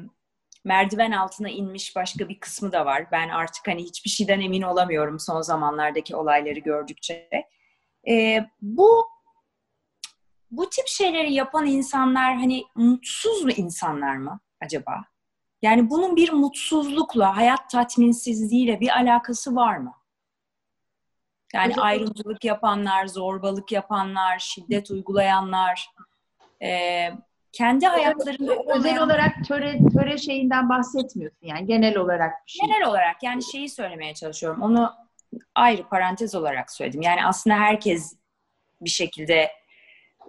merdiven 0.64 1.12
altına 1.12 1.48
inmiş 1.48 1.96
başka 1.96 2.28
bir 2.28 2.40
kısmı 2.40 2.72
da 2.72 2.86
var. 2.86 3.06
Ben 3.12 3.28
artık 3.28 3.68
hani 3.68 3.82
hiçbir 3.82 4.10
şeyden 4.10 4.40
emin 4.40 4.62
olamıyorum 4.62 5.20
son 5.20 5.40
zamanlardaki 5.40 6.16
olayları 6.16 6.58
gördükçe. 6.58 7.28
Ee, 8.08 8.46
bu 8.62 9.06
bu 10.50 10.70
tip 10.70 10.88
şeyleri 10.88 11.32
yapan 11.32 11.66
insanlar 11.66 12.36
hani 12.36 12.64
mutsuz 12.74 13.44
mu 13.44 13.50
insanlar 13.50 14.16
mı 14.16 14.40
acaba? 14.60 15.04
Yani 15.62 15.90
bunun 15.90 16.16
bir 16.16 16.32
mutsuzlukla, 16.32 17.36
hayat 17.36 17.70
tatminsizliğiyle 17.70 18.80
bir 18.80 18.96
alakası 18.96 19.56
var 19.56 19.76
mı? 19.76 19.94
Yani 21.54 21.72
Özel 21.72 21.84
ayrımcılık 21.84 22.44
yapanlar, 22.44 23.06
zorbalık 23.06 23.72
yapanlar, 23.72 24.38
şiddet 24.38 24.90
uygulayanlar, 24.90 25.90
e, 26.62 27.08
kendi 27.52 27.86
hayatlarında 27.86 28.52
özel, 28.52 28.76
özel 28.76 29.02
olarak 29.02 29.32
töre 29.48 29.78
töre 29.92 30.18
şeyinden 30.18 30.68
bahsetmiyorsun 30.68 31.46
yani 31.46 31.66
genel 31.66 31.96
olarak 31.96 32.32
bir 32.46 32.52
şey. 32.52 32.66
Genel 32.66 32.88
olarak 32.88 33.22
yani 33.22 33.42
şeyi 33.52 33.68
söylemeye 33.68 34.14
çalışıyorum. 34.14 34.62
Onu 34.62 34.92
ayrı 35.54 35.88
parantez 35.88 36.34
olarak 36.34 36.70
söyledim. 36.70 37.02
Yani 37.02 37.26
aslında 37.26 37.56
herkes 37.56 38.16
bir 38.80 38.90
şekilde 38.90 39.50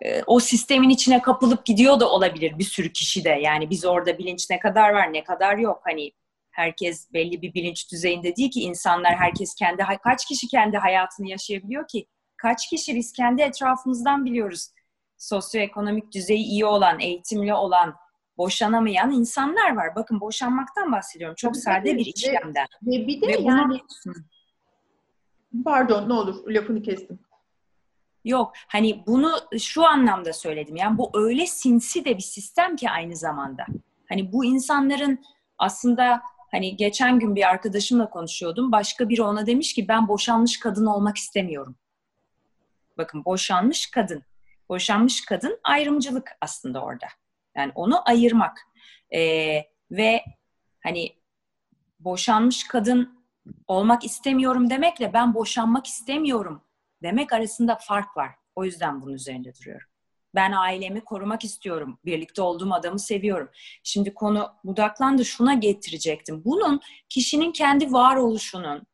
e, 0.01 0.23
o 0.27 0.39
sistemin 0.39 0.89
içine 0.89 1.21
kapılıp 1.21 1.65
gidiyor 1.65 1.99
da 1.99 2.09
olabilir 2.09 2.59
bir 2.59 2.63
sürü 2.63 2.93
kişi 2.93 3.23
de. 3.23 3.29
Yani 3.29 3.69
biz 3.69 3.85
orada 3.85 4.17
bilinç 4.17 4.49
ne 4.49 4.59
kadar 4.59 4.89
var 4.89 5.13
ne 5.13 5.23
kadar 5.23 5.57
yok. 5.57 5.81
Hani 5.83 6.11
herkes 6.51 7.13
belli 7.13 7.41
bir 7.41 7.53
bilinç 7.53 7.91
düzeyinde 7.91 8.35
değil 8.35 8.51
ki 8.51 8.61
insanlar 8.61 9.15
herkes 9.15 9.55
kendi 9.55 9.83
kaç 10.03 10.25
kişi 10.25 10.47
kendi 10.47 10.77
hayatını 10.77 11.29
yaşayabiliyor 11.29 11.87
ki 11.87 12.07
kaç 12.37 12.69
kişi 12.69 12.95
biz 12.95 13.13
kendi 13.13 13.41
etrafımızdan 13.41 14.25
biliyoruz 14.25 14.69
sosyoekonomik 15.17 16.11
düzeyi 16.11 16.45
iyi 16.45 16.65
olan, 16.65 16.99
eğitimli 16.99 17.53
olan, 17.53 17.95
boşanamayan 18.37 19.11
insanlar 19.11 19.75
var. 19.75 19.95
Bakın 19.95 20.21
boşanmaktan 20.21 20.91
bahsediyorum. 20.91 21.35
Çok 21.35 21.57
sade 21.57 21.97
bir 21.97 22.05
işlemden. 22.05 22.67
Ve, 22.83 22.91
ve 22.91 23.07
bir 23.07 23.21
de 23.21 23.27
ve 23.27 23.37
yani 23.41 23.79
bunu... 24.05 24.13
pardon 25.65 26.09
ne 26.09 26.13
olur 26.13 26.47
lafını 26.47 26.81
kestim. 26.81 27.19
Yok 28.25 28.53
hani 28.67 29.03
bunu 29.07 29.31
şu 29.59 29.85
anlamda 29.85 30.33
söyledim. 30.33 30.75
Yani 30.75 30.97
bu 30.97 31.11
öyle 31.13 31.47
sinsi 31.47 32.05
de 32.05 32.17
bir 32.17 32.23
sistem 32.23 32.75
ki 32.75 32.89
aynı 32.89 33.15
zamanda. 33.15 33.65
Hani 34.09 34.31
bu 34.31 34.45
insanların 34.45 35.19
aslında 35.57 36.21
hani 36.51 36.77
geçen 36.77 37.19
gün 37.19 37.35
bir 37.35 37.49
arkadaşımla 37.49 38.09
konuşuyordum. 38.09 38.71
Başka 38.71 39.09
biri 39.09 39.23
ona 39.23 39.45
demiş 39.45 39.73
ki 39.73 39.87
ben 39.87 40.07
boşanmış 40.07 40.59
kadın 40.59 40.85
olmak 40.85 41.17
istemiyorum. 41.17 41.75
Bakın 42.97 43.25
boşanmış 43.25 43.91
kadın. 43.91 44.23
Boşanmış 44.73 45.25
kadın 45.25 45.59
ayrımcılık 45.63 46.31
aslında 46.41 46.81
orada. 46.81 47.05
Yani 47.57 47.71
onu 47.75 48.09
ayırmak. 48.09 48.59
Ee, 49.15 49.61
ve 49.91 50.23
hani 50.83 51.15
boşanmış 51.99 52.67
kadın 52.67 53.25
olmak 53.67 54.05
istemiyorum 54.05 54.69
demekle 54.69 55.13
ben 55.13 55.33
boşanmak 55.33 55.87
istemiyorum 55.87 56.63
demek 57.03 57.33
arasında 57.33 57.77
fark 57.81 58.17
var. 58.17 58.31
O 58.55 58.65
yüzden 58.65 59.01
bunun 59.01 59.13
üzerinde 59.13 59.53
duruyorum. 59.55 59.87
Ben 60.35 60.51
ailemi 60.51 61.03
korumak 61.03 61.43
istiyorum. 61.43 61.99
Birlikte 62.05 62.41
olduğum 62.41 62.73
adamı 62.73 62.99
seviyorum. 62.99 63.49
Şimdi 63.83 64.13
konu 64.13 64.53
budaklandı 64.63 65.25
şuna 65.25 65.53
getirecektim. 65.53 66.45
Bunun 66.45 66.81
kişinin 67.09 67.51
kendi 67.51 67.93
varoluşunun 67.93 68.87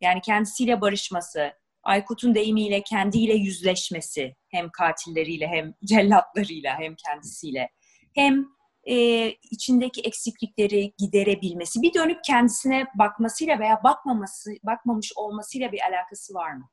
yani 0.00 0.20
kendisiyle 0.20 0.80
barışması, 0.80 1.52
Aykut'un 1.82 2.34
deyimiyle 2.34 2.82
kendiyle 2.82 3.34
yüzleşmesi 3.34 4.39
hem 4.50 4.70
katilleriyle 4.70 5.46
hem 5.46 5.74
cellatlarıyla 5.84 6.78
hem 6.78 6.94
kendisiyle 6.94 7.68
hem 8.14 8.46
e, 8.84 9.26
içindeki 9.30 10.00
eksiklikleri 10.00 10.92
giderebilmesi, 10.98 11.82
bir 11.82 11.94
dönüp 11.94 12.24
kendisine 12.24 12.86
bakmasıyla 12.98 13.58
veya 13.58 13.80
bakmaması, 13.84 14.50
bakmamış 14.62 15.12
olmasıyla 15.16 15.72
bir 15.72 15.80
alakası 15.80 16.34
var 16.34 16.52
mı? 16.52 16.68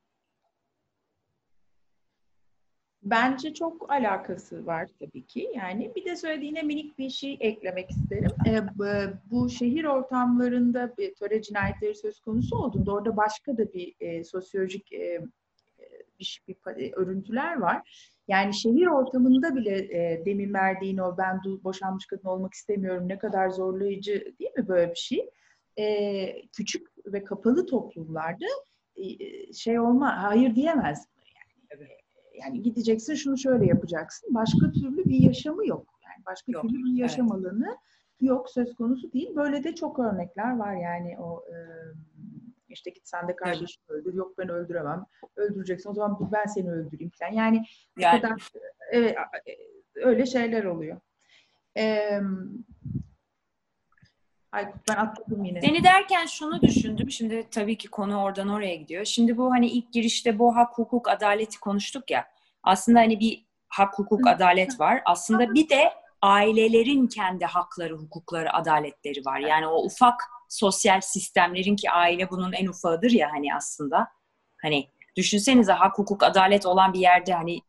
Bence 3.04 3.54
çok 3.54 3.92
alakası 3.92 4.66
var 4.66 4.90
tabii 5.00 5.26
ki. 5.26 5.52
Yani 5.56 5.96
bir 5.96 6.06
de 6.06 6.16
söylediğine 6.16 6.62
minik 6.62 6.98
bir 6.98 7.10
şey 7.10 7.38
eklemek 7.40 7.90
isterim. 7.92 8.32
Ee, 8.48 8.62
bu 9.32 9.50
şehir 9.50 9.84
ortamlarında 9.84 10.96
töre 11.20 11.42
cinayetleri 11.42 11.96
söz 11.96 12.20
konusu 12.20 12.58
olduğunda 12.58 12.92
orada 12.94 13.18
başka 13.18 13.58
da 13.58 13.74
bir 13.74 13.96
e, 14.00 14.24
sosyolojik 14.24 14.94
e, 14.94 15.22
bir, 16.20 16.44
bir, 16.48 16.56
bir 16.78 16.94
örüntüler 16.94 17.58
var. 17.58 18.08
Yani 18.28 18.54
şehir 18.54 18.88
ortamında 18.88 19.56
bile 19.56 19.78
e, 19.78 20.26
demin 20.26 20.54
verdiğin 20.54 20.98
o 20.98 21.18
ben 21.18 21.42
boşanmış 21.64 22.06
kadın 22.06 22.28
olmak 22.28 22.54
istemiyorum 22.54 23.08
ne 23.08 23.18
kadar 23.18 23.50
zorlayıcı 23.50 24.34
değil 24.40 24.52
mi 24.58 24.68
böyle 24.68 24.92
bir 24.92 24.96
şey? 25.00 25.30
E, 25.80 26.42
küçük 26.58 26.88
ve 27.06 27.24
kapalı 27.24 27.66
toplumlarda 27.66 28.46
e, 28.96 29.04
şey 29.54 29.80
olma 29.80 30.24
hayır 30.24 30.56
diyemez. 30.56 31.08
Yani, 31.18 31.66
evet. 31.70 32.00
yani 32.44 32.62
gideceksin 32.62 33.16
şunu 33.16 33.38
şöyle 33.38 33.66
yapacaksın. 33.66 34.36
Başka 34.36 34.72
türlü 34.72 35.06
bir 35.06 35.20
yaşamı 35.20 35.68
yok. 35.68 36.00
Yani 36.04 36.26
başka 36.26 36.52
yok. 36.52 36.62
türlü 36.62 36.86
bir 36.86 36.98
yaşam 36.98 37.28
evet. 37.32 37.46
alanı 37.46 37.78
yok 38.22 38.50
söz 38.50 38.76
konusu 38.76 39.14
değil. 39.14 39.36
Böyle 39.36 39.64
de 39.64 39.76
çok 39.76 40.00
örnekler 40.00 40.58
var 40.58 40.76
yani 40.76 41.20
o 41.20 41.44
e, 41.48 41.56
işte 42.78 42.90
git 42.90 43.08
sen 43.08 43.28
de 43.28 43.36
kardeşini 43.36 43.84
evet. 43.90 44.02
öldür. 44.02 44.14
Yok 44.14 44.38
ben 44.38 44.50
öldüremem. 44.50 45.06
Öldüreceksin. 45.36 45.90
O 45.90 45.94
zaman 45.94 46.32
ben 46.32 46.46
seni 46.46 46.72
öldüreyim 46.72 47.12
falan. 47.20 47.32
Yani, 47.32 47.66
yani. 47.98 48.22
kadar 48.22 48.50
evet, 48.92 49.18
öyle 49.96 50.26
şeyler 50.26 50.64
oluyor. 50.64 51.00
Ee, 51.78 52.22
Aykut 54.52 54.82
ben 54.90 54.96
atladım 54.96 55.44
yine. 55.44 55.62
Seni 55.62 55.84
derken 55.84 56.26
şunu 56.26 56.62
düşündüm. 56.62 57.12
Şimdi 57.12 57.48
tabii 57.52 57.78
ki 57.78 57.88
konu 57.88 58.22
oradan 58.22 58.50
oraya 58.50 58.76
gidiyor. 58.76 59.06
Şimdi 59.06 59.38
bu 59.38 59.52
hani 59.52 59.68
ilk 59.68 59.94
girişte 59.94 60.40
bu 60.40 60.56
hak, 60.56 60.78
hukuk, 60.78 61.10
adaleti 61.10 61.60
konuştuk 61.60 62.12
ya. 62.12 62.26
Aslında 62.64 63.00
hani 63.00 63.20
bir 63.20 63.46
hak, 63.68 64.00
hukuk, 64.00 64.28
adalet 64.28 64.80
var. 64.80 65.02
Aslında 65.06 65.54
bir 65.54 65.70
de 65.70 65.94
ailelerin 66.22 67.08
kendi 67.08 67.46
hakları, 67.46 67.94
hukukları, 67.94 68.54
adaletleri 68.54 69.26
var. 69.26 69.40
Yani 69.40 69.68
o 69.68 69.86
ufak 69.86 70.24
sosyal 70.50 71.02
sistemlerin 71.02 71.76
ki 71.76 71.92
aile 71.92 72.30
bunun 72.30 72.54
en 72.54 72.68
ufağıdır 72.68 73.12
ya 73.12 73.30
hani 73.32 73.56
aslında. 73.56 74.08
Hani 74.62 74.88
düşünsenize 75.16 75.72
hak, 75.72 75.98
hukuk, 75.98 76.24
adalet 76.24 76.66
olan 76.66 76.94
bir 76.94 77.00
yerde 77.00 77.34
hani 77.34 77.60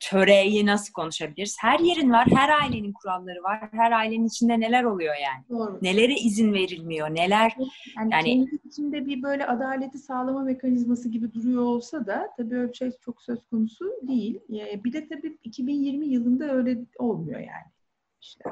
töreyi 0.00 0.66
nasıl 0.66 0.92
konuşabiliriz? 0.92 1.56
Her 1.60 1.78
yerin 1.78 2.12
var, 2.12 2.28
her 2.34 2.48
ailenin 2.48 2.92
kuralları 2.92 3.42
var. 3.42 3.68
Her 3.72 3.92
ailenin 3.92 4.26
içinde 4.26 4.60
neler 4.60 4.84
oluyor 4.84 5.14
yani? 5.14 5.44
Doğru. 5.50 5.78
Nelere 5.82 6.14
izin 6.14 6.52
verilmiyor, 6.52 7.10
neler... 7.10 7.52
Yani, 7.96 8.12
yani 8.12 8.24
kendi 8.24 8.60
içinde 8.64 9.06
bir 9.06 9.22
böyle 9.22 9.46
adaleti 9.46 9.98
sağlama 9.98 10.42
mekanizması 10.42 11.08
gibi 11.08 11.34
duruyor 11.34 11.62
olsa 11.62 12.06
da 12.06 12.30
tabii 12.36 12.56
öyle 12.56 12.68
bir 12.68 12.76
şey 12.76 12.92
çok 13.04 13.22
söz 13.22 13.46
konusu 13.46 13.92
değil. 14.02 14.40
Bir 14.84 14.92
de 14.92 15.08
tabii 15.08 15.38
2020 15.44 16.06
yılında 16.06 16.44
öyle 16.44 16.78
olmuyor 16.98 17.40
yani. 17.40 17.72
İşte 18.20 18.44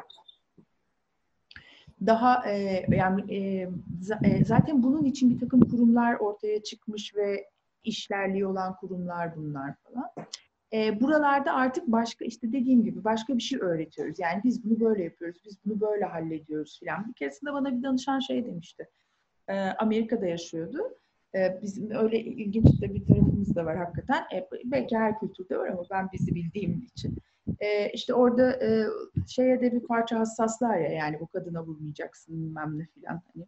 daha 2.06 2.50
e, 2.50 2.86
yani 2.96 3.34
e, 3.34 3.68
e, 4.24 4.44
zaten 4.44 4.82
bunun 4.82 5.04
için 5.04 5.30
bir 5.30 5.38
takım 5.40 5.60
kurumlar 5.60 6.14
ortaya 6.14 6.62
çıkmış 6.62 7.16
ve 7.16 7.48
işlerliği 7.84 8.46
olan 8.46 8.76
kurumlar 8.76 9.36
bunlar 9.36 9.74
falan. 9.74 10.10
E, 10.72 11.00
buralarda 11.00 11.54
artık 11.54 11.86
başka 11.86 12.24
işte 12.24 12.52
dediğim 12.52 12.84
gibi 12.84 13.04
başka 13.04 13.36
bir 13.36 13.42
şey 13.42 13.58
öğretiyoruz. 13.60 14.18
Yani 14.18 14.40
biz 14.44 14.64
bunu 14.64 14.80
böyle 14.80 15.04
yapıyoruz, 15.04 15.42
biz 15.44 15.58
bunu 15.64 15.80
böyle 15.80 16.04
hallediyoruz 16.04 16.78
filan. 16.80 17.08
Bir 17.08 17.12
keresinde 17.12 17.52
bana 17.52 17.78
bir 17.78 17.82
danışan 17.82 18.18
şey 18.20 18.46
demişti. 18.46 18.88
E, 19.48 19.54
Amerika'da 19.58 20.26
yaşıyordu. 20.26 20.78
E, 21.34 21.58
bizim 21.62 21.90
öyle 21.90 22.20
ilginç 22.20 22.80
de 22.80 22.94
bir 22.94 23.06
tarafımız 23.06 23.56
da 23.56 23.64
var 23.64 23.76
hakikaten. 23.76 24.24
E, 24.34 24.48
belki 24.64 24.96
her 24.96 25.18
kültürde 25.18 25.58
var 25.58 25.68
ama 25.68 25.82
ben 25.90 26.08
bizi 26.12 26.34
bildiğim 26.34 26.86
için 26.94 27.18
e, 27.60 27.90
işte 27.90 28.14
orada 28.14 28.52
e, 28.52 28.86
şeye 29.26 29.60
de 29.60 29.72
bir 29.72 29.80
parça 29.80 30.18
hassaslar 30.18 30.78
ya 30.78 30.88
yani 30.88 31.20
bu 31.20 31.26
kadına 31.26 31.62
vurmayacaksın 31.64 32.42
bilmem 32.42 32.78
ne 32.78 32.86
filan 32.86 33.22
hani. 33.34 33.46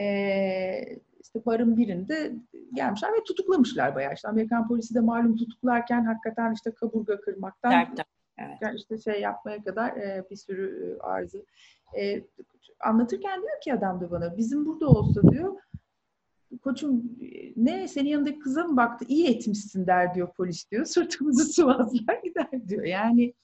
E, 0.00 0.98
işte 1.20 1.46
barın 1.46 1.76
birinde 1.76 2.32
gelmişler 2.74 3.12
ve 3.12 3.24
tutuklamışlar 3.24 3.94
bayağı 3.94 4.14
işte 4.14 4.28
Amerikan 4.28 4.68
polisi 4.68 4.94
de 4.94 5.00
malum 5.00 5.36
tutuklarken 5.36 6.04
hakikaten 6.04 6.52
işte 6.52 6.70
kaburga 6.70 7.20
kırmaktan 7.20 7.72
evet. 8.38 8.58
yani 8.60 8.76
işte 8.76 8.98
şey 8.98 9.20
yapmaya 9.20 9.64
kadar 9.64 9.96
e, 9.96 10.24
bir 10.30 10.36
sürü 10.36 10.96
e, 10.98 11.02
arzı 11.02 11.44
e, 11.98 12.24
anlatırken 12.80 13.42
diyor 13.42 13.60
ki 13.60 13.74
adam 13.74 14.00
da 14.00 14.10
bana 14.10 14.36
bizim 14.36 14.66
burada 14.66 14.88
olsa 14.88 15.22
diyor 15.22 15.56
koçum 16.58 17.02
ne 17.56 17.88
senin 17.88 18.08
yanındaki 18.08 18.38
kıza 18.38 18.64
mı 18.64 18.76
baktı? 18.76 19.04
İyi 19.08 19.28
etmişsin 19.28 19.86
der 19.86 20.14
diyor 20.14 20.28
polis 20.36 20.70
diyor. 20.70 20.84
Sırtımızı 20.86 21.44
sıvazlar 21.44 22.22
gider 22.24 22.68
diyor. 22.68 22.84
Yani 22.84 23.34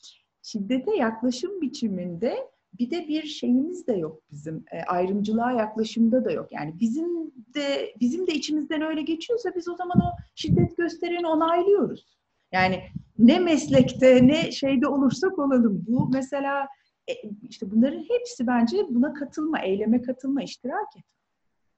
şiddete 0.43 0.97
yaklaşım 0.97 1.61
biçiminde 1.61 2.37
bir 2.79 2.91
de 2.91 3.09
bir 3.09 3.23
şeyimiz 3.23 3.87
de 3.87 3.93
yok 3.93 4.23
bizim. 4.31 4.65
E, 4.73 4.83
ayrımcılığa 4.83 5.53
yaklaşımda 5.53 6.25
da 6.25 6.33
yok. 6.33 6.53
Yani 6.53 6.81
bizim 6.81 7.33
de 7.55 7.95
bizim 8.01 8.27
de 8.27 8.35
içimizden 8.35 8.83
öyle 8.83 9.03
geçiyorsa 9.03 9.55
biz 9.57 9.69
o 9.69 9.77
zaman 9.77 10.01
o 10.01 10.11
şiddet 10.35 10.77
göstereni 10.77 11.27
onaylıyoruz. 11.27 12.19
Yani 12.53 12.83
ne 13.19 13.39
meslekte 13.39 14.27
ne 14.27 14.53
şeyde 14.53 14.89
olursak 14.89 15.39
olalım. 15.39 15.85
Bu 15.89 16.09
mesela 16.13 16.67
e, 17.09 17.13
işte 17.43 17.71
bunların 17.71 18.05
hepsi 18.09 18.47
bence 18.47 18.77
buna 18.91 19.15
katılma 19.15 19.61
eyleme 19.61 20.03
katılma 20.03 20.43
iştirak 20.43 20.97
et 20.99 21.05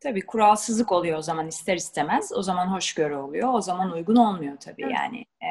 Tabii 0.01 0.27
kuralsızlık 0.27 0.93
oluyor 0.93 1.19
o 1.19 1.23
zaman 1.23 1.49
ister 1.49 1.77
istemez. 1.77 2.33
O 2.33 2.43
zaman 2.43 2.67
hoşgörü 2.67 3.15
oluyor. 3.15 3.55
O 3.55 3.61
zaman 3.61 3.93
uygun 3.93 4.17
olmuyor 4.17 4.57
tabii 4.57 4.83
evet. 4.83 4.95
yani. 4.95 5.25
E, 5.43 5.49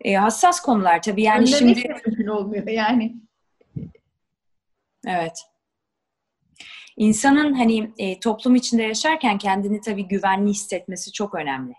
e, 0.00 0.14
hassas 0.14 0.60
konular 0.60 1.02
tabii 1.02 1.22
yani 1.22 1.48
Önlemek 1.48 1.78
şimdi... 1.78 2.00
mümkün 2.06 2.26
olmuyor 2.26 2.66
yani. 2.66 3.16
Evet. 5.06 5.42
İnsanın 6.96 7.54
hani 7.54 7.92
e, 7.98 8.20
toplum 8.20 8.54
içinde 8.54 8.82
yaşarken 8.82 9.38
kendini 9.38 9.80
tabii 9.80 10.08
güvenli 10.08 10.50
hissetmesi 10.50 11.12
çok 11.12 11.34
önemli. 11.34 11.74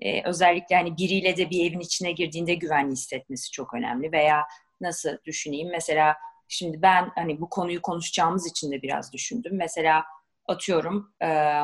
E, 0.00 0.22
özellikle 0.22 0.76
hani 0.76 0.96
biriyle 0.96 1.36
de 1.36 1.50
bir 1.50 1.70
evin 1.70 1.80
içine 1.80 2.12
girdiğinde 2.12 2.54
güvenli 2.54 2.92
hissetmesi 2.92 3.50
çok 3.50 3.74
önemli. 3.74 4.12
Veya 4.12 4.46
nasıl 4.80 5.10
düşüneyim 5.24 5.70
mesela 5.70 6.16
şimdi 6.48 6.82
ben 6.82 7.10
hani 7.14 7.40
bu 7.40 7.48
konuyu 7.48 7.82
konuşacağımız 7.82 8.46
için 8.46 8.72
de 8.72 8.82
biraz 8.82 9.12
düşündüm. 9.12 9.52
Mesela 9.56 10.04
atıyorum 10.48 11.14
e, 11.22 11.60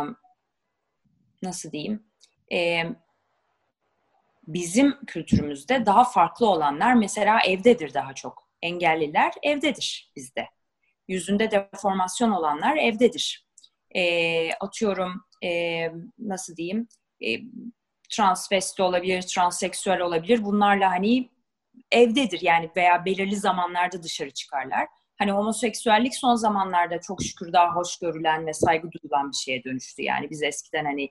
nasıl 1.42 1.72
diyeyim 1.72 2.06
e, 2.52 2.82
bizim 4.46 5.04
kültürümüzde 5.06 5.86
daha 5.86 6.04
farklı 6.04 6.48
olanlar 6.50 6.94
mesela 6.94 7.40
evdedir 7.40 7.94
daha 7.94 8.14
çok. 8.14 8.48
Engelliler 8.62 9.32
evdedir 9.42 10.12
bizde. 10.16 10.48
Yüzünde 11.08 11.50
deformasyon 11.50 12.30
olanlar 12.30 12.76
evdedir. 12.76 13.46
E, 13.94 14.52
atıyorum 14.52 15.24
e, 15.44 15.82
nasıl 16.18 16.56
diyeyim 16.56 16.88
e, 17.20 17.28
transvesti 18.10 18.82
olabilir, 18.82 19.22
transseksüel 19.22 20.00
olabilir. 20.00 20.44
Bunlarla 20.44 20.90
hani 20.90 21.30
evdedir 21.92 22.40
yani 22.42 22.70
veya 22.76 23.04
belirli 23.04 23.36
zamanlarda 23.36 24.02
dışarı 24.02 24.30
çıkarlar 24.30 24.88
hani 25.18 25.32
homoseksüellik 25.32 26.14
son 26.14 26.34
zamanlarda 26.34 27.00
çok 27.00 27.22
şükür 27.22 27.52
daha 27.52 27.74
hoş 27.76 27.98
görülen 27.98 28.46
ve 28.46 28.52
saygı 28.52 28.88
duyulan 28.92 29.30
bir 29.30 29.36
şeye 29.36 29.64
dönüştü. 29.64 30.02
Yani 30.02 30.30
biz 30.30 30.42
eskiden 30.42 30.84
hani 30.84 31.10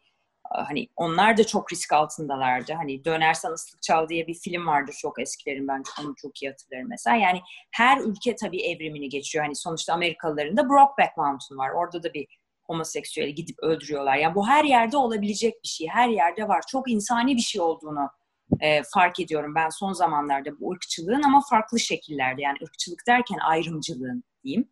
hani 0.49 0.87
onlar 0.95 1.37
da 1.37 1.43
çok 1.43 1.71
risk 1.71 1.93
altındalardı. 1.93 2.73
Hani 2.73 3.05
Dönersen 3.05 3.53
Islık 3.53 3.81
Çal 3.81 4.09
diye 4.09 4.27
bir 4.27 4.33
film 4.33 4.67
vardı 4.67 4.91
çok 4.97 5.19
eskilerin 5.19 5.67
ben 5.67 5.83
onu 6.01 6.15
çok 6.21 6.43
iyi 6.43 6.49
hatırlarım 6.49 6.89
mesela. 6.89 7.15
Yani 7.15 7.41
her 7.71 7.97
ülke 7.97 8.35
tabii 8.35 8.61
evrimini 8.61 9.09
geçiyor. 9.09 9.45
Hani 9.45 9.55
sonuçta 9.55 9.93
Amerikalıların 9.93 10.57
da 10.57 10.69
Brokeback 10.69 11.17
Mountain 11.17 11.57
var. 11.57 11.69
Orada 11.69 12.03
da 12.03 12.13
bir 12.13 12.27
homoseksüeli 12.63 13.35
gidip 13.35 13.59
öldürüyorlar. 13.59 14.17
Yani 14.17 14.35
bu 14.35 14.47
her 14.47 14.63
yerde 14.63 14.97
olabilecek 14.97 15.63
bir 15.63 15.67
şey. 15.67 15.87
Her 15.87 16.09
yerde 16.09 16.47
var. 16.47 16.63
Çok 16.67 16.91
insani 16.91 17.35
bir 17.35 17.41
şey 17.41 17.61
olduğunu 17.61 18.09
e, 18.59 18.81
fark 18.93 19.19
ediyorum 19.19 19.55
ben 19.55 19.69
son 19.69 19.93
zamanlarda 19.93 20.59
bu 20.59 20.71
ırkçılığın 20.71 21.23
ama 21.23 21.41
farklı 21.49 21.79
şekillerde 21.79 22.41
yani 22.41 22.57
ırkçılık 22.63 23.07
derken 23.07 23.37
ayrımcılığın 23.37 24.23
diyeyim. 24.43 24.69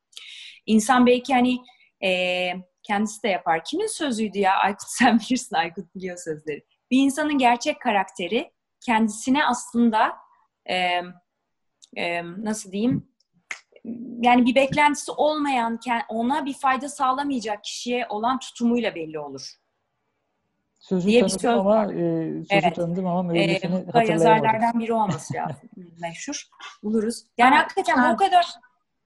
İnsan 0.66 1.06
belki 1.06 1.34
hani 1.34 1.58
e, 2.04 2.52
kendisi 2.84 3.24
de 3.24 3.28
yapar. 3.28 3.64
Kimin 3.64 3.88
sözüydü 3.88 4.40
ya? 4.40 4.54
Aykut 4.58 4.88
sen 4.88 5.20
bilirsin 5.20 5.56
Aykut 5.56 5.96
biliyor 5.96 6.18
sözleri. 6.18 6.66
Bir 6.92 6.98
insanın 6.98 7.38
gerçek 7.38 7.82
karakteri 7.82 8.52
kendisine 8.86 9.46
aslında 9.46 10.16
e, 10.70 11.02
e, 11.98 12.24
nasıl 12.24 12.72
diyeyim 12.72 13.16
yani 14.22 14.46
bir 14.46 14.56
beklentisi 14.56 15.12
olmayan 15.12 15.80
ona 16.10 16.46
bir 16.46 16.54
fayda 16.54 16.90
sağlamayacak 16.90 17.64
kişiye 17.64 18.08
olan 18.10 18.40
tutumuyla 18.40 18.96
belli 18.96 19.20
olur. 19.20 19.56
Sözü 20.86 21.08
diye 21.08 21.24
bir 21.24 21.30
söz 21.30 21.46
ama 21.46 21.84
e, 21.86 21.88
sözü 21.88 22.46
evet. 22.50 22.76
tanıdım 22.76 23.08
ama 23.08 23.24
müellifini 23.24 23.76
e, 23.76 23.86
hatırlayamadım. 23.86 24.12
Yazarlardan 24.12 24.80
biri 24.80 24.94
olması 24.94 25.34
lazım. 25.34 25.70
Meşhur. 26.02 26.44
Buluruz. 26.84 27.24
Yani 27.38 27.56
ha, 27.56 27.62
hakikaten 27.62 27.98
ha. 27.98 28.12
o 28.14 28.18
kadar 28.18 28.46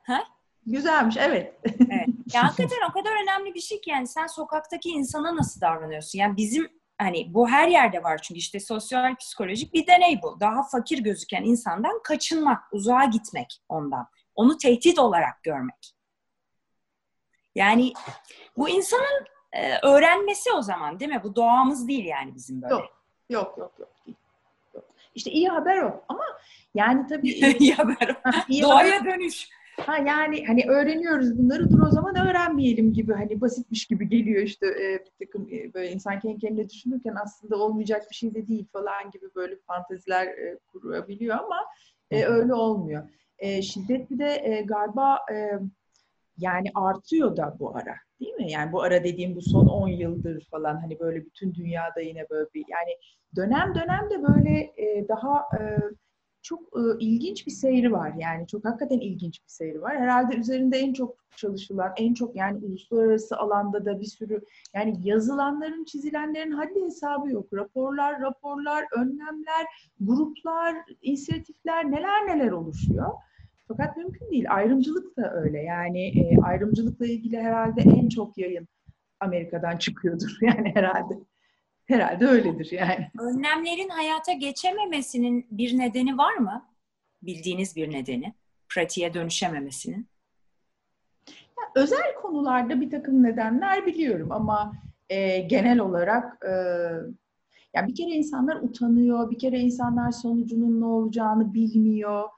ha? 0.04 0.24
Güzelmiş, 0.66 1.18
evet. 1.18 1.60
evet. 1.64 2.08
Ya 2.34 2.44
hakikaten 2.48 2.78
o 2.90 2.94
kadar 2.94 3.12
önemli 3.24 3.54
bir 3.54 3.60
şey 3.60 3.82
ki 3.82 3.90
yani 3.90 4.08
sen 4.08 4.28
sokaktaki 4.28 4.90
insana 4.90 5.36
nasıl 5.36 5.62
davranıyorsun? 5.62 6.20
Yani 6.20 6.38
bizim 6.38 6.68
hani 6.98 7.34
bu 7.34 7.50
her 7.50 7.68
yerde 7.68 8.04
var 8.04 8.18
çünkü 8.22 8.40
işte 8.40 8.60
sosyal 8.60 9.16
psikolojik 9.16 9.74
bir 9.74 9.88
deney 9.88 10.20
bu. 10.24 10.40
Daha 10.40 10.64
fakir 10.64 11.00
gözüken 11.00 11.44
insandan 11.44 12.04
kaçınmak, 12.04 12.64
uzağa 12.72 13.06
gitmek 13.06 13.62
ondan. 13.70 14.08
Onu 14.36 14.58
tehdit 14.58 15.00
olarak 15.00 15.44
görmek. 15.44 15.96
Yani 17.56 17.94
bu 18.58 18.70
insanın 18.70 19.26
e, 19.54 19.88
öğrenmesi 19.88 20.52
o 20.52 20.62
zaman 20.62 21.00
değil 21.00 21.12
mi? 21.12 21.22
Bu 21.24 21.36
doğamız 21.36 21.88
değil 21.88 22.06
yani 22.06 22.36
bizim 22.36 22.62
böyle. 22.62 22.74
Yok, 22.74 22.84
yok, 23.30 23.58
yok, 23.58 23.72
yok. 23.80 23.90
yok. 24.74 24.86
İşte 25.16 25.32
iyi 25.32 25.50
haber 25.50 25.78
o. 25.78 26.04
Ama 26.10 26.24
yani 26.76 27.08
tabii... 27.08 27.30
iyi 27.60 27.74
haber 27.74 28.16
o. 28.26 28.30
iyi 28.48 28.64
Doğaya 28.64 29.00
haber. 29.00 29.14
dönüş. 29.14 29.50
Ha 29.86 29.98
yani 29.98 30.46
hani 30.46 30.66
öğreniyoruz 30.68 31.38
bunları 31.38 31.70
dur 31.70 31.88
o 31.88 31.92
zaman 31.92 32.28
öğrenmeyelim 32.28 32.94
gibi 32.94 33.14
hani 33.14 33.42
basitmiş 33.42 33.86
gibi 33.86 34.10
geliyor 34.10 34.44
işte 34.44 34.68
e, 34.68 35.06
bir 35.06 35.26
takım 35.26 35.48
e, 35.52 35.74
böyle 35.74 35.92
insan 35.92 36.20
kendi 36.20 36.40
kendine 36.40 36.70
düşünürken 36.70 37.16
aslında 37.24 37.56
olmayacak 37.56 38.06
bir 38.10 38.16
şey 38.16 38.34
de 38.34 38.48
değil 38.48 38.66
falan 38.74 39.12
gibi 39.12 39.26
böyle 39.36 39.56
fanteziler 39.56 40.28
e, 40.28 40.58
kurabiliyor 40.72 41.38
ama 41.38 41.66
e, 42.12 42.26
öyle 42.26 42.54
olmuyor. 42.54 43.10
E, 43.40 43.62
şiddet 43.62 44.12
bir 44.12 44.20
de 44.20 44.42
e, 44.44 44.62
galiba 44.62 45.20
e, 45.32 45.52
yani 46.40 46.68
artıyor 46.76 47.38
da 47.38 47.56
bu 47.60 47.76
ara 47.76 47.96
değil 48.20 48.34
mi? 48.34 48.52
Yani 48.52 48.72
bu 48.72 48.82
ara 48.82 49.04
dediğim 49.04 49.36
bu 49.36 49.42
son 49.42 49.66
10 49.66 49.88
yıldır 49.88 50.48
falan 50.52 50.76
hani 50.76 51.00
böyle 51.00 51.26
bütün 51.26 51.54
dünyada 51.54 52.02
yine 52.02 52.30
böyle 52.30 52.50
bir 52.54 52.66
yani 52.70 52.98
dönem 53.36 53.76
dönem 53.76 54.10
de 54.10 54.24
böyle 54.24 54.60
e, 54.78 55.08
daha 55.08 55.40
e, 55.60 55.62
çok 56.42 56.62
e, 56.62 57.00
ilginç 57.00 57.48
bir 57.48 57.52
seyri 57.52 57.92
var. 57.92 58.14
Yani 58.18 58.48
çok 58.48 58.66
hakikaten 58.66 59.00
ilginç 59.00 59.44
bir 59.44 59.50
seyri 59.50 59.82
var. 59.82 59.98
Herhalde 59.98 60.36
üzerinde 60.36 60.78
en 60.78 60.94
çok 60.94 61.16
çalışılan, 61.36 61.94
en 61.98 62.14
çok 62.14 62.36
yani 62.36 62.66
uluslararası 62.66 63.38
alanda 63.38 63.86
da 63.86 64.00
bir 64.00 64.06
sürü 64.06 64.42
yani 64.74 64.98
yazılanların, 65.04 65.84
çizilenlerin 65.86 66.52
haddi 66.52 66.84
hesabı 66.86 67.30
yok. 67.30 67.54
Raporlar, 67.54 68.22
raporlar, 68.22 68.86
önlemler, 68.98 69.66
gruplar, 70.00 70.76
inisiyatifler 71.02 71.92
neler 71.92 72.28
neler 72.28 72.52
oluşuyor. 72.52 73.12
Fakat 73.70 73.98
mümkün 73.98 74.32
değil. 74.32 74.46
Ayrımcılık 74.56 75.18
da 75.18 75.34
öyle. 75.34 75.62
Yani 75.62 76.08
e, 76.08 76.38
ayrımcılıkla 76.42 77.06
ilgili 77.06 77.38
herhalde 77.42 77.82
en 77.82 78.10
çok 78.10 78.38
yayın 78.38 78.68
Amerika'dan 79.20 79.78
çıkıyordur 79.78 80.38
yani 80.42 80.72
herhalde. 80.76 81.14
Herhalde 81.86 82.28
öyledir 82.28 82.72
yani. 82.72 83.12
Önlemlerin 83.20 83.90
hayata 83.90 84.34
geçememesinin 84.34 85.48
bir 85.52 85.78
nedeni 85.78 86.18
var 86.18 86.34
mı? 86.34 86.66
Bildiğiniz 87.22 87.76
bir 87.76 87.92
nedeni. 87.92 88.34
Pratiğe 88.70 89.14
dönüşememesinin. 89.14 90.08
Ya, 91.30 91.64
özel 91.76 92.16
konularda 92.22 92.82
bir 92.82 92.90
takım 92.90 93.24
nedenler 93.24 93.86
biliyorum 93.86 94.32
ama 94.32 94.74
e, 95.10 95.40
genel 95.40 95.80
olarak 95.80 96.46
e, 96.46 96.52
ya 97.74 97.88
bir 97.88 97.96
kere 97.96 98.10
insanlar 98.10 98.56
utanıyor, 98.56 99.32
bir 99.32 99.40
kere 99.40 99.60
insanlar 99.60 100.12
sonucunun 100.12 100.82
ne 100.82 100.86
olacağını 100.86 101.54
bilmiyor. 101.54 102.30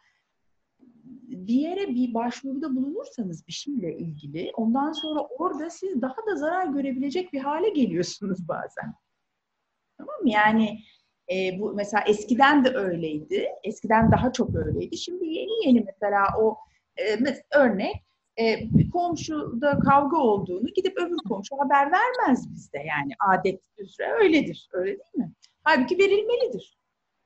Bir 1.32 1.54
yere 1.54 1.88
bir 1.88 2.14
başvuruda 2.14 2.76
bulunursanız 2.76 3.48
bir 3.48 3.54
şeyle 3.54 3.98
ilgili 3.98 4.52
ondan 4.56 4.92
sonra 4.92 5.20
orada 5.20 5.70
siz 5.70 6.02
daha 6.02 6.16
da 6.28 6.36
zarar 6.36 6.66
görebilecek 6.66 7.34
bir 7.34 7.40
hale 7.40 7.70
geliyorsunuz 7.70 8.48
bazen. 8.48 8.94
Tamam 9.98 10.16
mı? 10.22 10.30
Yani 10.30 10.80
e, 11.32 11.60
bu 11.60 11.74
mesela 11.74 12.04
eskiden 12.08 12.66
de 12.66 12.70
öyleydi. 12.70 13.48
Eskiden 13.64 14.12
daha 14.12 14.32
çok 14.32 14.56
öyleydi. 14.56 14.98
Şimdi 14.98 15.26
yeni 15.26 15.68
yeni 15.68 15.82
mesela 15.82 16.24
o 16.40 16.58
e, 16.98 17.16
mesela 17.16 17.44
örnek 17.56 17.96
e, 18.38 18.70
komşuda 18.90 19.80
kavga 19.80 20.18
olduğunu 20.18 20.68
gidip 20.68 20.98
öbür 20.98 21.18
komşu 21.18 21.60
haber 21.60 21.92
vermez 21.92 22.52
bizde. 22.52 22.78
Yani 22.78 23.12
adet 23.30 23.62
üzere 23.78 24.12
öyledir. 24.12 24.70
Öyle 24.74 24.92
değil 24.92 25.16
mi? 25.16 25.32
Halbuki 25.64 25.98
verilmelidir. 25.98 26.81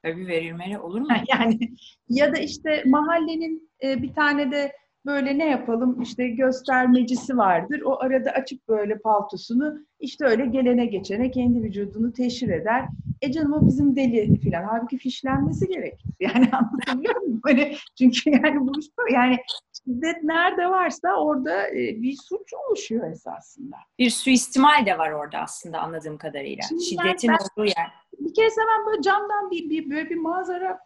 Tabii 0.05 0.27
verilmeli 0.27 0.79
olur 0.79 1.01
mu? 1.01 1.07
Yani 1.33 1.59
ya 2.09 2.35
da 2.35 2.39
işte 2.39 2.83
mahallenin 2.85 3.69
e, 3.83 4.01
bir 4.01 4.13
tane 4.13 4.51
de 4.51 4.71
böyle 5.05 5.37
ne 5.37 5.49
yapalım 5.49 6.01
işte 6.01 6.27
göstermecisi 6.27 7.37
vardır. 7.37 7.81
O 7.85 7.99
arada 7.99 8.31
açıp 8.31 8.67
böyle 8.67 8.99
paltosunu 8.99 9.79
işte 9.99 10.25
öyle 10.25 10.45
gelene 10.45 10.85
geçene 10.85 11.31
kendi 11.31 11.63
vücudunu 11.63 12.13
teşhir 12.13 12.49
eder. 12.49 12.85
E 13.21 13.31
canım 13.31 13.53
o 13.53 13.67
bizim 13.67 13.95
deli 13.95 14.39
filan. 14.39 14.63
Halbuki 14.63 14.97
fişlenmesi 14.97 15.67
gerekir. 15.67 16.05
Yani 16.19 16.49
anlatabiliyor 16.51 17.15
muyum? 17.15 17.39
Hani 17.43 17.75
çünkü 17.97 18.29
yani 18.29 18.59
bu 18.59 18.71
yani 19.13 19.37
şiddet 19.83 20.23
nerede 20.23 20.69
varsa 20.69 21.15
orada 21.15 21.67
e, 21.67 22.01
bir 22.01 22.17
suç 22.29 22.53
oluşuyor 22.53 23.11
esasında. 23.11 23.75
Bir 23.99 24.09
suistimal 24.09 24.85
de 24.85 24.97
var 24.97 25.11
orada 25.11 25.37
aslında 25.37 25.79
anladığım 25.79 26.17
kadarıyla. 26.17 26.63
Şimdi 26.69 26.83
Şiddetin 26.83 27.29
ben, 27.29 27.37
olduğu 27.37 27.65
yer. 27.65 27.91
Bir 28.19 28.33
kere 28.33 28.47
ben 28.57 28.85
böyle 28.85 29.01
camdan 29.01 29.51
bir, 29.51 29.69
bir 29.69 29.89
böyle 29.89 30.09
bir 30.09 30.15
manzara 30.15 30.79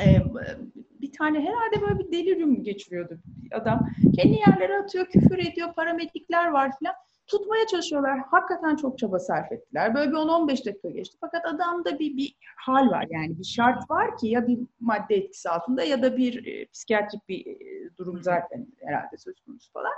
e, 0.00 0.06
bir 1.00 1.12
tane 1.12 1.40
herhalde 1.40 1.82
böyle 1.82 1.98
bir 1.98 2.12
delirium 2.12 2.62
geçiriyordu 2.62 3.18
adam. 3.52 3.88
Kendi 4.16 4.38
yerlere 4.48 4.78
atıyor, 4.78 5.06
küfür 5.06 5.38
ediyor, 5.38 5.74
paramedikler 5.74 6.46
var 6.50 6.70
filan. 6.78 6.94
Tutmaya 7.26 7.66
çalışıyorlar. 7.66 8.20
Hakikaten 8.30 8.76
çok 8.76 8.98
çaba 8.98 9.18
sarf 9.18 9.52
ettiler. 9.52 9.94
Böyle 9.94 10.10
bir 10.10 10.16
10-15 10.16 10.66
dakika 10.66 10.88
geçti. 10.88 11.16
Fakat 11.20 11.46
adamda 11.46 11.98
bir, 11.98 12.16
bir 12.16 12.36
hal 12.56 12.90
var 12.90 13.06
yani 13.10 13.38
bir 13.38 13.44
şart 13.44 13.90
var 13.90 14.16
ki 14.16 14.28
ya 14.28 14.46
bir 14.46 14.58
madde 14.80 15.14
etkisi 15.16 15.48
altında 15.48 15.84
ya 15.84 16.02
da 16.02 16.16
bir 16.16 16.46
e, 16.46 16.66
psikiyatrik 16.66 17.28
bir 17.28 17.46
e, 17.46 17.90
durum 17.98 18.22
zaten 18.22 18.66
herhalde 18.84 19.16
söz 19.18 19.40
konusu 19.40 19.72
falan. 19.72 19.92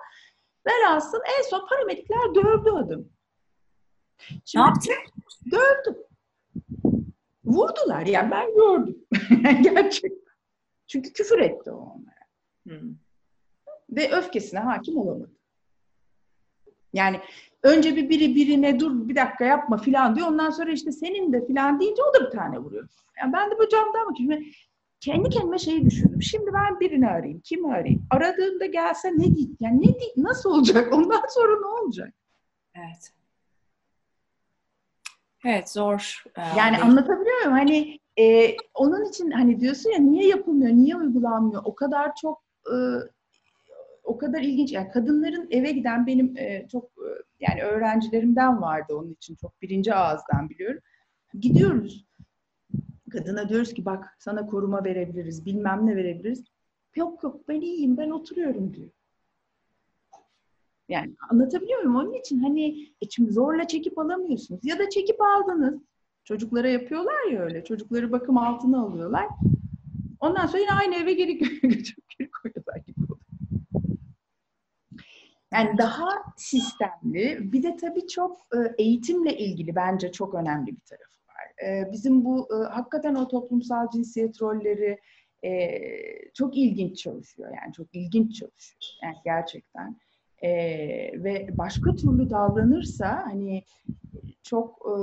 Velhasıl 0.67 1.19
en 1.39 1.43
son 1.51 1.69
paramedikler 1.69 2.35
dövdü 2.35 2.71
adam. 2.71 3.05
Şimdi, 4.45 4.63
ne 4.63 4.69
yaptı? 4.69 4.93
Dövdü. 5.53 6.12
Vurdular 7.45 8.07
yani 8.07 8.31
ben 8.31 8.55
gördüm. 8.55 8.99
Gerçekten. 9.63 10.23
Çünkü 10.87 11.13
küfür 11.13 11.39
etti 11.39 11.71
o 11.71 11.77
onlara. 11.77 12.23
Hmm. 12.67 12.95
Ve 13.91 14.13
öfkesine 14.13 14.61
hakim 14.61 14.97
olamadı. 14.97 15.31
Yani 16.93 17.21
önce 17.63 17.97
bir 17.97 18.09
biri 18.09 18.35
birine 18.35 18.81
dur 18.81 19.09
bir 19.09 19.17
dakika 19.17 19.45
yapma 19.45 19.77
filan 19.77 20.17
diyor. 20.17 20.29
Ondan 20.29 20.51
sonra 20.51 20.73
işte 20.73 20.93
senin 20.93 21.33
de 21.33 21.47
filan 21.47 21.81
deyince 21.81 22.03
o 22.03 22.15
da 22.15 22.27
bir 22.27 22.31
tane 22.31 22.59
vuruyor. 22.59 22.89
Yani 23.21 23.33
ben 23.33 23.51
de 23.51 23.59
bu 23.59 23.69
camdan 23.69 24.11
bakıyorum. 24.11 24.45
Kendi 25.01 25.29
kendime 25.29 25.59
şeyi 25.59 25.87
düşündüm. 25.87 26.23
Şimdi 26.23 26.51
ben 26.55 26.81
birini 26.81 27.09
arayayım. 27.09 27.41
Kimi 27.41 27.73
arayayım? 27.73 28.07
Aradığımda 28.11 28.67
gelse 28.67 29.13
ne 29.13 29.25
diyeyim? 29.25 29.57
Yani 29.61 29.79
ne 29.81 29.99
diyeyim? 29.99 30.15
Nasıl 30.17 30.51
olacak? 30.51 30.93
Ondan 30.95 31.23
sonra 31.29 31.61
ne 31.61 31.67
olacak? 31.67 32.15
Evet. 32.75 33.13
Evet 35.47 35.71
zor. 35.71 36.25
Yani 36.59 36.73
değil. 36.77 36.85
anlatabiliyor 36.85 37.39
muyum? 37.39 37.53
Hani 37.53 37.99
e, 38.19 38.57
onun 38.75 39.05
için 39.05 39.31
hani 39.31 39.61
diyorsun 39.61 39.91
ya 39.91 39.99
niye 39.99 40.29
yapılmıyor, 40.29 40.73
niye 40.73 40.97
uygulanmıyor? 40.97 41.63
O 41.65 41.75
kadar 41.75 42.15
çok 42.15 42.43
e, 42.67 42.77
o 44.05 44.19
kadar 44.19 44.41
ilginç. 44.41 44.73
Yani 44.73 44.91
kadınların 44.91 45.49
eve 45.51 45.73
giden 45.73 46.07
benim 46.07 46.37
e, 46.37 46.69
çok 46.73 46.85
e, 46.85 47.09
yani 47.41 47.63
öğrencilerimden 47.63 48.63
vardı 48.63 48.95
onun 48.97 49.13
için 49.13 49.35
çok 49.35 49.63
birinci 49.63 49.95
ağızdan 49.95 50.51
biliyorum. 50.51 50.81
Gidiyoruz. 51.41 52.07
Kadına 53.13 53.49
diyoruz 53.49 53.75
ki 53.75 53.85
bak 53.85 54.17
sana 54.19 54.47
koruma 54.47 54.85
verebiliriz, 54.85 55.47
bilmem 55.47 55.87
ne 55.87 55.97
verebiliriz. 55.97 56.45
Yok 56.97 57.23
yok 57.23 57.49
ben 57.49 57.61
iyiyim, 57.61 57.97
ben 57.97 58.11
oturuyorum 58.11 58.75
diyor. 58.75 58.91
Yani 60.93 61.15
anlatabiliyor 61.31 61.79
muyum? 61.83 61.97
Onun 61.97 62.13
için 62.13 62.39
hani 62.39 62.89
şimdi 63.11 63.33
zorla 63.33 63.67
çekip 63.67 63.99
alamıyorsunuz. 63.99 64.61
Ya 64.65 64.79
da 64.79 64.89
çekip 64.91 65.17
aldınız. 65.21 65.83
Çocuklara 66.25 66.69
yapıyorlar 66.69 67.33
ya 67.33 67.41
öyle. 67.41 67.65
Çocukları 67.65 68.13
bakım 68.13 68.39
altına 68.39 68.83
alıyorlar. 68.83 69.29
Ondan 70.21 70.47
sonra 70.47 70.59
yine 70.59 70.73
aynı 70.73 70.95
eve 70.95 71.13
geri 71.13 71.39
götürüp 71.63 72.05
geri 72.19 72.31
koyuyorlar 72.31 72.77
gibi 72.87 72.97
Yani 75.53 75.79
daha 75.79 76.09
sistemli. 76.37 77.53
Bir 77.53 77.63
de 77.63 77.77
tabii 77.77 78.07
çok 78.07 78.41
e, 78.41 78.83
eğitimle 78.83 79.39
ilgili 79.39 79.75
bence 79.75 80.13
çok 80.13 80.35
önemli 80.35 80.67
bir 80.67 80.81
tarafı 80.81 81.21
var. 81.29 81.69
E, 81.69 81.93
bizim 81.93 82.25
bu 82.25 82.49
e, 82.55 82.65
hakikaten 82.69 83.15
o 83.15 83.29
toplumsal 83.29 83.91
cinsiyet 83.91 84.43
rolleri 84.43 84.99
çok 86.35 86.57
ilginç 86.57 86.99
çalışıyor. 86.99 87.51
Yani 87.63 87.73
çok 87.73 87.95
ilginç 87.95 88.39
çalışıyor. 88.39 88.81
Yani 89.03 89.17
gerçekten 89.25 89.97
e, 90.43 90.51
ve 91.25 91.59
başka 91.59 91.95
türlü 91.95 92.31
davranırsa 92.31 93.23
hani 93.27 93.63
çok 94.43 94.87
e, 94.87 94.95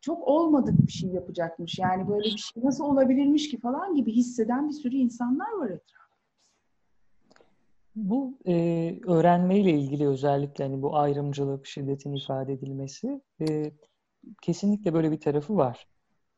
çok 0.00 0.28
olmadık 0.28 0.86
bir 0.86 0.92
şey 0.92 1.10
yapacakmış. 1.10 1.78
Yani 1.78 2.08
böyle 2.08 2.24
bir 2.24 2.38
şey 2.38 2.62
nasıl 2.64 2.84
olabilirmiş 2.84 3.50
ki 3.50 3.60
falan 3.60 3.94
gibi 3.94 4.12
hisseden 4.12 4.68
bir 4.68 4.74
sürü 4.74 4.96
insanlar 4.96 5.52
var 5.52 5.66
etrafta. 5.70 5.98
Bu 7.96 8.38
e, 8.46 8.54
öğrenmeyle 9.06 9.70
ilgili 9.70 10.08
özellikle 10.08 10.64
hani 10.64 10.82
bu 10.82 10.96
ayrımcılık, 10.96 11.66
şiddetin 11.66 12.14
ifade 12.14 12.52
edilmesi 12.52 13.20
e, 13.40 13.72
kesinlikle 14.42 14.94
böyle 14.94 15.12
bir 15.12 15.20
tarafı 15.20 15.56
var. 15.56 15.86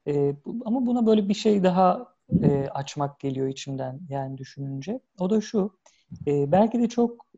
E, 0.06 0.34
bu, 0.44 0.62
ama 0.64 0.86
buna 0.86 1.06
böyle 1.06 1.28
bir 1.28 1.34
şey 1.34 1.62
daha 1.62 2.14
e, 2.42 2.68
açmak 2.68 3.20
geliyor 3.20 3.48
içimden 3.48 4.00
yani 4.08 4.38
düşününce. 4.38 5.00
O 5.18 5.30
da 5.30 5.40
şu, 5.40 5.78
e, 6.26 6.52
belki 6.52 6.78
de 6.78 6.88
çok 6.88 7.29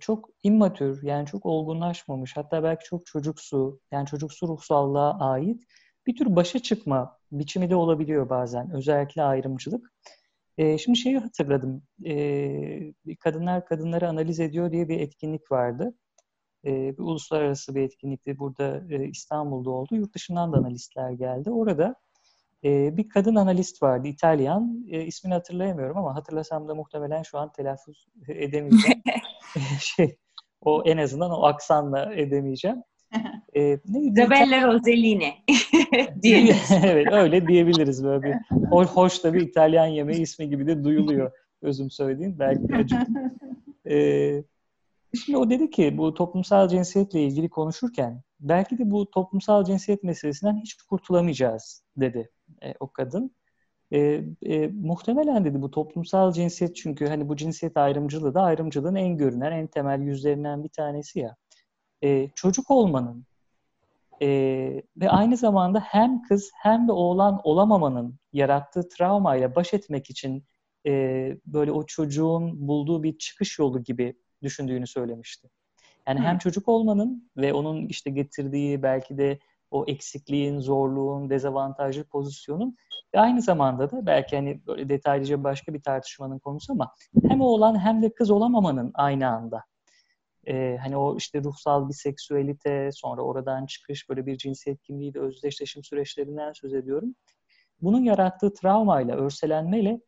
çok 0.00 0.28
immatür 0.42 1.02
yani 1.02 1.26
çok 1.26 1.46
olgunlaşmamış 1.46 2.36
hatta 2.36 2.62
belki 2.62 2.84
çok 2.84 3.06
çocuksu 3.06 3.80
yani 3.92 4.06
çocuksu 4.06 4.48
ruhsallığa 4.48 5.18
ait 5.20 5.62
bir 6.06 6.16
tür 6.16 6.36
başa 6.36 6.58
çıkma 6.58 7.18
biçimi 7.32 7.70
de 7.70 7.76
olabiliyor 7.76 8.28
bazen 8.28 8.70
özellikle 8.70 9.22
ayrımcılık. 9.22 9.92
Şimdi 10.58 10.98
şeyi 10.98 11.18
hatırladım. 11.18 11.82
Kadınlar 13.20 13.66
kadınları 13.66 14.08
analiz 14.08 14.40
ediyor 14.40 14.72
diye 14.72 14.88
bir 14.88 15.00
etkinlik 15.00 15.52
vardı. 15.52 15.94
Bir 16.64 16.98
uluslararası 16.98 17.74
bir 17.74 17.82
etkinlikti. 17.82 18.38
Burada 18.38 18.94
İstanbul'da 19.04 19.70
oldu. 19.70 19.94
Yurt 19.94 20.14
dışından 20.14 20.52
da 20.52 20.56
analistler 20.56 21.10
geldi. 21.10 21.50
Orada 21.50 21.94
e, 22.64 22.96
bir 22.96 23.08
kadın 23.08 23.34
analist 23.34 23.82
vardı, 23.82 24.08
İtalyan. 24.08 24.86
E, 24.90 25.04
ismini 25.04 25.34
hatırlayamıyorum 25.34 25.96
ama 25.96 26.14
hatırlasam 26.14 26.68
da 26.68 26.74
muhtemelen 26.74 27.22
şu 27.22 27.38
an 27.38 27.52
telaffuz 27.52 28.06
edemeyeceğim. 28.28 29.02
şey, 29.80 30.16
o 30.60 30.82
en 30.84 30.98
azından 30.98 31.30
o 31.30 31.42
aksanla 31.42 32.14
edemeyeceğim. 32.14 32.82
E, 33.56 33.78
Isabella 33.94 34.66
Rossellini 34.66 35.34
diyebiliriz. 36.22 36.70
evet 36.84 37.12
öyle 37.12 37.46
diyebiliriz 37.46 38.04
böyle 38.04 38.22
bir 38.22 38.34
hoş, 38.70 38.88
hoş 38.88 39.24
da 39.24 39.34
bir 39.34 39.40
İtalyan 39.40 39.86
yemeği 39.86 40.20
ismi 40.20 40.48
gibi 40.48 40.66
de 40.66 40.84
duyuluyor 40.84 41.32
özüm 41.62 41.90
söylediğim 41.90 42.38
belki 42.38 42.68
de. 42.68 42.86
Ee, 43.90 44.44
şimdi 45.24 45.38
o 45.38 45.50
dedi 45.50 45.70
ki 45.70 45.98
bu 45.98 46.14
toplumsal 46.14 46.68
cinsiyetle 46.68 47.22
ilgili 47.22 47.48
konuşurken 47.48 48.22
belki 48.40 48.78
de 48.78 48.90
bu 48.90 49.10
toplumsal 49.10 49.64
cinsiyet 49.64 50.02
meselesinden 50.02 50.56
hiç 50.56 50.74
kurtulamayacağız 50.74 51.84
dedi 51.96 52.30
e, 52.64 52.74
o 52.80 52.92
kadın. 52.92 53.34
E, 53.92 54.24
e, 54.42 54.66
muhtemelen 54.68 55.44
dedi 55.44 55.62
bu 55.62 55.70
toplumsal 55.70 56.32
cinsiyet 56.32 56.76
çünkü 56.76 57.06
hani 57.06 57.28
bu 57.28 57.36
cinsiyet 57.36 57.76
ayrımcılığı 57.76 58.34
da 58.34 58.42
ayrımcılığın 58.42 58.94
en 58.94 59.16
görünen, 59.16 59.52
en 59.52 59.66
temel 59.66 60.00
yüzlerinden 60.00 60.64
bir 60.64 60.68
tanesi 60.68 61.18
ya. 61.20 61.36
E, 62.02 62.28
çocuk 62.34 62.70
olmanın 62.70 63.26
e, 64.22 64.28
ve 64.96 65.10
aynı 65.10 65.36
zamanda 65.36 65.80
hem 65.80 66.22
kız 66.22 66.50
hem 66.62 66.88
de 66.88 66.92
oğlan 66.92 67.40
olamamanın 67.44 68.18
yarattığı 68.32 68.88
travmayla 68.88 69.54
baş 69.54 69.74
etmek 69.74 70.10
için 70.10 70.44
e, 70.86 70.92
böyle 71.46 71.72
o 71.72 71.86
çocuğun 71.86 72.68
bulduğu 72.68 73.02
bir 73.02 73.18
çıkış 73.18 73.58
yolu 73.58 73.84
gibi 73.84 74.16
düşündüğünü 74.42 74.86
söylemişti. 74.86 75.48
Yani 76.08 76.20
Hı. 76.20 76.24
hem 76.24 76.38
çocuk 76.38 76.68
olmanın 76.68 77.30
ve 77.36 77.52
onun 77.52 77.86
işte 77.86 78.10
getirdiği 78.10 78.82
belki 78.82 79.18
de 79.18 79.38
o 79.72 79.84
eksikliğin, 79.86 80.60
zorluğun, 80.60 81.30
dezavantajlı 81.30 82.04
pozisyonun 82.04 82.76
ve 83.14 83.20
aynı 83.20 83.42
zamanda 83.42 83.90
da 83.90 84.06
belki 84.06 84.36
hani 84.36 84.66
böyle 84.66 84.88
detaylıca 84.88 85.44
başka 85.44 85.74
bir 85.74 85.82
tartışmanın 85.82 86.38
konusu 86.38 86.72
ama 86.72 86.92
hem 87.28 87.40
oğlan 87.40 87.78
hem 87.78 88.02
de 88.02 88.14
kız 88.14 88.30
olamamanın 88.30 88.90
aynı 88.94 89.28
anda. 89.28 89.64
Ee, 90.48 90.78
hani 90.82 90.96
o 90.96 91.16
işte 91.16 91.42
ruhsal 91.42 91.88
bir 91.88 91.94
seksüelite, 91.94 92.90
sonra 92.92 93.22
oradan 93.22 93.66
çıkış, 93.66 94.08
böyle 94.08 94.26
bir 94.26 94.36
cinsiyet 94.36 94.82
kimliğiyle 94.82 95.20
özdeşleşim 95.20 95.84
süreçlerinden 95.84 96.52
söz 96.52 96.74
ediyorum. 96.74 97.14
Bunun 97.80 98.02
yarattığı 98.02 98.54
travmayla, 98.54 99.16
örselenmeyle 99.16 100.00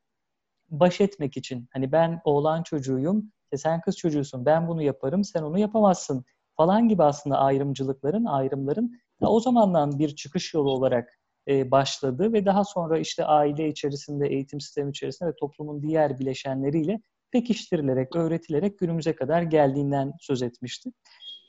baş 0.68 1.00
etmek 1.00 1.36
için 1.36 1.68
hani 1.72 1.92
ben 1.92 2.20
oğlan 2.24 2.62
çocuğuyum, 2.62 3.32
sen 3.56 3.80
kız 3.80 3.96
çocuğusun, 3.96 4.46
ben 4.46 4.68
bunu 4.68 4.82
yaparım, 4.82 5.24
sen 5.24 5.42
onu 5.42 5.58
yapamazsın 5.58 6.24
falan 6.56 6.88
gibi 6.88 7.02
aslında 7.02 7.38
ayrımcılıkların, 7.38 8.24
ayrımların 8.24 9.00
o 9.31 9.41
zamandan 9.41 9.99
bir 9.99 10.16
çıkış 10.16 10.55
yolu 10.55 10.70
olarak 10.70 11.18
e, 11.49 11.70
başladı 11.70 12.33
ve 12.33 12.47
daha 12.47 12.64
sonra 12.64 12.99
işte 12.99 13.25
aile 13.25 13.68
içerisinde, 13.68 14.29
eğitim 14.29 14.61
sistemi 14.61 14.91
içerisinde 14.91 15.29
ve 15.29 15.35
toplumun 15.41 15.83
diğer 15.83 16.18
bileşenleriyle 16.18 17.01
pekiştirilerek, 17.31 18.16
öğretilerek 18.16 18.79
günümüze 18.79 19.16
kadar 19.16 19.43
geldiğinden 19.43 20.12
söz 20.20 20.43
etmişti. 20.43 20.91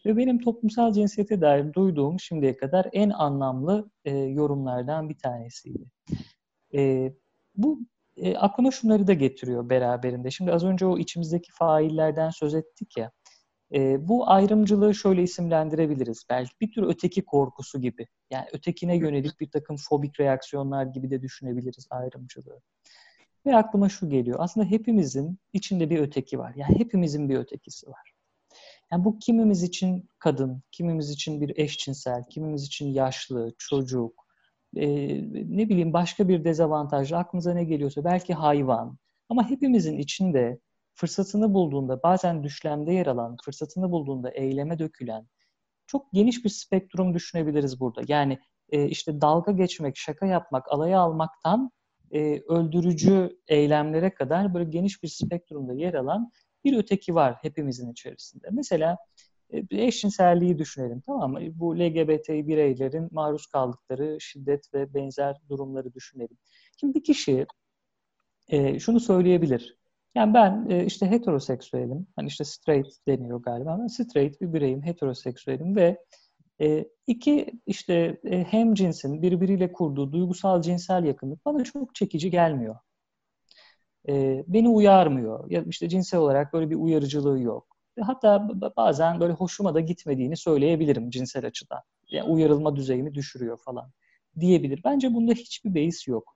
Ve 0.06 0.18
benim 0.18 0.40
toplumsal 0.40 0.94
cinsiyete 0.94 1.42
dair 1.42 1.74
duyduğum 1.74 2.20
şimdiye 2.20 2.58
kadar 2.58 2.88
en 2.94 3.10
anlamlı 3.10 3.90
e, 4.06 4.18
yorumlardan 4.18 5.10
bir 5.10 5.18
tanesiydi. 5.18 5.86
E, 6.76 7.12
bu 7.56 7.80
e, 8.18 8.36
aklıma 8.36 8.72
şunları 8.72 9.08
da 9.08 9.14
getiriyor 9.14 9.70
beraberinde. 9.70 10.32
Şimdi 10.32 10.54
az 10.54 10.64
önce 10.64 10.86
o 10.86 10.98
içimizdeki 10.98 11.52
faillerden 11.52 12.30
söz 12.30 12.56
ettik 12.56 12.98
ya. 12.98 13.12
E, 13.74 14.08
bu 14.08 14.30
ayrımcılığı 14.30 14.96
şöyle 14.96 15.24
isimlendirebiliriz. 15.24 16.24
Belki 16.30 16.52
bir 16.62 16.72
tür 16.72 16.84
öteki 16.84 17.26
korkusu 17.26 17.82
gibi. 17.82 18.08
Yani 18.32 18.46
ötekine 18.54 18.98
yönelik 18.98 19.40
bir 19.40 19.52
takım 19.52 19.76
fobik 19.78 20.20
reaksiyonlar 20.20 20.86
gibi 20.86 21.10
de 21.10 21.22
düşünebiliriz 21.22 21.88
ayrımcılığı. 21.90 22.62
Ve 23.46 23.56
aklıma 23.56 23.90
şu 23.90 24.10
geliyor. 24.10 24.38
Aslında 24.42 24.68
hepimizin 24.68 25.40
içinde 25.54 25.90
bir 25.90 26.00
öteki 26.00 26.40
var. 26.40 26.54
Yani 26.56 26.80
hepimizin 26.80 27.30
bir 27.30 27.38
ötekisi 27.38 27.88
var. 27.88 28.12
Yani 28.92 29.06
bu 29.06 29.20
kimimiz 29.20 29.64
için 29.64 30.10
kadın, 30.20 30.64
kimimiz 30.72 31.10
için 31.10 31.42
bir 31.42 31.58
eşcinsel, 31.58 32.24
kimimiz 32.30 32.64
için 32.64 32.88
yaşlı, 32.88 33.54
çocuk, 33.58 34.26
e, 34.76 34.88
ne 35.58 35.70
bileyim 35.70 35.94
başka 35.94 36.28
bir 36.28 36.44
dezavantajlı 36.44 37.18
aklınıza 37.18 37.54
ne 37.54 37.64
geliyorsa 37.64 38.04
belki 38.04 38.34
hayvan. 38.34 38.98
Ama 39.30 39.50
hepimizin 39.50 39.98
içinde 39.98 40.60
fırsatını 40.96 41.54
bulduğunda 41.54 42.04
bazen 42.04 42.44
düşlemde 42.44 42.94
yer 42.94 43.06
alan, 43.08 43.38
fırsatını 43.46 43.92
bulduğunda 43.92 44.30
eyleme 44.30 44.80
dökülen 44.80 45.28
çok 45.88 46.14
geniş 46.14 46.46
bir 46.46 46.50
spektrum 46.50 47.14
düşünebiliriz 47.14 47.80
burada. 47.80 48.02
Yani 48.08 48.40
e, 48.70 48.86
işte 48.88 49.22
dalga 49.22 49.52
geçmek, 49.52 49.98
şaka 49.98 50.26
yapmak, 50.26 50.72
alaya 50.72 51.00
almaktan 51.00 51.72
e, 52.12 52.40
öldürücü 52.40 53.40
eylemlere 53.48 54.14
kadar 54.14 54.54
böyle 54.54 54.70
geniş 54.70 55.04
bir 55.04 55.08
spektrumda 55.08 55.74
yer 55.74 55.94
alan 55.94 56.32
bir 56.64 56.78
öteki 56.78 57.16
var 57.16 57.36
hepimizin 57.42 57.92
içerisinde. 57.92 58.48
Mesela 58.52 58.98
e, 59.50 59.64
eşcinselliği 59.72 60.58
düşünelim 60.58 61.02
tamam 61.06 61.32
mı? 61.32 61.40
Bu 61.54 61.80
LGBT 61.80 62.30
bireylerin 62.30 63.10
maruz 63.12 63.46
kaldıkları 63.46 64.18
şiddet 64.22 64.74
ve 64.74 64.94
benzer 64.94 65.36
durumları 65.50 65.94
düşünelim. 65.94 66.38
Şimdi 66.80 66.96
bir 66.96 67.04
kişi 67.04 67.46
e, 68.50 68.80
şunu 68.80 69.00
söyleyebilir. 69.00 69.78
Yani 70.16 70.34
ben 70.34 70.66
e, 70.70 70.86
işte 70.86 71.12
heteroseksüelim. 71.12 72.08
Hani 72.16 72.28
işte 72.28 72.44
straight 72.44 73.08
deniyor 73.08 73.42
galiba. 73.42 73.78
Ben 73.82 73.88
straight 73.88 74.42
bir 74.42 74.54
bireyim, 74.54 74.84
heteroseksüelim 74.84 75.76
ve 75.76 75.98
e, 76.62 76.86
iki 77.08 77.48
işte 77.68 78.22
e, 78.26 78.44
hem 78.44 78.74
cinsin 78.74 79.22
birbiriyle 79.22 79.72
kurduğu 79.74 80.12
duygusal 80.12 80.62
cinsel 80.62 81.04
yakınlık 81.06 81.46
bana 81.46 81.64
çok 81.64 81.96
çekici 81.96 82.32
gelmiyor. 82.32 82.76
E, 84.10 84.44
beni 84.48 84.70
uyarmıyor. 84.70 85.50
Ya 85.52 85.64
işte 85.68 85.90
cinsel 85.90 86.20
olarak 86.20 86.54
böyle 86.54 86.70
bir 86.70 86.76
uyarıcılığı 86.76 87.40
yok. 87.42 87.68
Hatta 88.02 88.50
bazen 88.78 89.20
böyle 89.20 89.34
hoşuma 89.34 89.74
da 89.76 89.80
gitmediğini 89.80 90.38
söyleyebilirim 90.38 91.10
cinsel 91.10 91.46
açıdan. 91.48 91.80
Yani 92.12 92.30
uyarılma 92.30 92.76
düzeyimi 92.76 93.14
düşürüyor 93.14 93.58
falan 93.58 93.92
diyebilir. 94.40 94.82
Bence 94.84 95.14
bunda 95.14 95.34
hiçbir 95.34 95.74
beis 95.76 96.08
yok. 96.08 96.35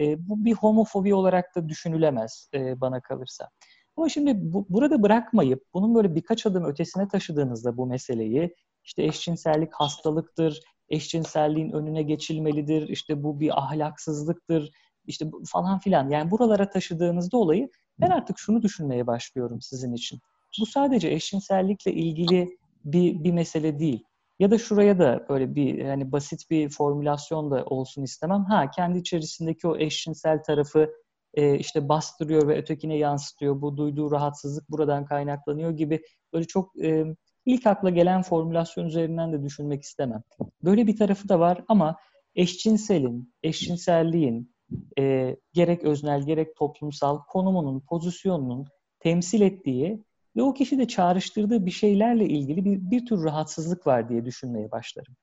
E, 0.00 0.28
bu 0.28 0.44
bir 0.44 0.52
homofobi 0.52 1.14
olarak 1.14 1.56
da 1.56 1.68
düşünülemez 1.68 2.48
e, 2.54 2.80
bana 2.80 3.00
kalırsa. 3.00 3.48
Ama 3.96 4.08
şimdi 4.08 4.32
bu, 4.36 4.66
burada 4.68 5.02
bırakmayıp 5.02 5.64
bunun 5.74 5.94
böyle 5.94 6.14
birkaç 6.14 6.46
adım 6.46 6.64
ötesine 6.64 7.08
taşıdığınızda 7.08 7.76
bu 7.76 7.86
meseleyi 7.86 8.54
işte 8.84 9.02
eşcinsellik 9.02 9.74
hastalıktır, 9.74 10.60
eşcinselliğin 10.88 11.72
önüne 11.72 12.02
geçilmelidir, 12.02 12.88
işte 12.88 13.22
bu 13.22 13.40
bir 13.40 13.58
ahlaksızlıktır, 13.58 14.70
işte 15.06 15.26
falan 15.46 15.78
filan. 15.78 16.10
Yani 16.10 16.30
buralara 16.30 16.70
taşıdığınızda 16.70 17.38
olayı 17.38 17.70
ben 18.00 18.10
artık 18.10 18.38
şunu 18.38 18.62
düşünmeye 18.62 19.06
başlıyorum 19.06 19.60
sizin 19.60 19.92
için. 19.92 20.20
Bu 20.60 20.66
sadece 20.66 21.08
eşcinsellikle 21.08 21.92
ilgili 21.92 22.58
bir, 22.84 23.24
bir 23.24 23.32
mesele 23.32 23.78
değil. 23.78 24.04
Ya 24.38 24.50
da 24.50 24.58
şuraya 24.58 24.98
da 24.98 25.26
böyle 25.28 25.54
bir 25.54 25.74
yani 25.74 26.12
basit 26.12 26.50
bir 26.50 26.68
formülasyon 26.70 27.50
da 27.50 27.64
olsun 27.64 28.02
istemem. 28.02 28.44
Ha 28.44 28.70
kendi 28.70 28.98
içerisindeki 28.98 29.68
o 29.68 29.76
eşcinsel 29.76 30.42
tarafı 30.42 30.90
e, 31.34 31.58
işte 31.58 31.88
bastırıyor 31.88 32.48
ve 32.48 32.58
ötekine 32.58 32.96
yansıtıyor. 32.96 33.60
Bu 33.60 33.76
duyduğu 33.76 34.10
rahatsızlık 34.10 34.70
buradan 34.70 35.04
kaynaklanıyor 35.04 35.70
gibi 35.70 36.02
böyle 36.32 36.46
çok 36.46 36.84
e, 36.84 37.04
ilk 37.46 37.66
akla 37.66 37.90
gelen 37.90 38.22
formülasyon 38.22 38.86
üzerinden 38.86 39.32
de 39.32 39.42
düşünmek 39.42 39.82
istemem. 39.82 40.22
Böyle 40.64 40.86
bir 40.86 40.96
tarafı 40.96 41.28
da 41.28 41.40
var 41.40 41.64
ama 41.68 41.96
eşcinselin, 42.34 43.34
eşcinselliğin 43.42 44.54
e, 44.98 45.36
gerek 45.52 45.84
öznel 45.84 46.22
gerek 46.26 46.56
toplumsal 46.56 47.18
konumunun, 47.28 47.80
pozisyonunun 47.80 48.66
temsil 49.00 49.40
ettiği 49.40 50.04
ve 50.36 50.42
o 50.42 50.54
kişi 50.54 50.78
de 50.78 50.88
çağrıştırdığı 50.88 51.66
bir 51.66 51.70
şeylerle 51.70 52.24
ilgili 52.24 52.64
bir, 52.64 52.90
bir 52.90 53.06
tür 53.06 53.24
rahatsızlık 53.24 53.86
var 53.86 54.08
diye 54.08 54.24
düşünmeye 54.24 54.70
başlarım. 54.70 55.14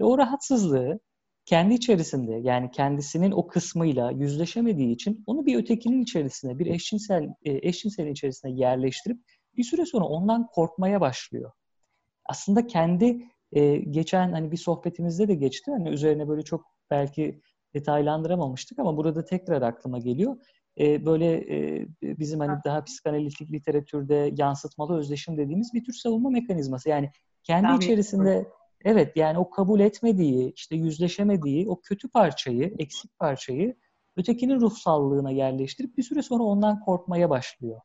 Ve 0.00 0.04
o 0.04 0.18
rahatsızlığı 0.18 1.00
kendi 1.44 1.74
içerisinde 1.74 2.32
yani 2.32 2.70
kendisinin 2.70 3.30
o 3.30 3.46
kısmıyla 3.46 4.10
yüzleşemediği 4.10 4.94
için 4.94 5.24
onu 5.26 5.46
bir 5.46 5.56
ötekinin 5.56 6.02
içerisine, 6.02 6.58
bir 6.58 6.66
eşcinsel 6.66 7.24
e, 7.24 7.68
eşcinselin 7.68 8.12
içerisine 8.12 8.52
yerleştirip 8.52 9.18
bir 9.56 9.64
süre 9.64 9.86
sonra 9.86 10.04
ondan 10.04 10.46
korkmaya 10.46 11.00
başlıyor. 11.00 11.52
Aslında 12.26 12.66
kendi 12.66 13.28
e, 13.52 13.76
geçen 13.76 14.32
hani 14.32 14.52
bir 14.52 14.56
sohbetimizde 14.56 15.28
de 15.28 15.34
geçti. 15.34 15.70
Hani 15.70 15.88
üzerine 15.88 16.28
böyle 16.28 16.42
çok 16.42 16.64
belki 16.90 17.40
detaylandıramamıştık 17.74 18.78
ama 18.78 18.96
burada 18.96 19.24
tekrar 19.24 19.62
aklıma 19.62 19.98
geliyor. 19.98 20.36
E, 20.80 21.06
böyle 21.06 21.32
e, 21.32 21.86
bizim 22.02 22.40
hani 22.40 22.58
daha 22.64 22.84
psikanalitik 22.84 23.52
literatürde 23.52 24.34
yansıtmalı 24.38 24.98
özdeşim 24.98 25.36
dediğimiz 25.36 25.74
bir 25.74 25.84
tür 25.84 25.92
savunma 25.92 26.30
mekanizması. 26.30 26.88
Yani 26.88 27.10
kendi 27.42 27.68
Tabii. 27.68 27.84
içerisinde 27.84 28.48
evet 28.84 29.16
yani 29.16 29.38
o 29.38 29.50
kabul 29.50 29.80
etmediği, 29.80 30.52
işte 30.52 30.76
yüzleşemediği 30.76 31.68
o 31.68 31.80
kötü 31.80 32.08
parçayı, 32.08 32.74
eksik 32.78 33.18
parçayı 33.18 33.76
ötekinin 34.16 34.60
ruhsallığına 34.60 35.30
yerleştirip 35.30 35.96
bir 35.98 36.02
süre 36.02 36.22
sonra 36.22 36.42
ondan 36.42 36.80
korkmaya 36.80 37.30
başlıyor. 37.30 37.80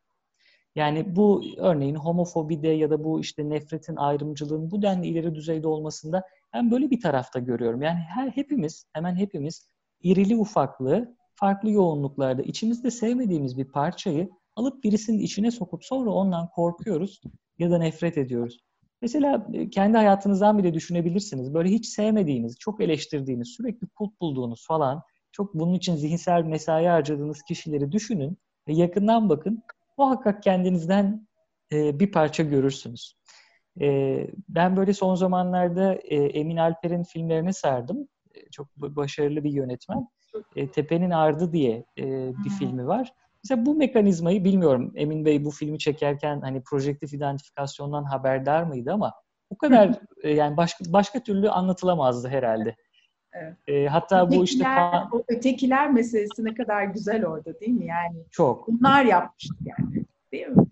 Yani 0.74 1.16
bu 1.16 1.44
örneğin 1.56 1.94
homofobide 1.94 2.68
ya 2.68 2.90
da 2.90 3.04
bu 3.04 3.20
işte 3.20 3.48
nefretin, 3.48 3.96
ayrımcılığın 3.96 4.70
bu 4.70 4.82
denli 4.82 5.06
ileri 5.06 5.34
düzeyde 5.34 5.68
olmasında 5.68 6.22
ben 6.54 6.70
böyle 6.70 6.90
bir 6.90 7.00
tarafta 7.00 7.38
görüyorum. 7.38 7.82
Yani 7.82 7.98
her 7.98 8.30
hepimiz, 8.30 8.86
hemen 8.92 9.16
hepimiz 9.16 9.68
irili 10.02 10.36
ufaklı, 10.36 11.16
farklı 11.40 11.70
yoğunluklarda 11.70 12.42
içimizde 12.42 12.90
sevmediğimiz 12.90 13.58
bir 13.58 13.64
parçayı 13.64 14.30
alıp 14.56 14.84
birisinin 14.84 15.18
içine 15.18 15.50
sokup 15.50 15.84
sonra 15.84 16.10
ondan 16.10 16.48
korkuyoruz 16.48 17.20
ya 17.58 17.70
da 17.70 17.78
nefret 17.78 18.18
ediyoruz. 18.18 18.60
Mesela 19.02 19.46
e, 19.52 19.70
kendi 19.70 19.96
hayatınızdan 19.96 20.58
bile 20.58 20.74
düşünebilirsiniz. 20.74 21.54
Böyle 21.54 21.68
hiç 21.68 21.86
sevmediğiniz, 21.86 22.58
çok 22.58 22.80
eleştirdiğiniz, 22.80 23.48
sürekli 23.48 23.86
kulp 23.86 24.20
bulduğunuz 24.20 24.66
falan, 24.66 25.02
çok 25.32 25.54
bunun 25.54 25.74
için 25.74 25.96
zihinsel 25.96 26.42
mesai 26.42 26.86
harcadığınız 26.86 27.42
kişileri 27.42 27.92
düşünün 27.92 28.38
ve 28.68 28.72
yakından 28.72 29.28
bakın 29.28 29.62
muhakkak 29.98 30.42
kendinizden 30.42 31.26
e, 31.72 32.00
bir 32.00 32.12
parça 32.12 32.42
görürsünüz. 32.42 33.14
E, 33.80 33.86
ben 34.48 34.76
böyle 34.76 34.92
son 34.92 35.14
zamanlarda 35.14 35.94
Emin 35.94 36.56
Alper'in 36.56 37.02
filmlerine 37.02 37.52
sardım. 37.52 38.08
Çok 38.50 38.76
başarılı 38.76 39.44
bir 39.44 39.50
yönetmen. 39.50 40.06
E, 40.56 40.70
Tepenin 40.70 41.10
Ardı 41.10 41.52
diye 41.52 41.84
e, 41.98 42.04
bir 42.44 42.50
filmi 42.50 42.86
var. 42.86 43.12
Mesela 43.44 43.66
bu 43.66 43.74
mekanizmayı 43.74 44.44
bilmiyorum 44.44 44.92
Emin 44.94 45.24
Bey 45.24 45.44
bu 45.44 45.50
filmi 45.50 45.78
çekerken 45.78 46.40
hani 46.40 46.62
projektif 46.62 47.14
identifikasyondan 47.14 48.04
haberdar 48.04 48.62
mıydı 48.62 48.92
ama 48.92 49.14
bu 49.50 49.58
kadar 49.58 50.00
e, 50.22 50.30
yani 50.30 50.56
başka 50.56 50.84
başka 50.88 51.22
türlü 51.22 51.50
anlatılamazdı 51.50 52.28
herhalde. 52.28 52.76
Evet. 53.32 53.56
E, 53.68 53.86
hatta 53.86 54.26
ötekiler, 54.26 54.40
bu 54.40 54.44
işte 54.44 54.66
o 55.12 55.22
ötekiler 55.28 55.90
meselesi 55.90 56.44
ne 56.44 56.54
kadar 56.54 56.84
güzel 56.84 57.26
orada 57.26 57.60
değil 57.60 57.72
mi? 57.72 57.86
Yani 57.86 58.24
çok. 58.30 58.68
Bunlar 58.68 59.04
yapmıştı 59.04 59.54
yani. 59.64 60.04
Değil 60.32 60.46
mi? 60.46 60.66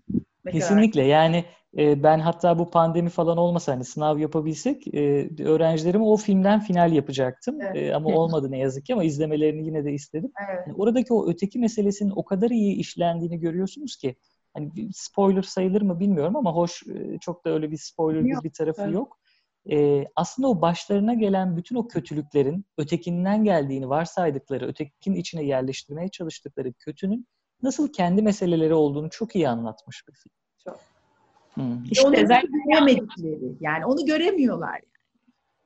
Ne 0.53 0.59
Kesinlikle 0.59 1.01
kadar... 1.01 1.11
yani 1.11 1.45
e, 1.77 2.03
ben 2.03 2.19
hatta 2.19 2.59
bu 2.59 2.69
pandemi 2.69 3.09
falan 3.09 3.37
olmasa 3.37 3.71
hani 3.71 3.83
sınav 3.83 4.17
yapabilsek 4.17 4.93
e, 4.93 5.29
öğrencilerime 5.43 6.03
o 6.03 6.17
filmden 6.17 6.59
final 6.59 6.91
yapacaktım. 6.91 7.61
Evet. 7.61 7.75
E, 7.75 7.95
ama 7.95 8.09
olmadı 8.09 8.51
ne 8.51 8.57
yazık 8.57 8.85
ki 8.85 8.93
ama 8.93 9.03
izlemelerini 9.03 9.65
yine 9.65 9.85
de 9.85 9.93
istedim. 9.93 10.31
Evet. 10.49 10.67
Yani 10.67 10.77
oradaki 10.77 11.13
o 11.13 11.29
öteki 11.29 11.59
meselesinin 11.59 12.13
o 12.15 12.25
kadar 12.25 12.49
iyi 12.49 12.75
işlendiğini 12.75 13.39
görüyorsunuz 13.39 13.95
ki 13.97 14.15
hani 14.53 14.71
spoiler 14.93 15.41
sayılır 15.41 15.81
mı 15.81 15.99
bilmiyorum 15.99 16.35
ama 16.35 16.55
hoş 16.55 16.83
e, 16.87 17.19
çok 17.21 17.45
da 17.45 17.49
öyle 17.49 17.71
bir 17.71 17.77
spoiler 17.77 18.21
yok. 18.21 18.43
bir 18.43 18.53
tarafı 18.53 18.81
evet. 18.81 18.93
yok. 18.93 19.19
E, 19.71 20.05
aslında 20.15 20.47
o 20.47 20.61
başlarına 20.61 21.13
gelen 21.13 21.57
bütün 21.57 21.75
o 21.75 21.87
kötülüklerin 21.87 22.65
ötekinden 22.77 23.43
geldiğini 23.43 23.89
varsaydıkları, 23.89 24.67
ötekinin 24.67 25.15
içine 25.15 25.43
yerleştirmeye 25.43 26.07
çalıştıkları 26.07 26.73
kötünün 26.73 27.27
nasıl 27.63 27.93
kendi 27.93 28.21
meseleleri 28.21 28.73
olduğunu 28.73 29.09
çok 29.09 29.35
iyi 29.35 29.49
anlatmış 29.49 30.07
bir 30.07 30.13
film. 30.13 30.38
Çok. 30.63 30.79
Hmm. 31.53 31.83
İşte 31.91 32.07
onu 32.07 32.15
göremedikleri. 32.15 33.57
Yani 33.59 33.85
onu 33.85 34.05
göremiyorlar. 34.05 34.81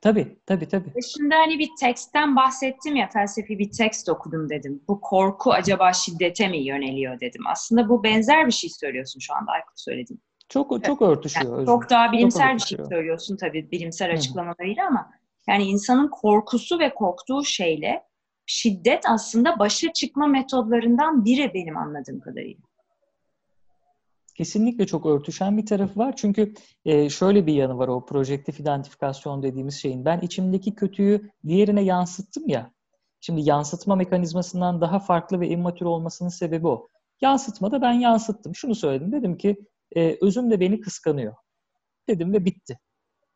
Tabii, 0.00 0.38
tabii, 0.46 0.68
tabii. 0.68 0.88
E 0.96 1.02
şimdi 1.02 1.34
hani 1.34 1.58
bir 1.58 1.70
tekstten 1.80 2.36
bahsettim 2.36 2.96
ya, 2.96 3.08
felsefi 3.08 3.58
bir 3.58 3.70
tekst 3.70 4.08
okudum 4.08 4.50
dedim. 4.50 4.82
Bu 4.88 5.00
korku 5.00 5.52
acaba 5.52 5.92
şiddete 5.92 6.48
mi 6.48 6.58
yöneliyor 6.58 7.20
dedim. 7.20 7.42
Aslında 7.46 7.88
bu 7.88 8.04
benzer 8.04 8.46
bir 8.46 8.52
şey 8.52 8.70
söylüyorsun 8.70 9.20
şu 9.20 9.34
anda 9.34 9.52
Aykut 9.52 9.80
söylediğin. 9.80 10.22
Çok 10.48 10.84
çok 10.84 11.02
örtüşüyor. 11.02 11.56
Yani 11.56 11.66
çok 11.66 11.90
daha 11.90 12.12
bilimsel 12.12 12.58
çok 12.58 12.70
bir 12.70 12.76
şey 12.76 12.86
söylüyorsun 12.86 13.36
tabii 13.36 13.70
bilimsel 13.70 14.12
açıklamalarıyla 14.12 14.86
ama 14.86 15.10
yani 15.48 15.64
insanın 15.64 16.08
korkusu 16.08 16.78
ve 16.78 16.94
korktuğu 16.94 17.44
şeyle 17.44 18.02
şiddet 18.46 19.04
aslında 19.08 19.58
başa 19.58 19.92
çıkma 19.92 20.26
metodlarından 20.26 21.24
biri 21.24 21.54
benim 21.54 21.76
anladığım 21.76 22.20
kadarıyla. 22.20 22.63
Kesinlikle 24.34 24.86
çok 24.86 25.06
örtüşen 25.06 25.56
bir 25.56 25.66
tarafı 25.66 26.00
var. 26.00 26.16
Çünkü 26.16 26.54
e, 26.84 27.10
şöyle 27.10 27.46
bir 27.46 27.54
yanı 27.54 27.78
var 27.78 27.88
o 27.88 28.06
projektif 28.06 28.60
identifikasyon 28.60 29.42
dediğimiz 29.42 29.74
şeyin. 29.74 30.04
Ben 30.04 30.20
içimdeki 30.20 30.74
kötüyü 30.74 31.30
diğerine 31.46 31.82
yansıttım 31.82 32.48
ya. 32.48 32.70
Şimdi 33.20 33.48
yansıtma 33.48 33.96
mekanizmasından 33.96 34.80
daha 34.80 34.98
farklı 34.98 35.40
ve 35.40 35.48
immatür 35.48 35.86
olmasının 35.86 36.28
sebebi 36.28 36.68
o. 36.68 36.88
Yansıtmada 37.20 37.82
ben 37.82 37.92
yansıttım. 37.92 38.54
Şunu 38.54 38.74
söyledim. 38.74 39.12
Dedim 39.12 39.36
ki 39.36 39.56
e, 39.96 40.18
özüm 40.20 40.50
de 40.50 40.60
beni 40.60 40.80
kıskanıyor. 40.80 41.34
Dedim 42.08 42.32
ve 42.32 42.44
bitti. 42.44 42.78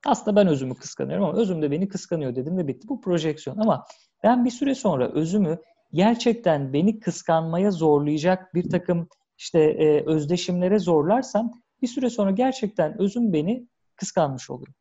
Aslında 0.07 0.36
ben 0.36 0.46
özümü 0.46 0.74
kıskanıyorum 0.74 1.24
ama 1.24 1.38
özüm 1.38 1.62
de 1.62 1.70
beni 1.70 1.88
kıskanıyor 1.88 2.36
dedim 2.36 2.59
ve 2.59 2.68
bitti. 2.68 2.88
Bu 2.88 3.01
projeksiyon 3.01 3.59
ama 3.59 3.84
ben 4.22 4.44
bir 4.44 4.51
süre 4.51 4.74
sonra 4.74 5.12
özümü 5.12 5.59
gerçekten 5.92 6.72
beni 6.72 7.01
kıskanmaya 7.01 7.70
zorlayacak 7.70 8.55
bir 8.55 8.70
takım 8.70 9.09
işte 9.39 9.61
e, 9.61 10.05
özdeşimlere 10.07 10.78
zorlarsam 10.78 11.53
bir 11.82 11.86
süre 11.86 12.11
sonra 12.11 12.30
gerçekten 12.30 13.01
özüm 13.01 13.32
beni 13.32 13.68
kıskanmış 13.97 14.51
oluyor. 14.51 14.74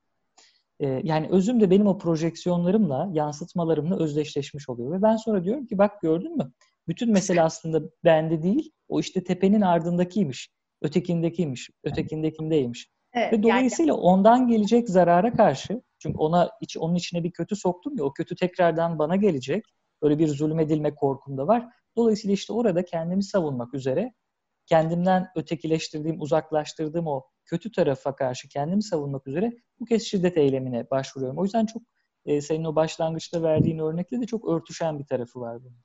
E, 0.80 1.02
yani 1.04 1.28
özüm 1.32 1.62
de 1.62 1.70
benim 1.70 1.88
o 1.88 1.98
projeksiyonlarımla, 1.98 3.10
yansıtmalarımla 3.14 4.00
özdeşleşmiş 4.00 4.70
oluyor. 4.70 4.92
Ve 4.92 5.02
ben 5.02 5.16
sonra 5.16 5.44
diyorum 5.44 5.66
ki 5.66 5.78
bak 5.78 6.02
gördün 6.02 6.38
mü? 6.38 6.52
Bütün 6.88 7.12
mesele 7.12 7.42
aslında 7.42 7.82
bende 8.04 8.44
değil, 8.44 8.72
o 8.88 9.00
işte 9.00 9.24
tepenin 9.24 9.62
ardındakiymiş, 9.62 10.50
ötekindekiymiş, 10.82 11.70
ötekindekindeymiş. 11.84 12.88
Evet, 13.14 13.34
Ve 13.34 13.44
dolayısıyla 13.44 13.94
yani... 13.94 14.02
ondan 14.02 14.48
gelecek 14.48 14.90
zarara 14.90 15.34
karşı, 15.34 15.82
çünkü 16.00 16.18
ona 16.18 16.50
iç, 16.62 16.78
onun 16.78 16.96
içine 16.96 17.24
bir 17.24 17.32
kötü 17.32 17.56
soktum 17.56 17.98
ya, 17.98 18.04
o 18.04 18.14
kötü 18.14 18.36
tekrardan 18.36 19.00
bana 19.00 19.16
gelecek. 19.16 19.64
Böyle 20.02 20.20
bir 20.20 20.28
zulmedilme 20.28 20.96
korkum 20.96 21.38
da 21.38 21.48
var. 21.48 21.66
Dolayısıyla 21.96 22.34
işte 22.34 22.54
orada 22.54 22.86
kendimi 22.86 23.24
savunmak 23.24 23.74
üzere 23.74 24.14
kendimden 24.68 25.28
ötekileştirdiğim, 25.36 26.22
uzaklaştırdığım 26.22 27.08
o 27.08 27.24
kötü 27.46 27.72
tarafa 27.72 28.16
karşı 28.16 28.50
kendimi 28.50 28.84
savunmak 28.84 29.28
üzere 29.28 29.54
bu 29.80 29.86
kez 29.86 30.04
şiddet 30.04 30.38
eylemine 30.38 30.90
başvuruyorum. 30.92 31.38
O 31.40 31.44
yüzden 31.44 31.66
çok 31.66 31.82
e, 32.26 32.42
senin 32.42 32.64
o 32.64 32.76
başlangıçta 32.76 33.44
verdiğin 33.44 33.80
örnekle 33.80 34.22
de 34.22 34.26
çok 34.26 34.50
örtüşen 34.50 35.00
bir 35.00 35.06
tarafı 35.06 35.40
var 35.40 35.64
bunun. 35.64 35.78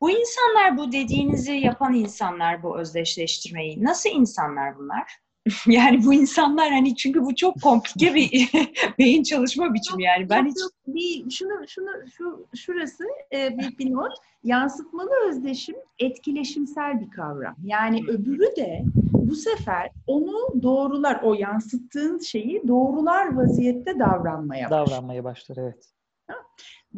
Bu 0.00 0.10
insanlar, 0.10 0.76
bu 0.76 0.92
dediğinizi 0.92 1.52
yapan 1.52 1.94
insanlar, 1.94 2.62
bu 2.62 2.78
özdeşleştirmeyi, 2.78 3.84
nasıl 3.84 4.10
insanlar 4.10 4.78
bunlar? 4.78 5.12
yani 5.66 6.04
bu 6.04 6.14
insanlar 6.14 6.70
hani 6.70 6.96
çünkü 6.96 7.22
bu 7.22 7.34
çok 7.34 7.62
komplike 7.62 8.14
bir 8.14 8.50
beyin 8.98 9.22
çalışma 9.22 9.74
biçimi 9.74 10.02
yani 10.02 10.30
ben 10.30 10.46
hiç 10.46 10.56
bir 10.86 11.30
şunu 11.30 11.68
şunu 11.68 11.88
şu 12.16 12.46
şurası 12.56 13.04
e, 13.32 13.58
bir, 13.58 13.78
bir 13.78 13.92
not 13.92 14.12
yansıtmalı 14.44 15.10
özdeşim 15.28 15.76
etkileşimsel 15.98 17.00
bir 17.00 17.10
kavram. 17.10 17.56
Yani 17.64 18.00
öbürü 18.08 18.56
de 18.56 18.84
bu 19.12 19.34
sefer 19.34 19.90
onu 20.06 20.62
doğrular 20.62 21.20
o 21.22 21.34
yansıttığın 21.34 22.18
şeyi 22.18 22.68
doğrular 22.68 23.36
vaziyette 23.36 23.98
davranmaya 23.98 24.70
başlar. 24.70 24.86
Davranmaya 24.86 25.24
başlar 25.24 25.56
evet. 25.56 25.90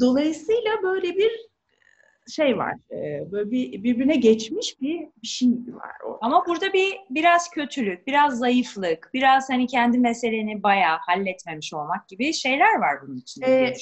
Dolayısıyla 0.00 0.70
böyle 0.82 1.16
bir 1.16 1.51
şey 2.30 2.58
var. 2.58 2.74
E, 2.90 3.32
böyle 3.32 3.50
bir 3.50 3.84
birbirine 3.84 4.16
geçmiş 4.16 4.80
bir, 4.80 5.00
bir 5.22 5.28
şey 5.28 5.48
var 5.48 5.96
orada. 6.04 6.18
Ama 6.20 6.46
burada 6.46 6.72
bir 6.72 6.96
biraz 7.10 7.50
kötülük, 7.50 8.06
biraz 8.06 8.38
zayıflık, 8.38 9.10
biraz 9.14 9.50
hani 9.50 9.66
kendi 9.66 9.98
meseleni 9.98 10.62
bayağı 10.62 10.98
halletmemiş 10.98 11.74
olmak 11.74 12.08
gibi 12.08 12.32
şeyler 12.32 12.78
var 12.78 12.98
bunun 13.02 13.16
içinde. 13.16 13.46
Ee, 13.46 13.74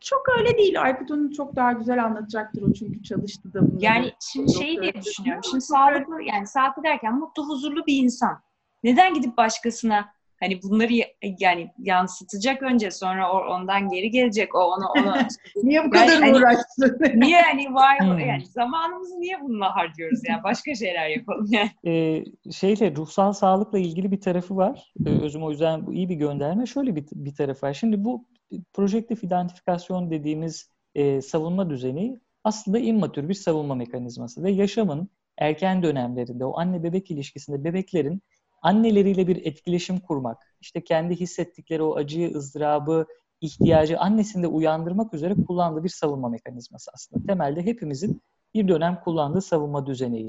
çok 0.00 0.22
öyle 0.38 0.58
değil. 0.58 0.82
Aykut 0.82 1.10
onu 1.10 1.32
çok 1.32 1.56
daha 1.56 1.72
güzel 1.72 2.04
anlatacaktır 2.04 2.62
o 2.62 2.72
çünkü 2.72 3.02
çalıştı 3.02 3.54
da 3.54 3.60
bunları. 3.60 3.84
Yani 3.84 4.12
şimdi 4.32 4.52
şeyi 4.52 4.80
diye 4.82 4.94
düşünüyorum. 4.94 5.44
Şimdi 5.44 5.60
sağlıklı 5.60 6.22
yani 6.22 6.46
sağlıklı 6.46 6.82
derken 6.82 7.14
mutlu, 7.14 7.48
huzurlu 7.48 7.86
bir 7.86 8.02
insan. 8.02 8.42
Neden 8.82 9.14
gidip 9.14 9.36
başkasına 9.36 10.13
hani 10.44 10.62
bunları 10.62 10.92
yani 11.38 11.70
yansıtacak 11.78 12.62
önce 12.62 12.90
sonra 12.90 13.32
ondan 13.32 13.88
geri 13.88 14.10
gelecek. 14.10 14.54
O 14.54 14.58
ona 14.58 14.88
ona 14.88 15.28
niye 15.62 15.84
bu 15.84 15.90
kadar 15.90 16.22
yani, 16.22 16.36
uğraştın? 16.36 17.20
niye 17.20 17.40
hani 17.40 17.74
var 17.74 17.98
hmm. 18.00 18.18
yani 18.18 18.46
zamanımızı 18.46 19.20
niye 19.20 19.40
bununla 19.42 19.76
harcıyoruz 19.76 20.20
yani 20.28 20.42
başka 20.42 20.74
şeyler 20.74 21.08
yapalım 21.08 21.46
yani. 21.50 21.70
Ee, 21.86 22.24
şeyle 22.52 22.96
ruhsal 22.96 23.32
sağlıkla 23.32 23.78
ilgili 23.78 24.12
bir 24.12 24.20
tarafı 24.20 24.56
var. 24.56 24.92
Ee, 25.06 25.10
özüm 25.10 25.42
o 25.42 25.50
yüzden 25.50 25.86
bu 25.86 25.94
iyi 25.94 26.08
bir 26.08 26.14
gönderme. 26.14 26.66
Şöyle 26.66 26.96
bir, 26.96 27.04
bir 27.12 27.34
tarafı 27.34 27.66
var. 27.66 27.72
Şimdi 27.74 28.04
bu 28.04 28.26
projektif 28.72 29.24
identifikasyon 29.24 30.10
dediğimiz 30.10 30.70
e, 30.94 31.20
savunma 31.20 31.70
düzeni 31.70 32.20
aslında 32.44 32.78
immatür 32.78 33.28
bir 33.28 33.34
savunma 33.34 33.74
mekanizması 33.74 34.42
ve 34.42 34.50
yaşamın 34.50 35.10
erken 35.38 35.82
dönemlerinde 35.82 36.44
o 36.44 36.58
anne 36.58 36.82
bebek 36.82 37.10
ilişkisinde 37.10 37.64
bebeklerin 37.64 38.22
anneleriyle 38.64 39.26
bir 39.26 39.46
etkileşim 39.46 40.00
kurmak, 40.00 40.56
işte 40.60 40.84
kendi 40.84 41.16
hissettikleri 41.16 41.82
o 41.82 41.96
acıyı, 41.96 42.34
ızdırabı, 42.34 43.06
ihtiyacı 43.40 43.98
annesinde 43.98 44.46
uyandırmak 44.46 45.14
üzere 45.14 45.34
kullandığı 45.46 45.84
bir 45.84 45.88
savunma 45.88 46.28
mekanizması 46.28 46.90
aslında. 46.94 47.26
Temelde 47.26 47.62
hepimizin 47.62 48.22
bir 48.54 48.68
dönem 48.68 49.00
kullandığı 49.04 49.40
savunma 49.40 49.86
düzeneği. 49.86 50.28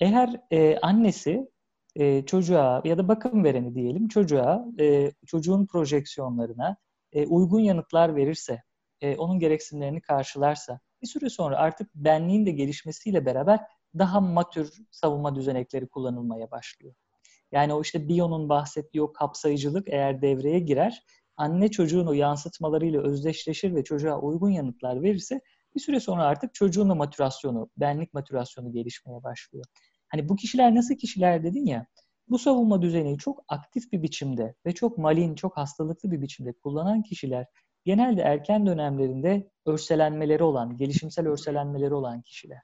Eğer 0.00 0.40
e, 0.50 0.78
annesi 0.78 1.48
e, 1.96 2.26
çocuğa 2.26 2.82
ya 2.84 2.98
da 2.98 3.08
bakım 3.08 3.44
vereni 3.44 3.74
diyelim 3.74 4.08
çocuğa 4.08 4.66
e, 4.80 5.12
çocuğun 5.26 5.66
projeksiyonlarına 5.66 6.76
e, 7.12 7.26
uygun 7.26 7.60
yanıtlar 7.60 8.16
verirse, 8.16 8.62
e, 9.00 9.16
onun 9.16 9.38
gereksinimlerini 9.38 10.00
karşılarsa 10.00 10.80
bir 11.02 11.06
süre 11.06 11.30
sonra 11.30 11.56
artık 11.56 11.94
benliğin 11.94 12.46
de 12.46 12.50
gelişmesiyle 12.50 13.26
beraber 13.26 13.60
daha 13.98 14.20
matür 14.20 14.72
savunma 14.90 15.34
düzenekleri 15.34 15.88
kullanılmaya 15.88 16.50
başlıyor. 16.50 16.94
Yani 17.52 17.74
o 17.74 17.82
işte 17.82 18.08
Bion'un 18.08 18.48
bahsettiği 18.48 19.02
o 19.02 19.12
kapsayıcılık 19.12 19.88
eğer 19.88 20.22
devreye 20.22 20.58
girer, 20.58 21.02
anne 21.36 21.70
çocuğun 21.70 22.06
o 22.06 22.12
yansıtmalarıyla 22.12 23.02
özdeşleşir 23.02 23.74
ve 23.74 23.84
çocuğa 23.84 24.20
uygun 24.20 24.50
yanıtlar 24.50 25.02
verirse 25.02 25.40
bir 25.74 25.80
süre 25.80 26.00
sonra 26.00 26.24
artık 26.24 26.54
çocuğun 26.54 26.96
matürasyonu, 26.96 27.70
benlik 27.76 28.14
matürasyonu 28.14 28.72
gelişmeye 28.72 29.22
başlıyor. 29.22 29.64
Hani 30.08 30.28
bu 30.28 30.36
kişiler 30.36 30.74
nasıl 30.74 30.94
kişiler 30.94 31.44
dedin 31.44 31.66
ya, 31.66 31.86
bu 32.28 32.38
savunma 32.38 32.82
düzeni 32.82 33.18
çok 33.18 33.44
aktif 33.48 33.92
bir 33.92 34.02
biçimde 34.02 34.54
ve 34.66 34.74
çok 34.74 34.98
malin, 34.98 35.34
çok 35.34 35.56
hastalıklı 35.56 36.10
bir 36.10 36.22
biçimde 36.22 36.52
kullanan 36.52 37.02
kişiler 37.02 37.46
genelde 37.84 38.22
erken 38.22 38.66
dönemlerinde 38.66 39.50
örselenmeleri 39.66 40.42
olan, 40.42 40.76
gelişimsel 40.76 41.28
örselenmeleri 41.28 41.94
olan 41.94 42.22
kişiler. 42.22 42.58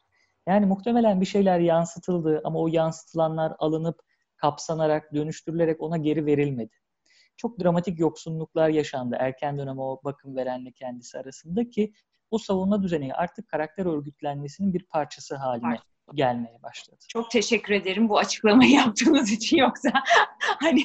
Yani 0.49 0.67
muhtemelen 0.67 1.21
bir 1.21 1.27
şeyler 1.27 1.59
yansıtıldı 1.59 2.41
ama 2.45 2.59
o 2.59 2.69
yansıtılanlar 2.69 3.53
alınıp 3.59 4.01
kapsanarak, 4.37 5.15
dönüştürülerek 5.15 5.83
ona 5.83 5.97
geri 5.97 6.27
verilmedi. 6.27 6.75
Çok 7.37 7.61
dramatik 7.61 8.01
yoksunluklar 8.01 8.69
yaşandı 8.69 9.17
erken 9.21 9.59
dönem 9.59 9.79
o 9.79 10.01
bakım 10.05 10.37
verenle 10.37 10.73
kendisi 10.73 11.19
arasında 11.19 11.71
ki 11.71 11.93
o 12.31 12.39
savunma 12.39 12.83
düzeni 12.83 13.15
artık 13.15 13.49
karakter 13.49 13.87
örgütlenmesinin 13.87 14.75
bir 14.75 14.83
parçası 14.83 15.37
haline 15.37 15.79
gelmeye 16.15 16.63
başladı. 16.63 16.99
Çok 17.09 17.31
teşekkür 17.31 17.75
ederim 17.75 18.09
bu 18.09 18.19
açıklamayı 18.19 18.71
yaptığınız 18.75 19.33
için 19.33 19.57
yoksa 19.57 19.91
hani 20.41 20.83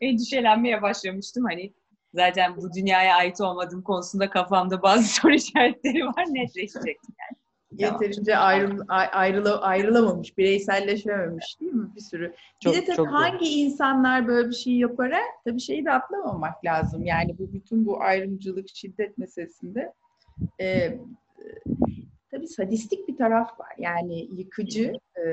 endişelenmeye 0.00 0.82
başlamıştım 0.82 1.44
hani 1.44 1.74
zaten 2.14 2.56
bu 2.56 2.72
dünyaya 2.72 3.16
ait 3.16 3.40
olmadığım 3.40 3.82
konusunda 3.82 4.30
kafamda 4.30 4.82
bazı 4.82 5.14
soru 5.14 5.34
işaretleri 5.34 6.06
var 6.06 6.24
netleşecek 6.28 6.96
yani. 6.96 7.40
Yeterince 7.72 8.36
ayrım, 8.36 8.84
ayrıla, 8.88 9.60
ayrılamamış, 9.60 10.38
bireyselleşmememiş 10.38 11.60
değil 11.60 11.72
mi 11.72 11.88
bir 11.96 12.00
sürü? 12.00 12.34
Çok, 12.60 12.74
bir 12.74 12.86
de 12.86 12.94
tabii 12.94 13.08
hangi 13.08 13.38
doğru. 13.38 13.48
insanlar 13.48 14.26
böyle 14.26 14.48
bir 14.48 14.54
şey 14.54 14.72
yapar? 14.72 15.12
Tabii 15.44 15.60
şeyi 15.60 15.84
de 15.84 15.92
atlamamak 15.92 16.64
lazım. 16.64 17.04
Yani 17.04 17.38
bu 17.38 17.52
bütün 17.52 17.86
bu 17.86 18.02
ayrımcılık, 18.02 18.68
şiddet 18.68 19.18
meselesinde 19.18 19.92
e, 20.60 20.98
tabii 22.30 22.48
sadistik 22.48 23.08
bir 23.08 23.16
taraf 23.16 23.60
var. 23.60 23.72
Yani 23.78 24.28
yıkıcı, 24.38 24.92
e, 25.16 25.30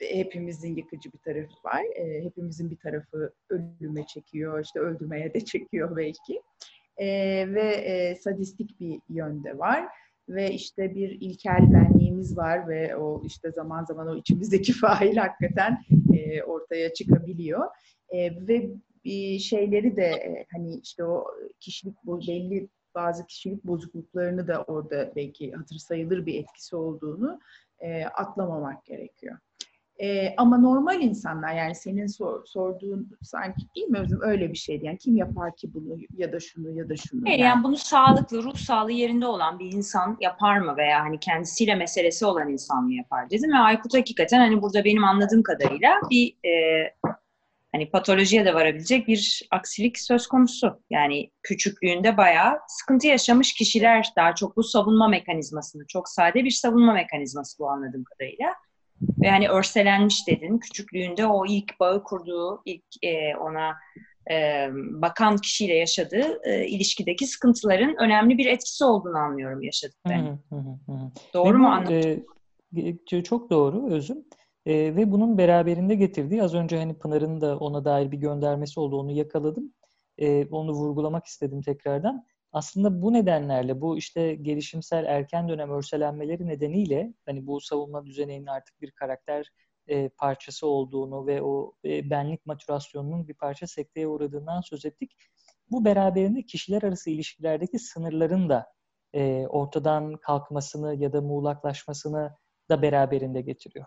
hepimizin 0.00 0.76
yıkıcı 0.76 1.12
bir 1.12 1.18
tarafı 1.18 1.54
var. 1.64 1.82
E, 1.94 2.24
hepimizin 2.24 2.70
bir 2.70 2.76
tarafı 2.76 3.32
ölüme 3.50 4.06
çekiyor, 4.06 4.64
işte 4.64 4.80
öldürmeye 4.80 5.34
de 5.34 5.40
çekiyor 5.40 5.96
belki. 5.96 6.42
E, 6.96 7.06
ve 7.54 7.74
e, 7.74 8.16
sadistik 8.16 8.80
bir 8.80 9.00
yönde 9.08 9.58
var 9.58 9.88
ve 10.28 10.52
işte 10.52 10.94
bir 10.94 11.10
ilkel 11.10 11.72
benliğimiz 11.72 12.36
var 12.36 12.68
ve 12.68 12.96
o 12.96 13.22
işte 13.24 13.50
zaman 13.50 13.84
zaman 13.84 14.08
o 14.08 14.16
içimizdeki 14.16 14.72
fail 14.80 15.16
hakikaten 15.16 15.78
e, 16.14 16.42
ortaya 16.42 16.94
çıkabiliyor. 16.94 17.66
E, 18.08 18.46
ve 18.48 18.70
bir 19.04 19.38
şeyleri 19.38 19.96
de 19.96 20.06
e, 20.06 20.46
hani 20.52 20.74
işte 20.82 21.04
o 21.04 21.26
kişilik 21.60 21.96
bu 22.04 22.20
belli 22.20 22.68
bazı 22.94 23.26
kişilik 23.26 23.64
bozukluklarını 23.64 24.48
da 24.48 24.62
orada 24.62 25.12
belki 25.16 25.52
hatır 25.52 25.76
sayılır 25.76 26.26
bir 26.26 26.34
etkisi 26.40 26.76
olduğunu 26.76 27.40
e, 27.78 28.04
atlamamak 28.04 28.84
gerekiyor. 28.84 29.38
E, 29.98 30.34
ama 30.36 30.58
normal 30.58 31.00
insanlar 31.00 31.54
yani 31.54 31.74
senin 31.74 32.06
sor, 32.06 32.46
sorduğun 32.46 33.18
sanki 33.22 33.62
değil 33.76 33.88
mi 33.88 33.98
Özüm 33.98 34.20
öyle 34.22 34.52
bir 34.52 34.58
şeydi. 34.58 34.86
Yani 34.86 34.98
kim 34.98 35.16
yapar 35.16 35.56
ki 35.56 35.74
bunu 35.74 35.98
ya 36.16 36.32
da 36.32 36.40
şunu 36.40 36.70
ya 36.70 36.88
da 36.88 36.96
şunu. 36.96 37.28
Yani, 37.28 37.40
yani 37.40 37.64
bunu 37.64 37.76
sağlıklı, 37.76 38.42
ruh 38.42 38.54
sağlığı 38.54 38.92
yerinde 38.92 39.26
olan 39.26 39.58
bir 39.58 39.72
insan 39.72 40.16
yapar 40.20 40.58
mı 40.58 40.76
veya 40.76 41.00
hani 41.00 41.20
kendisiyle 41.20 41.74
meselesi 41.74 42.26
olan 42.26 42.48
insan 42.48 42.84
mı 42.84 42.94
yapar 42.94 43.30
dedim 43.30 43.52
ve 43.52 43.56
Aykut 43.56 43.94
hakikaten 43.94 44.38
hani 44.38 44.62
burada 44.62 44.84
benim 44.84 45.04
anladığım 45.04 45.42
kadarıyla 45.42 46.00
bir 46.10 46.48
e, 46.48 46.52
hani 47.72 47.90
patolojiye 47.90 48.44
de 48.44 48.54
varabilecek 48.54 49.08
bir 49.08 49.48
aksilik 49.50 49.98
söz 49.98 50.26
konusu. 50.26 50.80
Yani 50.90 51.30
küçüklüğünde 51.42 52.16
bayağı 52.16 52.58
sıkıntı 52.68 53.06
yaşamış 53.06 53.54
kişiler 53.54 54.12
daha 54.16 54.34
çok 54.34 54.56
bu 54.56 54.62
savunma 54.62 55.08
mekanizmasını, 55.08 55.86
çok 55.86 56.08
sade 56.08 56.44
bir 56.44 56.50
savunma 56.50 56.92
mekanizması 56.92 57.58
bu 57.58 57.70
anladığım 57.70 58.04
kadarıyla. 58.04 58.54
Ve 59.22 59.30
hani 59.30 59.48
örselenmiş 59.48 60.28
dedin. 60.28 60.58
Küçüklüğünde 60.58 61.26
o 61.26 61.46
ilk 61.46 61.80
bağı 61.80 62.04
kurduğu, 62.04 62.62
ilk 62.64 62.84
e, 63.02 63.36
ona 63.36 63.74
e, 64.30 64.68
bakan 64.72 65.36
kişiyle 65.36 65.74
yaşadığı 65.74 66.40
e, 66.44 66.66
ilişkideki 66.66 67.26
sıkıntıların 67.26 67.96
önemli 67.98 68.38
bir 68.38 68.46
etkisi 68.46 68.84
olduğunu 68.84 69.16
anlıyorum 69.16 69.62
yaşadıklarını. 69.62 70.38
Doğru 71.34 71.54
Ve 71.54 71.58
mu 71.58 71.68
anladım? 71.68 72.24
E, 72.76 73.22
çok 73.22 73.50
doğru 73.50 73.90
Özüm. 73.90 74.24
E, 74.66 74.74
ve 74.74 75.12
bunun 75.12 75.38
beraberinde 75.38 75.94
getirdiği 75.94 76.42
az 76.42 76.54
önce 76.54 76.78
hani 76.78 76.98
Pınar'ın 76.98 77.40
da 77.40 77.58
ona 77.58 77.84
dair 77.84 78.12
bir 78.12 78.18
göndermesi 78.18 78.80
oldu 78.80 79.00
onu 79.00 79.12
yakaladım. 79.12 79.74
E, 80.18 80.46
onu 80.46 80.72
vurgulamak 80.72 81.26
istedim 81.26 81.62
tekrardan. 81.62 82.24
Aslında 82.56 83.02
bu 83.02 83.12
nedenlerle 83.12 83.80
bu 83.80 83.98
işte 83.98 84.34
gelişimsel 84.34 85.04
erken 85.04 85.48
dönem 85.48 85.70
örselenmeleri 85.70 86.46
nedeniyle 86.46 87.14
hani 87.26 87.46
bu 87.46 87.60
savunma 87.60 88.06
düzeninin 88.06 88.46
artık 88.46 88.80
bir 88.80 88.90
karakter 88.90 89.50
e, 89.88 90.08
parçası 90.08 90.66
olduğunu 90.66 91.26
ve 91.26 91.42
o 91.42 91.72
e, 91.84 92.10
benlik 92.10 92.46
matürasyonunun 92.46 93.28
bir 93.28 93.34
parça 93.34 93.66
sekteye 93.66 94.08
uğradığından 94.08 94.60
söz 94.60 94.84
ettik. 94.84 95.12
Bu 95.70 95.84
beraberinde 95.84 96.42
kişiler 96.42 96.82
arası 96.82 97.10
ilişkilerdeki 97.10 97.78
sınırların 97.78 98.48
da 98.48 98.66
e, 99.14 99.46
ortadan 99.46 100.16
kalkmasını 100.16 100.94
ya 100.94 101.12
da 101.12 101.20
muğlaklaşmasını 101.20 102.36
da 102.70 102.82
beraberinde 102.82 103.40
getiriyor. 103.40 103.86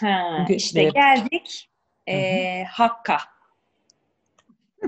Ha, 0.00 0.34
Çünkü, 0.38 0.54
işte 0.54 0.82
e, 0.82 0.88
geldik 0.88 1.70
e, 2.08 2.64
Hakka. 2.64 3.18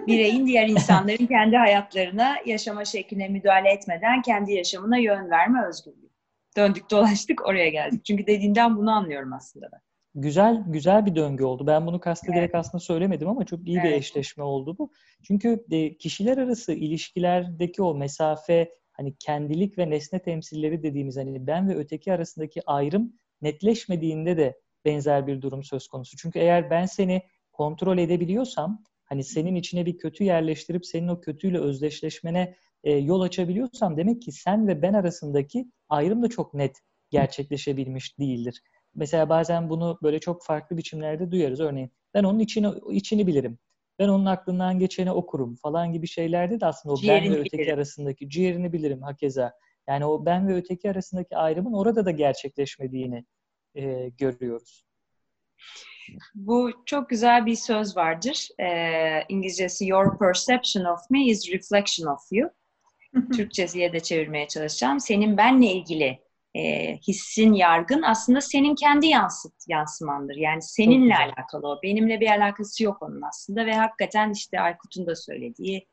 Bireyin 0.07 0.47
diğer 0.47 0.69
insanların 0.69 1.27
kendi 1.27 1.57
hayatlarına, 1.57 2.37
yaşama 2.47 2.85
şekline 2.85 3.29
müdahale 3.29 3.71
etmeden 3.71 4.23
kendi 4.23 4.53
yaşamına 4.53 4.99
yön 4.99 5.31
verme 5.31 5.67
özgürlüğü. 5.69 6.09
Döndük 6.57 6.91
dolaştık 6.91 7.47
oraya 7.47 7.69
geldik. 7.69 8.05
Çünkü 8.05 8.27
dediğinden 8.27 8.77
bunu 8.77 8.91
anlıyorum 8.91 9.33
aslında 9.33 9.69
ben. 9.73 9.81
Güzel 10.15 10.65
güzel 10.67 11.07
bir 11.07 11.15
döngü 11.15 11.45
oldu. 11.45 11.67
Ben 11.67 11.87
bunu 11.87 12.01
kastederek 12.01 12.43
evet. 12.43 12.55
aslında 12.55 12.81
söylemedim 12.81 13.29
ama 13.29 13.45
çok 13.45 13.69
iyi 13.69 13.79
evet. 13.79 13.85
bir 13.85 13.97
eşleşme 13.97 14.45
oldu 14.45 14.79
bu. 14.79 14.93
Çünkü 15.23 15.65
de, 15.71 15.97
kişiler 15.97 16.39
arası 16.39 16.73
ilişkilerdeki 16.73 17.83
o 17.83 17.95
mesafe, 17.95 18.75
hani 18.93 19.15
kendilik 19.19 19.79
ve 19.79 19.91
nesne 19.91 20.19
temsilleri 20.19 20.83
dediğimiz 20.83 21.17
hani 21.17 21.47
ben 21.47 21.69
ve 21.69 21.77
öteki 21.77 22.13
arasındaki 22.13 22.63
ayrım 22.67 23.13
netleşmediğinde 23.43 24.37
de 24.37 24.61
benzer 24.85 25.27
bir 25.27 25.43
durum 25.43 25.63
söz 25.63 25.89
konusu. 25.89 26.17
Çünkü 26.17 26.39
eğer 26.39 26.71
ben 26.71 26.87
seni 26.87 27.23
kontrol 27.53 27.99
edebiliyorsam, 27.99 28.85
hani 29.09 29.25
senin 29.25 29.55
içine 29.55 29.87
bir 29.87 29.99
kötü 29.99 30.25
yerleştirip 30.25 30.87
senin 30.87 31.09
o 31.09 31.21
kötüyle 31.21 31.59
özdeşleşmene 31.59 32.55
e, 32.85 32.93
yol 32.93 33.21
açabiliyorsam 33.21 33.97
demek 33.97 34.23
ki 34.23 34.33
sen 34.33 34.69
ve 34.69 34.83
ben 34.83 34.95
arasındaki 34.95 35.71
ayrım 35.89 36.23
da 36.23 36.29
çok 36.29 36.55
net 36.55 36.77
gerçekleşebilmiş 37.11 38.19
değildir. 38.19 38.63
Mesela 38.95 39.29
bazen 39.29 39.71
bunu 39.71 39.99
böyle 40.03 40.19
çok 40.19 40.45
farklı 40.45 40.77
biçimlerde 40.77 41.31
duyarız. 41.31 41.61
Örneğin 41.61 41.91
ben 42.15 42.25
onun 42.25 42.39
içini, 42.39 42.69
içini 42.91 43.27
bilirim. 43.27 43.59
Ben 43.99 44.09
onun 44.09 44.27
aklından 44.27 44.79
geçeni 44.79 45.13
okurum 45.13 45.55
falan 45.55 45.93
gibi 45.93 46.07
şeylerde 46.07 46.61
de 46.61 46.67
aslında 46.67 46.93
o 46.93 46.97
ciğerini 46.97 47.25
ben 47.25 47.35
ve 47.35 47.39
öteki 47.41 47.59
bilirim. 47.59 47.75
arasındaki 47.75 48.31
ciğerini 48.31 48.73
bilirim 48.73 49.03
hakeza. 49.03 49.53
Yani 49.89 50.05
o 50.05 50.27
ben 50.27 50.49
ve 50.49 50.55
öteki 50.55 50.91
arasındaki 50.91 51.37
ayrımın 51.37 51.73
orada 51.73 52.05
da 52.05 52.11
gerçekleşmediğini 52.11 53.25
e, 53.75 54.09
görüyoruz. 54.09 54.88
Bu 56.35 56.71
çok 56.87 57.09
güzel 57.11 57.47
bir 57.47 57.55
söz 57.55 57.97
vardır. 57.97 58.49
E, 58.61 58.69
İngilizcesi 59.29 59.87
Your 59.87 60.19
perception 60.19 60.85
of 60.85 61.01
me 61.11 61.27
is 61.27 61.53
reflection 61.53 62.15
of 62.15 62.21
you. 62.33 62.51
Türkçesiye 63.37 63.93
de 63.93 64.01
çevirmeye 64.01 64.49
çalışacağım. 64.49 65.01
Senin 65.01 65.37
benle 65.37 65.67
ilgili 65.67 66.19
e, 66.55 66.97
hissin, 66.97 67.53
yargın 67.53 68.03
aslında 68.03 68.41
senin 68.41 68.75
kendi 68.75 69.07
yansıt, 69.07 69.55
yansımandır. 69.69 70.37
Yani 70.37 70.63
seninle 70.63 71.17
alakalı 71.17 71.69
o. 71.69 71.83
Benimle 71.83 72.21
bir 72.21 72.31
alakası 72.31 72.85
yok 72.85 73.03
onun 73.03 73.23
aslında 73.23 73.67
ve 73.67 73.75
hakikaten 73.75 74.33
işte 74.33 74.61
Aykut'un 74.61 75.07
da 75.07 75.17
söylediği 75.17 75.89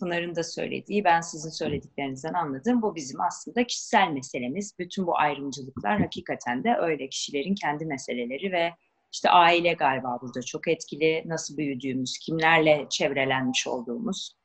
Pınar'ın 0.00 0.36
da 0.36 0.44
söylediği, 0.44 1.04
ben 1.04 1.20
sizin 1.20 1.50
söylediklerinizden 1.50 2.32
anladım. 2.32 2.82
Bu 2.82 2.94
bizim 2.94 3.20
aslında 3.20 3.66
kişisel 3.66 4.08
meselemiz. 4.08 4.78
Bütün 4.78 5.06
bu 5.06 5.18
ayrımcılıklar 5.18 6.00
hakikaten 6.00 6.64
de 6.64 6.76
öyle 6.80 7.08
kişilerin 7.08 7.54
kendi 7.54 7.86
meseleleri 7.86 8.52
ve 8.52 8.72
işte 9.12 9.30
aile 9.30 9.72
galiba 9.72 10.18
burada 10.22 10.42
çok 10.42 10.68
etkili. 10.68 11.22
Nasıl 11.26 11.56
büyüdüğümüz, 11.56 12.18
kimlerle 12.18 12.86
çevrelenmiş 12.90 13.66
olduğumuz, 13.66 14.36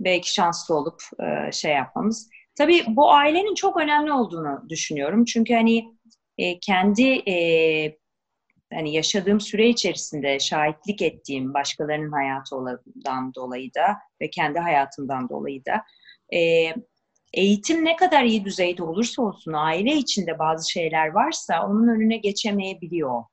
belki 0.00 0.34
şanslı 0.34 0.74
olup 0.74 1.02
e, 1.20 1.52
şey 1.52 1.72
yapmamız. 1.72 2.30
Tabii 2.54 2.84
bu 2.88 3.12
ailenin 3.12 3.54
çok 3.54 3.76
önemli 3.76 4.12
olduğunu 4.12 4.68
düşünüyorum. 4.68 5.24
Çünkü 5.24 5.54
hani 5.54 5.84
e, 6.38 6.58
kendi 6.58 7.08
e, 7.28 7.36
hani 8.72 8.92
yaşadığım 8.92 9.40
süre 9.40 9.68
içerisinde 9.68 10.38
şahitlik 10.38 11.02
ettiğim 11.02 11.54
başkalarının 11.54 12.12
hayatından 12.12 13.34
dolayı 13.34 13.74
da 13.74 13.96
ve 14.20 14.30
kendi 14.30 14.58
hayatımdan 14.58 15.28
dolayı 15.28 15.64
da 15.64 15.82
e, 16.36 16.72
eğitim 17.34 17.84
ne 17.84 17.96
kadar 17.96 18.24
iyi 18.24 18.44
düzeyde 18.44 18.82
olursa 18.82 19.22
olsun 19.22 19.52
aile 19.52 19.94
içinde 19.94 20.38
bazı 20.38 20.70
şeyler 20.70 21.08
varsa 21.08 21.66
onun 21.66 21.88
önüne 21.88 22.16
geçemeyebiliyor. 22.16 23.24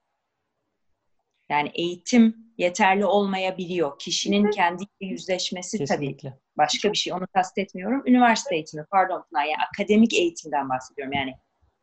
Yani 1.50 1.72
eğitim 1.74 2.36
yeterli 2.58 3.06
olmayabiliyor. 3.06 4.00
Kişinin 4.00 4.52
kendi 4.52 4.84
yüzleşmesi 5.02 5.78
Kesinlikle. 5.78 6.30
tabii 6.30 6.40
başka 6.58 6.92
bir 6.92 6.98
şey. 6.98 7.14
Onu 7.14 7.28
kastetmiyorum. 7.34 8.04
Üniversite 8.06 8.56
eğitimi, 8.56 8.86
pardon 8.92 9.24
Pınar, 9.30 9.46
yani 9.46 9.64
akademik 9.74 10.14
eğitimden 10.14 10.70
bahsediyorum. 10.70 11.14
Yani 11.14 11.34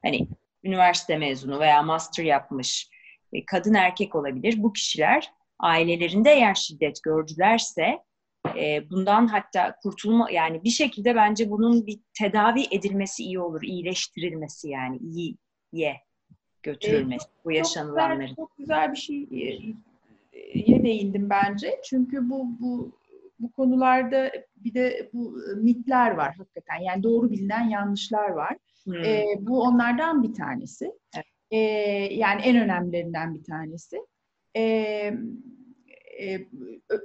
hani 0.05 0.29
üniversite 0.65 1.19
mezunu 1.19 1.61
veya 1.61 1.83
master 1.83 2.25
yapmış 2.25 2.89
e, 3.33 3.45
kadın 3.45 3.75
erkek 3.75 4.15
olabilir. 4.15 4.63
Bu 4.63 4.73
kişiler 4.73 5.33
ailelerinde 5.61 6.31
eğer 6.31 6.55
şiddet 6.55 7.03
gördülerse 7.03 7.99
e, 8.59 8.91
bundan 8.91 9.27
hatta 9.27 9.77
kurtulma 9.83 10.31
yani 10.31 10.65
bir 10.65 10.71
şekilde 10.71 11.15
bence 11.15 11.51
bunun 11.51 11.87
bir 11.87 12.01
tedavi 12.19 12.65
edilmesi 12.71 13.23
iyi 13.23 13.41
olur, 13.41 13.63
iyileştirilmesi 13.63 14.69
yani 14.69 14.99
iyiye 14.99 16.06
götürülmesi 16.67 17.27
e, 17.27 17.45
bu 17.45 17.53
yaşanılanların. 17.53 18.27
Çok, 18.27 18.37
çok 18.37 18.59
güzel 18.59 18.93
bir 18.93 18.97
şeye 18.97 19.75
değindim 20.83 21.31
bence. 21.31 21.81
Çünkü 21.85 22.31
bu 22.31 22.47
bu 22.61 22.93
bu 23.41 23.53
konularda 23.53 24.33
bir 24.57 24.75
de 24.75 25.11
bu 25.13 25.39
mitler 25.57 26.11
var 26.11 26.35
hakikaten. 26.39 26.77
Yani 26.77 27.03
doğru 27.03 27.31
bilinen 27.31 27.69
yanlışlar 27.69 28.29
var. 28.29 28.57
Hmm. 28.85 29.05
E, 29.05 29.25
bu 29.41 29.63
onlardan 29.63 30.23
bir 30.23 30.35
tanesi. 30.35 30.93
Evet. 31.15 31.27
E, 31.51 31.59
yani 32.15 32.43
en 32.43 32.57
önemlilerinden 32.57 33.35
bir 33.35 33.45
tanesi. 33.45 33.97
E, 34.57 34.63
e, 36.21 36.47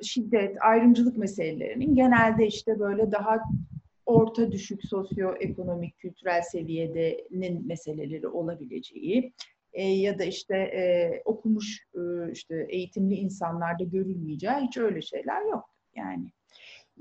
şiddet, 0.04 0.58
ayrımcılık 0.62 1.18
meselelerinin 1.18 1.96
genelde 1.96 2.48
işte 2.48 2.80
böyle 2.80 3.12
daha 3.12 3.40
orta 4.12 4.52
düşük 4.52 4.86
sosyoekonomik, 4.86 5.98
kültürel 5.98 6.42
seviyedenin 6.42 7.68
meseleleri 7.68 8.28
olabileceği 8.28 9.34
e, 9.74 9.84
ya 9.84 10.20
da 10.20 10.24
işte 10.24 10.58
e, 10.58 11.22
okumuş 11.26 11.88
e, 11.96 12.32
işte 12.32 12.66
eğitimli 12.70 13.16
insanlarda 13.16 13.84
görülmeyeceği 13.84 14.56
hiç 14.56 14.78
öyle 14.78 15.02
şeyler 15.02 15.42
yok 15.42 15.70
yani. 15.96 16.32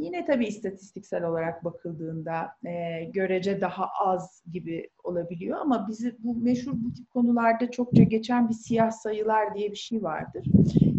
Yine 0.00 0.24
tabii 0.24 0.46
istatistiksel 0.46 1.24
olarak 1.24 1.64
bakıldığında 1.64 2.56
e, 2.66 3.04
görece 3.04 3.60
daha 3.60 3.86
az 3.86 4.42
gibi 4.52 4.90
olabiliyor 5.04 5.58
ama 5.58 5.88
bizi 5.88 6.16
bu 6.18 6.34
meşhur 6.34 6.72
bu 6.74 6.94
tip 6.94 7.10
konularda 7.10 7.70
çokça 7.70 8.02
geçen 8.02 8.48
bir 8.48 8.54
siyah 8.54 8.90
sayılar 8.90 9.54
diye 9.54 9.70
bir 9.70 9.76
şey 9.76 10.02
vardır. 10.02 10.46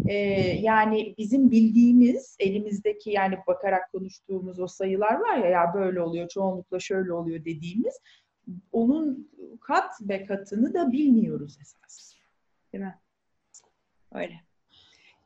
E, 0.06 0.14
yani 0.60 1.14
bizim 1.18 1.50
bildiğimiz 1.50 2.36
elimizdeki 2.40 3.10
yani 3.10 3.38
bakarak 3.46 3.92
konuştuğumuz 3.92 4.60
o 4.60 4.66
sayılar 4.66 5.14
var 5.14 5.36
ya 5.36 5.46
ya 5.46 5.74
böyle 5.74 6.00
oluyor 6.00 6.28
çoğunlukla 6.28 6.80
şöyle 6.80 7.12
oluyor 7.12 7.44
dediğimiz 7.44 7.98
onun 8.72 9.30
kat 9.60 9.92
ve 10.00 10.26
katını 10.26 10.74
da 10.74 10.92
bilmiyoruz 10.92 11.58
esas. 11.60 12.14
Değil 12.72 12.84
mi? 12.84 12.98
Öyle. 14.14 14.51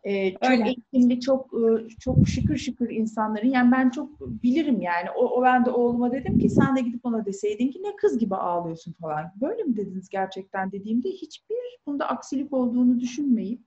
Ee, 0.06 0.32
çok 0.32 0.50
Öyle. 0.50 0.64
eğitimli, 0.66 1.20
çok 1.20 1.54
e, 1.54 1.88
çok 1.88 2.28
şıkır 2.28 2.56
şıkır 2.56 2.90
insanların 2.90 3.48
yani 3.48 3.72
ben 3.72 3.90
çok 3.90 4.20
bilirim 4.20 4.80
yani. 4.80 5.10
O, 5.10 5.38
o 5.38 5.42
ben 5.42 5.64
de 5.64 5.70
oğluma 5.70 6.12
dedim 6.12 6.38
ki 6.38 6.50
sen 6.50 6.76
de 6.76 6.80
gidip 6.80 7.06
ona 7.06 7.26
deseydin 7.26 7.70
ki 7.70 7.82
ne 7.82 7.96
kız 7.96 8.18
gibi 8.18 8.36
ağlıyorsun 8.36 8.92
falan. 8.92 9.32
Böyle 9.40 9.62
mi 9.62 9.76
dediniz 9.76 10.08
gerçekten 10.08 10.72
dediğimde 10.72 11.08
hiçbir 11.08 11.56
bunda 11.86 12.08
aksilik 12.08 12.52
olduğunu 12.52 13.00
düşünmeyip 13.00 13.60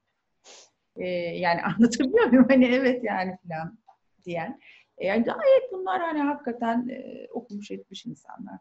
e, 0.95 1.07
yani 1.17 1.61
anlatabiliyor 1.77 2.25
muyum? 2.25 2.45
Hani 2.49 2.65
evet 2.65 3.03
yani 3.03 3.37
falan 3.47 3.77
diyen. 4.25 4.59
E, 4.97 5.07
yani 5.07 5.23
gayet 5.23 5.71
bunlar 5.71 6.01
hani 6.01 6.19
hakikaten 6.21 6.87
e, 6.89 7.27
okumuş 7.31 7.71
etmiş 7.71 8.05
insanlar. 8.05 8.59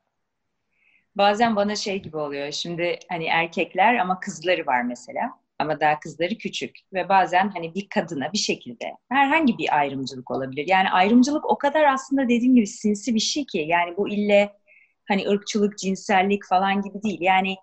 Bazen 1.15 1.57
bana 1.57 1.77
şey 1.77 2.03
gibi 2.03 2.17
oluyor. 2.17 2.53
Şimdi 2.53 2.99
hani 3.09 3.25
erkekler 3.25 3.95
ama 3.95 4.21
kızları 4.21 4.67
var 4.67 4.83
mesela 4.83 5.39
ama 5.59 5.81
daha 5.81 6.01
kızları 6.01 6.39
küçük 6.39 6.77
ve 6.93 7.09
bazen 7.09 7.49
hani 7.49 7.75
bir 7.75 7.89
kadına 7.89 8.33
bir 8.33 8.39
şekilde 8.39 8.93
herhangi 9.09 9.59
bir 9.59 9.79
ayrımcılık 9.79 10.31
olabilir. 10.31 10.65
Yani 10.69 10.91
ayrımcılık 10.91 11.51
o 11.51 11.59
kadar 11.59 11.85
aslında 11.85 12.23
dediğim 12.23 12.55
gibi 12.55 12.67
sinsi 12.67 13.15
bir 13.15 13.21
şey 13.21 13.47
ki 13.47 13.59
yani 13.59 13.97
bu 13.97 14.09
ille 14.09 14.53
hani 15.09 15.29
ırkçılık, 15.29 15.79
cinsellik 15.79 16.47
falan 16.47 16.83
gibi 16.83 17.03
değil. 17.03 17.21
Yani 17.21 17.57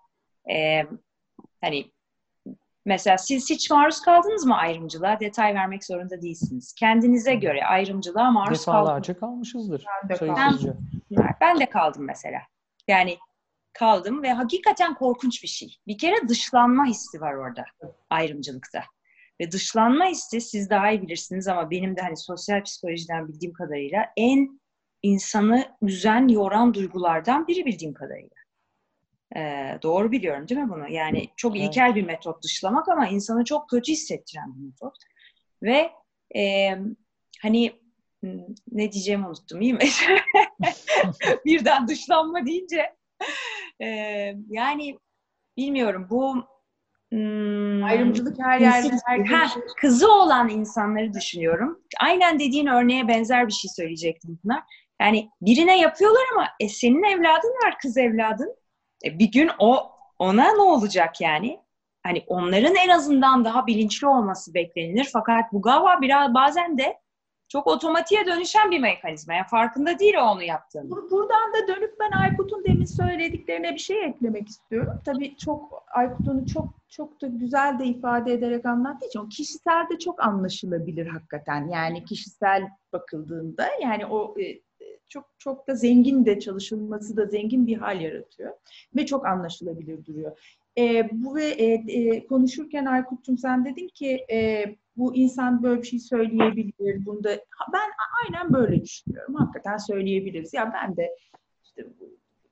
e, 0.50 0.82
hani 1.60 1.90
mesela 2.84 3.18
siz 3.18 3.50
hiç 3.50 3.70
maruz 3.70 4.00
kaldınız 4.00 4.44
mı 4.44 4.56
ayrımcılığa? 4.56 5.20
Detay 5.20 5.54
vermek 5.54 5.84
zorunda 5.84 6.22
değilsiniz. 6.22 6.74
Kendinize 6.78 7.34
göre 7.34 7.64
ayrımcılığa 7.64 8.30
maruz 8.30 8.64
kaldınız. 8.64 8.86
Defalarca 8.86 9.18
kalmışızdır. 9.18 9.84
Ben 10.10 10.58
de, 10.58 10.76
ben 11.40 11.60
de 11.60 11.66
kaldım 11.66 12.04
mesela. 12.04 12.38
Yani 12.88 13.18
kaldım 13.78 14.22
ve 14.22 14.32
hakikaten 14.32 14.94
korkunç 14.94 15.42
bir 15.42 15.48
şey. 15.48 15.76
Bir 15.86 15.98
kere 15.98 16.28
dışlanma 16.28 16.86
hissi 16.86 17.20
var 17.20 17.34
orada 17.34 17.64
ayrımcılıkta. 18.10 18.84
Ve 19.40 19.52
dışlanma 19.52 20.06
hissi 20.06 20.40
siz 20.40 20.70
daha 20.70 20.90
iyi 20.90 21.02
bilirsiniz 21.02 21.48
ama 21.48 21.70
benim 21.70 21.96
de 21.96 22.00
hani 22.00 22.16
sosyal 22.16 22.62
psikolojiden 22.62 23.28
bildiğim 23.28 23.52
kadarıyla 23.52 24.06
en 24.16 24.60
insanı 25.02 25.64
üzen, 25.82 26.28
yoran 26.28 26.74
duygulardan 26.74 27.46
biri 27.46 27.66
bildiğim 27.66 27.94
kadarıyla. 27.94 28.36
Ee, 29.36 29.78
doğru 29.82 30.12
biliyorum 30.12 30.48
değil 30.48 30.60
mi 30.60 30.70
bunu? 30.70 30.88
Yani 30.88 31.28
çok 31.36 31.56
evet. 31.56 31.68
ilkel 31.68 31.94
bir 31.94 32.04
metot 32.04 32.42
dışlamak 32.42 32.88
ama 32.88 33.08
insanı 33.08 33.44
çok 33.44 33.70
kötü 33.70 33.92
hissettiren 33.92 34.54
bir 34.54 34.64
metot. 34.64 34.94
Ve 35.62 35.90
e, 36.40 36.70
hani 37.42 37.72
ne 38.72 38.92
diyeceğimi 38.92 39.26
unuttum 39.26 39.60
iyi 39.60 39.74
mi? 39.74 39.84
Birden 41.44 41.88
dışlanma 41.88 42.46
deyince 42.46 42.96
e, 43.80 43.86
yani 44.48 44.98
bilmiyorum 45.56 46.06
bu 46.10 46.34
hmm, 47.10 47.84
ayrımcılık 47.84 48.38
her 48.38 48.60
yerde 48.60 48.90
her 49.04 49.18
ha, 49.18 49.48
şey. 49.48 49.62
kızı 49.80 50.12
olan 50.12 50.48
insanları 50.48 51.12
düşünüyorum. 51.12 51.80
Aynen 52.00 52.38
dediğin 52.38 52.66
örneğe 52.66 53.08
benzer 53.08 53.46
bir 53.46 53.52
şey 53.52 53.70
söyleyecektim 53.70 54.38
Pınar. 54.42 54.62
Yani 55.00 55.30
birine 55.40 55.80
yapıyorlar 55.80 56.22
ama 56.34 56.48
e, 56.60 56.68
senin 56.68 57.02
evladın 57.02 57.54
var 57.64 57.74
kız 57.82 57.96
evladın. 57.96 58.56
E, 59.04 59.18
bir 59.18 59.32
gün 59.32 59.50
o 59.58 59.90
ona 60.18 60.52
ne 60.52 60.62
olacak 60.62 61.20
yani? 61.20 61.60
Hani 62.02 62.24
onların 62.26 62.74
en 62.74 62.88
azından 62.88 63.44
daha 63.44 63.66
bilinçli 63.66 64.06
olması 64.06 64.54
beklenilir. 64.54 65.08
Fakat 65.12 65.52
bu 65.52 65.62
galiba 65.62 65.98
biraz 66.00 66.34
bazen 66.34 66.78
de 66.78 66.98
çok 67.48 67.66
otomatiğe 67.66 68.26
dönüşen 68.26 68.70
bir 68.70 68.78
mekanizma. 68.78 69.34
Yani 69.34 69.46
farkında 69.50 69.98
değil 69.98 70.14
o 70.14 70.22
onu 70.22 70.42
yaptığını. 70.42 70.90
Buradan 70.90 71.52
da 71.52 71.68
dönüp 71.68 71.94
ben 72.00 72.18
Aykut'un 72.18 72.64
demin 72.64 72.84
söylediklerine 72.84 73.74
bir 73.74 73.78
şey 73.78 74.04
eklemek 74.04 74.48
istiyorum. 74.48 75.00
Tabii 75.04 75.36
çok 75.36 75.84
Aykut'un 75.94 76.44
çok 76.44 76.74
çok 76.88 77.22
da 77.22 77.26
güzel 77.26 77.78
de 77.78 77.84
ifade 77.84 78.32
ederek 78.32 78.66
anlattığı 78.66 79.06
için 79.06 79.18
o 79.18 79.28
kişisel 79.28 79.88
de 79.90 79.98
çok 79.98 80.24
anlaşılabilir 80.24 81.06
hakikaten. 81.06 81.68
Yani 81.68 82.04
kişisel 82.04 82.68
bakıldığında 82.92 83.68
yani 83.82 84.06
o 84.06 84.34
e, 84.40 84.60
çok 85.08 85.24
çok 85.38 85.68
da 85.68 85.74
zengin 85.74 86.26
de 86.26 86.40
çalışılması 86.40 87.16
da 87.16 87.26
zengin 87.26 87.66
bir 87.66 87.76
hal 87.76 88.00
yaratıyor 88.00 88.54
ve 88.96 89.06
çok 89.06 89.26
anlaşılabilir 89.26 90.04
duruyor. 90.04 90.38
E, 90.78 91.10
bu 91.12 91.34
ve 91.34 91.44
e, 91.44 91.72
e, 91.72 92.26
konuşurken 92.26 92.84
Aykut'cum 92.84 93.38
sen 93.38 93.64
dedin 93.64 93.88
ki 93.88 94.26
e, 94.32 94.64
bu 94.96 95.16
insan 95.16 95.62
böyle 95.62 95.82
bir 95.82 95.86
şey 95.86 95.98
söyleyebilir. 95.98 97.06
Bunda 97.06 97.30
ben 97.72 97.90
aynen 98.24 98.52
böyle 98.52 98.82
düşünüyorum. 98.82 99.34
Hakikaten 99.34 99.76
söyleyebiliriz. 99.76 100.54
Ya 100.54 100.72
ben 100.74 100.96
de 100.96 101.16
işte 101.64 101.86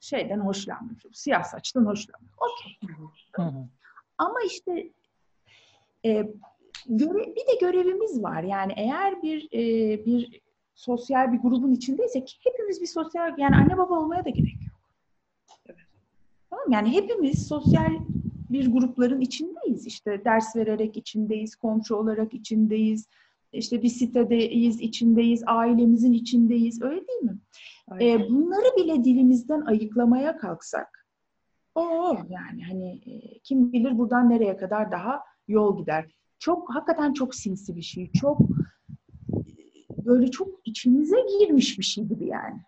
şeyden 0.00 0.40
hoşlanmıyorum. 0.40 1.14
Siyah 1.14 1.44
saçtan 1.44 1.86
hoşlanmıyorum. 1.86 2.38
Okey. 2.38 2.90
Ama 4.18 4.38
işte 4.46 4.88
e, 6.04 6.12
göre, 6.86 7.18
bir 7.18 7.46
de 7.52 7.58
görevimiz 7.60 8.22
var. 8.22 8.42
Yani 8.42 8.72
eğer 8.76 9.22
bir 9.22 9.48
e, 9.52 10.04
bir 10.06 10.40
sosyal 10.74 11.32
bir 11.32 11.38
grubun 11.38 11.72
içindeysek 11.72 12.40
hepimiz 12.44 12.80
bir 12.80 12.86
sosyal 12.86 13.38
yani 13.38 13.56
anne 13.56 13.78
baba 13.78 13.98
olmaya 13.98 14.24
da 14.24 14.30
gerek 14.30 14.54
yok. 14.66 14.73
Tamam 16.54 16.72
yani 16.72 16.92
hepimiz 16.92 17.48
sosyal 17.48 17.92
bir 18.50 18.72
grupların 18.72 19.20
içindeyiz. 19.20 19.86
İşte 19.86 20.24
ders 20.24 20.56
vererek 20.56 20.96
içindeyiz, 20.96 21.56
komşu 21.56 21.94
olarak 21.96 22.34
içindeyiz, 22.34 23.08
işte 23.52 23.82
bir 23.82 23.88
sitedeyiz, 23.88 24.80
içindeyiz, 24.80 25.42
ailemizin 25.46 26.12
içindeyiz. 26.12 26.82
Öyle 26.82 27.08
değil 27.08 27.22
mi? 27.22 27.38
E, 28.00 28.28
bunları 28.28 28.76
bile 28.76 29.04
dilimizden 29.04 29.60
ayıklamaya 29.60 30.36
kalksak 30.36 31.06
o 31.74 32.16
yani 32.28 32.64
hani 32.64 33.00
e, 33.06 33.38
kim 33.38 33.72
bilir 33.72 33.98
buradan 33.98 34.30
nereye 34.30 34.56
kadar 34.56 34.92
daha 34.92 35.20
yol 35.48 35.78
gider. 35.78 36.14
Çok 36.38 36.74
hakikaten 36.74 37.12
çok 37.12 37.34
sinsi 37.34 37.76
bir 37.76 37.82
şey. 37.82 38.12
Çok 38.12 38.40
böyle 40.06 40.30
çok 40.30 40.48
içimize 40.64 41.16
girmiş 41.38 41.78
bir 41.78 41.84
şey 41.84 42.04
gibi 42.04 42.26
yani. 42.26 42.60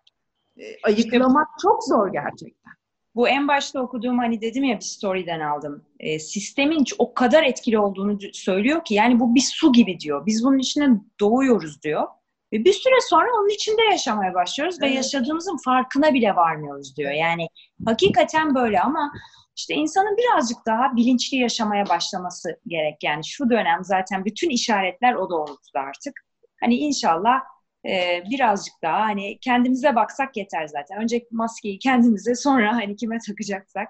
E, 0.57 0.65
ayıklamak 0.85 1.49
işte, 1.49 1.69
çok 1.69 1.85
zor 1.85 2.13
gerçekten. 2.13 2.73
Bu 3.17 3.29
en 3.29 3.49
başta 3.49 3.81
okuduğum 3.81 4.19
hani 4.19 4.41
dedim 4.41 4.65
ya 4.65 4.77
bir 4.77 4.85
story'den 4.85 5.41
aldım. 5.41 5.85
E, 6.01 6.19
sistemin 6.19 6.85
o 6.99 7.15
kadar 7.15 7.43
etkili 7.43 7.79
olduğunu 7.79 8.19
söylüyor 8.33 8.85
ki 8.85 8.95
yani 8.95 9.21
bu 9.21 9.35
bir 9.35 9.41
su 9.41 9.73
gibi 9.73 10.01
diyor. 10.01 10.27
Biz 10.27 10.45
bunun 10.45 10.59
içine 10.59 10.89
doğuyoruz 11.21 11.83
diyor. 11.83 12.07
Ve 12.53 12.65
bir 12.65 12.73
süre 12.73 12.95
sonra 13.01 13.27
onun 13.39 13.49
içinde 13.49 13.83
yaşamaya 13.83 14.35
başlıyoruz 14.35 14.77
evet. 14.81 14.91
ve 14.91 14.95
yaşadığımızın 14.95 15.57
farkına 15.65 16.15
bile 16.15 16.37
varmıyoruz 16.37 16.97
diyor. 16.97 17.11
Yani 17.11 17.49
hakikaten 17.87 18.55
böyle 18.55 18.81
ama 18.81 19.13
işte 19.57 19.75
insanın 19.75 20.17
birazcık 20.17 20.59
daha 20.67 20.97
bilinçli 20.97 21.37
yaşamaya 21.37 21.89
başlaması 21.89 22.61
gerek. 22.67 22.97
Yani 23.03 23.25
şu 23.25 23.51
dönem 23.51 23.79
zaten 23.83 24.25
bütün 24.25 24.51
işaretler 24.51 25.15
o 25.15 25.31
doğrultuda 25.31 25.81
artık. 25.81 26.21
Hani 26.61 26.77
inşallah 26.77 27.41
e, 27.89 28.25
birazcık 28.31 28.75
daha 28.83 29.01
hani 29.01 29.39
kendimize 29.41 29.97
baksak 29.97 30.37
yeter 30.37 30.67
zaten. 30.67 31.03
Önce 31.03 31.27
maskeyi 31.31 31.79
kendimize 31.79 32.35
sonra 32.35 32.77
hani 32.77 32.97
kime 32.97 33.19
takacaksak 33.27 33.89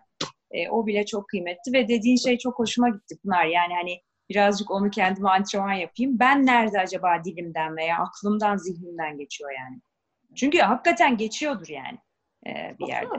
e, 0.51 0.69
o 0.69 0.87
bile 0.87 1.07
çok 1.07 1.29
kıymetli 1.29 1.73
ve 1.73 1.89
dediğin 1.89 2.17
şey 2.17 2.39
çok 2.39 2.59
hoşuma 2.59 2.89
gitti 2.89 3.19
Pınar. 3.23 3.45
Yani 3.47 3.75
hani 3.75 4.01
birazcık 4.31 4.71
onu 4.71 4.91
kendime 4.91 5.29
antrenman 5.29 5.73
yapayım. 5.73 6.19
Ben 6.19 6.47
nerede 6.47 6.81
acaba 6.81 7.25
dilimden 7.25 7.77
veya 7.77 7.99
aklımdan, 7.99 8.57
zihnimden 8.57 9.19
geçiyor 9.19 9.51
yani. 9.59 9.81
Çünkü 10.35 10.59
hakikaten 10.59 11.17
geçiyordur 11.17 11.69
yani 11.69 11.99
e, 12.47 12.77
bir 12.79 12.89
yerde. 12.89 13.15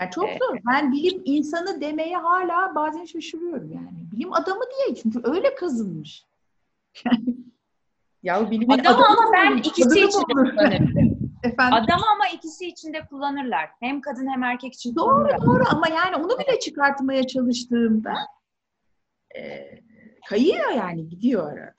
Yani 0.00 0.10
çok 0.10 0.28
zor. 0.28 0.58
Ben 0.72 0.92
bilim 0.92 1.22
insanı 1.24 1.80
demeye 1.80 2.16
hala 2.16 2.74
bazen 2.74 3.04
şaşırıyorum 3.04 3.72
yani. 3.72 4.10
Bilim 4.12 4.32
adamı 4.32 4.62
diye 4.76 4.96
çünkü 4.96 5.20
öyle 5.24 5.54
kazınmış. 5.54 6.24
ya 8.28 8.50
bilim 8.50 8.70
adamı 8.70 9.06
ama 9.06 9.32
ben 9.32 9.56
ikisi 9.56 10.00
için 10.00 10.22
kullanırım. 10.22 11.18
Efendim? 11.42 11.74
Adamı 11.74 12.04
ama 12.14 12.28
ikisi 12.28 12.66
için 12.66 12.94
de 12.94 13.06
kullanırlar. 13.06 13.70
Hem 13.80 14.00
kadın 14.00 14.32
hem 14.32 14.42
erkek 14.42 14.74
için 14.74 14.96
doğru, 14.96 15.14
kullanırlar. 15.14 15.40
Doğru 15.40 15.64
ama 15.70 15.88
yani 15.88 16.16
onu 16.16 16.38
bile 16.38 16.58
çıkartmaya 16.58 17.26
çalıştığımda 17.26 18.14
e, 19.36 19.70
kayıyor 20.28 20.70
yani 20.70 21.08
gidiyor 21.08 21.52
arada. 21.52 21.74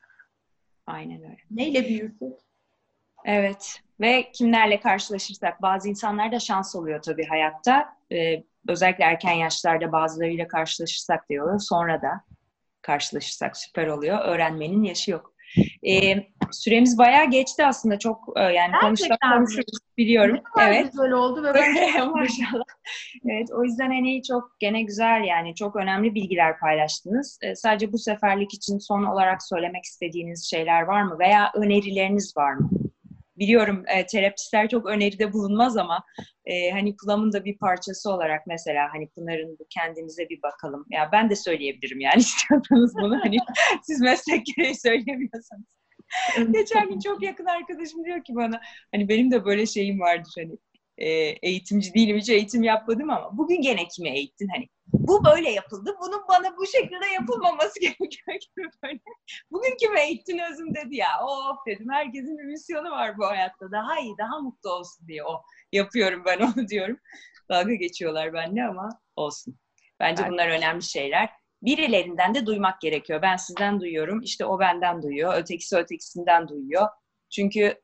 Aynen 0.87 1.23
öyle. 1.23 1.37
Neyle 1.51 1.85
büyürsek? 1.85 2.39
Evet. 3.25 3.81
Ve 3.99 4.31
kimlerle 4.31 4.79
karşılaşırsak 4.79 5.61
bazı 5.61 5.89
insanlar 5.89 6.31
da 6.31 6.39
şans 6.39 6.75
oluyor 6.75 7.01
tabii 7.01 7.25
hayatta. 7.25 7.97
Ee, 8.11 8.43
özellikle 8.67 9.03
erken 9.03 9.33
yaşlarda 9.33 9.91
bazılarıyla 9.91 10.47
karşılaşırsak 10.47 11.29
diyor. 11.29 11.59
Sonra 11.59 12.01
da 12.01 12.21
karşılaşırsak 12.81 13.57
süper 13.57 13.87
oluyor. 13.87 14.19
Öğrenmenin 14.19 14.83
yaşı 14.83 15.11
yok. 15.11 15.28
Ee, 15.87 16.15
süremiz 16.51 16.97
bayağı 16.97 17.29
geçti 17.29 17.65
aslında 17.65 17.99
çok 17.99 18.33
e, 18.35 18.41
yani 18.41 18.71
konuştuk 18.81 19.17
konuşuruz 19.33 19.79
biliyorum. 19.97 20.39
Ne 20.57 20.63
evet. 20.63 20.91
güzel 20.91 21.11
oldu 21.11 21.43
ve 21.43 21.53
ben 21.53 22.11
maşallah. 22.11 22.63
evet 23.29 23.47
o 23.51 23.63
yüzden 23.63 23.89
hani 23.89 24.23
çok 24.23 24.59
gene 24.59 24.81
güzel 24.81 25.23
yani 25.27 25.55
çok 25.55 25.75
önemli 25.75 26.15
bilgiler 26.15 26.59
paylaştınız. 26.59 27.39
Ee, 27.41 27.55
sadece 27.55 27.93
bu 27.93 27.97
seferlik 27.97 28.53
için 28.53 28.77
son 28.77 29.03
olarak 29.03 29.43
söylemek 29.43 29.83
istediğiniz 29.83 30.49
şeyler 30.49 30.81
var 30.81 31.01
mı 31.01 31.19
veya 31.19 31.51
önerileriniz 31.55 32.37
var 32.37 32.53
mı? 32.53 32.69
Biliyorum 33.39 33.83
e, 33.87 34.05
terapistler 34.05 34.69
çok 34.69 34.85
öneride 34.85 35.33
bulunmaz 35.33 35.77
ama 35.77 36.03
e, 36.45 36.71
hani 36.71 36.95
Plum'un 36.95 37.33
da 37.33 37.45
bir 37.45 37.57
parçası 37.57 38.11
olarak 38.11 38.47
mesela 38.47 38.87
hani 38.93 39.09
Pınar'ın 39.09 39.57
bu 39.59 39.65
kendinize 39.69 40.29
bir 40.29 40.41
bakalım. 40.41 40.85
Ya 40.89 41.09
ben 41.11 41.29
de 41.29 41.35
söyleyebilirim 41.35 41.99
yani 41.99 42.17
istiyorsanız 42.19 42.95
bunu 42.95 43.19
hani 43.23 43.37
siz 43.83 44.01
meslek 44.01 44.45
gereği 44.45 44.75
söyleyemiyorsanız. 44.75 45.65
Geçen 46.51 46.89
gün 46.89 46.99
çok 46.99 47.23
yakın 47.23 47.45
arkadaşım 47.45 48.05
diyor 48.05 48.23
ki 48.23 48.35
bana 48.35 48.61
hani 48.91 49.09
benim 49.09 49.31
de 49.31 49.45
böyle 49.45 49.65
şeyim 49.65 49.99
vardır 49.99 50.33
hani 50.37 50.51
e, 50.99 51.09
eğitimci 51.41 51.93
değilim 51.93 52.17
hiç 52.17 52.29
eğitim 52.29 52.63
yapmadım 52.63 53.09
ama 53.09 53.37
bugün 53.37 53.61
gene 53.61 53.87
kimi 53.87 54.09
eğittin 54.09 54.47
hani 54.47 54.69
bu 54.93 55.25
böyle 55.25 55.51
yapıldı. 55.51 55.95
Bunun 56.01 56.21
bana 56.29 56.57
bu 56.57 56.65
şekilde 56.67 57.05
yapılmaması 57.13 57.79
gerekiyor 57.81 58.37
gibi 58.39 58.69
böyle. 58.83 58.99
Bugün 59.51 59.77
kime 59.79 60.01
eğittin 60.01 60.39
özüm 60.51 60.75
dedi 60.75 60.95
ya. 60.95 61.07
Of 61.23 61.57
dedim 61.67 61.87
herkesin 61.91 62.37
bir 62.37 62.43
misyonu 62.43 62.91
var 62.91 63.17
bu 63.17 63.25
hayatta. 63.25 63.71
Daha 63.71 63.99
iyi, 63.99 64.15
daha 64.17 64.39
mutlu 64.39 64.69
olsun 64.69 65.07
diye 65.07 65.23
o 65.23 65.41
yapıyorum 65.71 66.23
ben 66.25 66.39
onu 66.57 66.67
diyorum. 66.67 66.97
Dalga 67.49 67.73
geçiyorlar 67.73 68.33
benimle 68.33 68.63
ama 68.63 68.89
olsun. 69.15 69.59
Bence 69.99 70.23
bunlar 70.29 70.47
önemli 70.47 70.83
şeyler. 70.83 71.29
Birilerinden 71.61 72.35
de 72.35 72.45
duymak 72.45 72.81
gerekiyor. 72.81 73.21
Ben 73.21 73.35
sizden 73.35 73.79
duyuyorum, 73.79 74.21
işte 74.21 74.45
o 74.45 74.59
benden 74.59 75.01
duyuyor, 75.01 75.33
ötekisi 75.37 75.77
ötekisinden 75.77 76.47
duyuyor. 76.47 76.87
Çünkü 77.29 77.81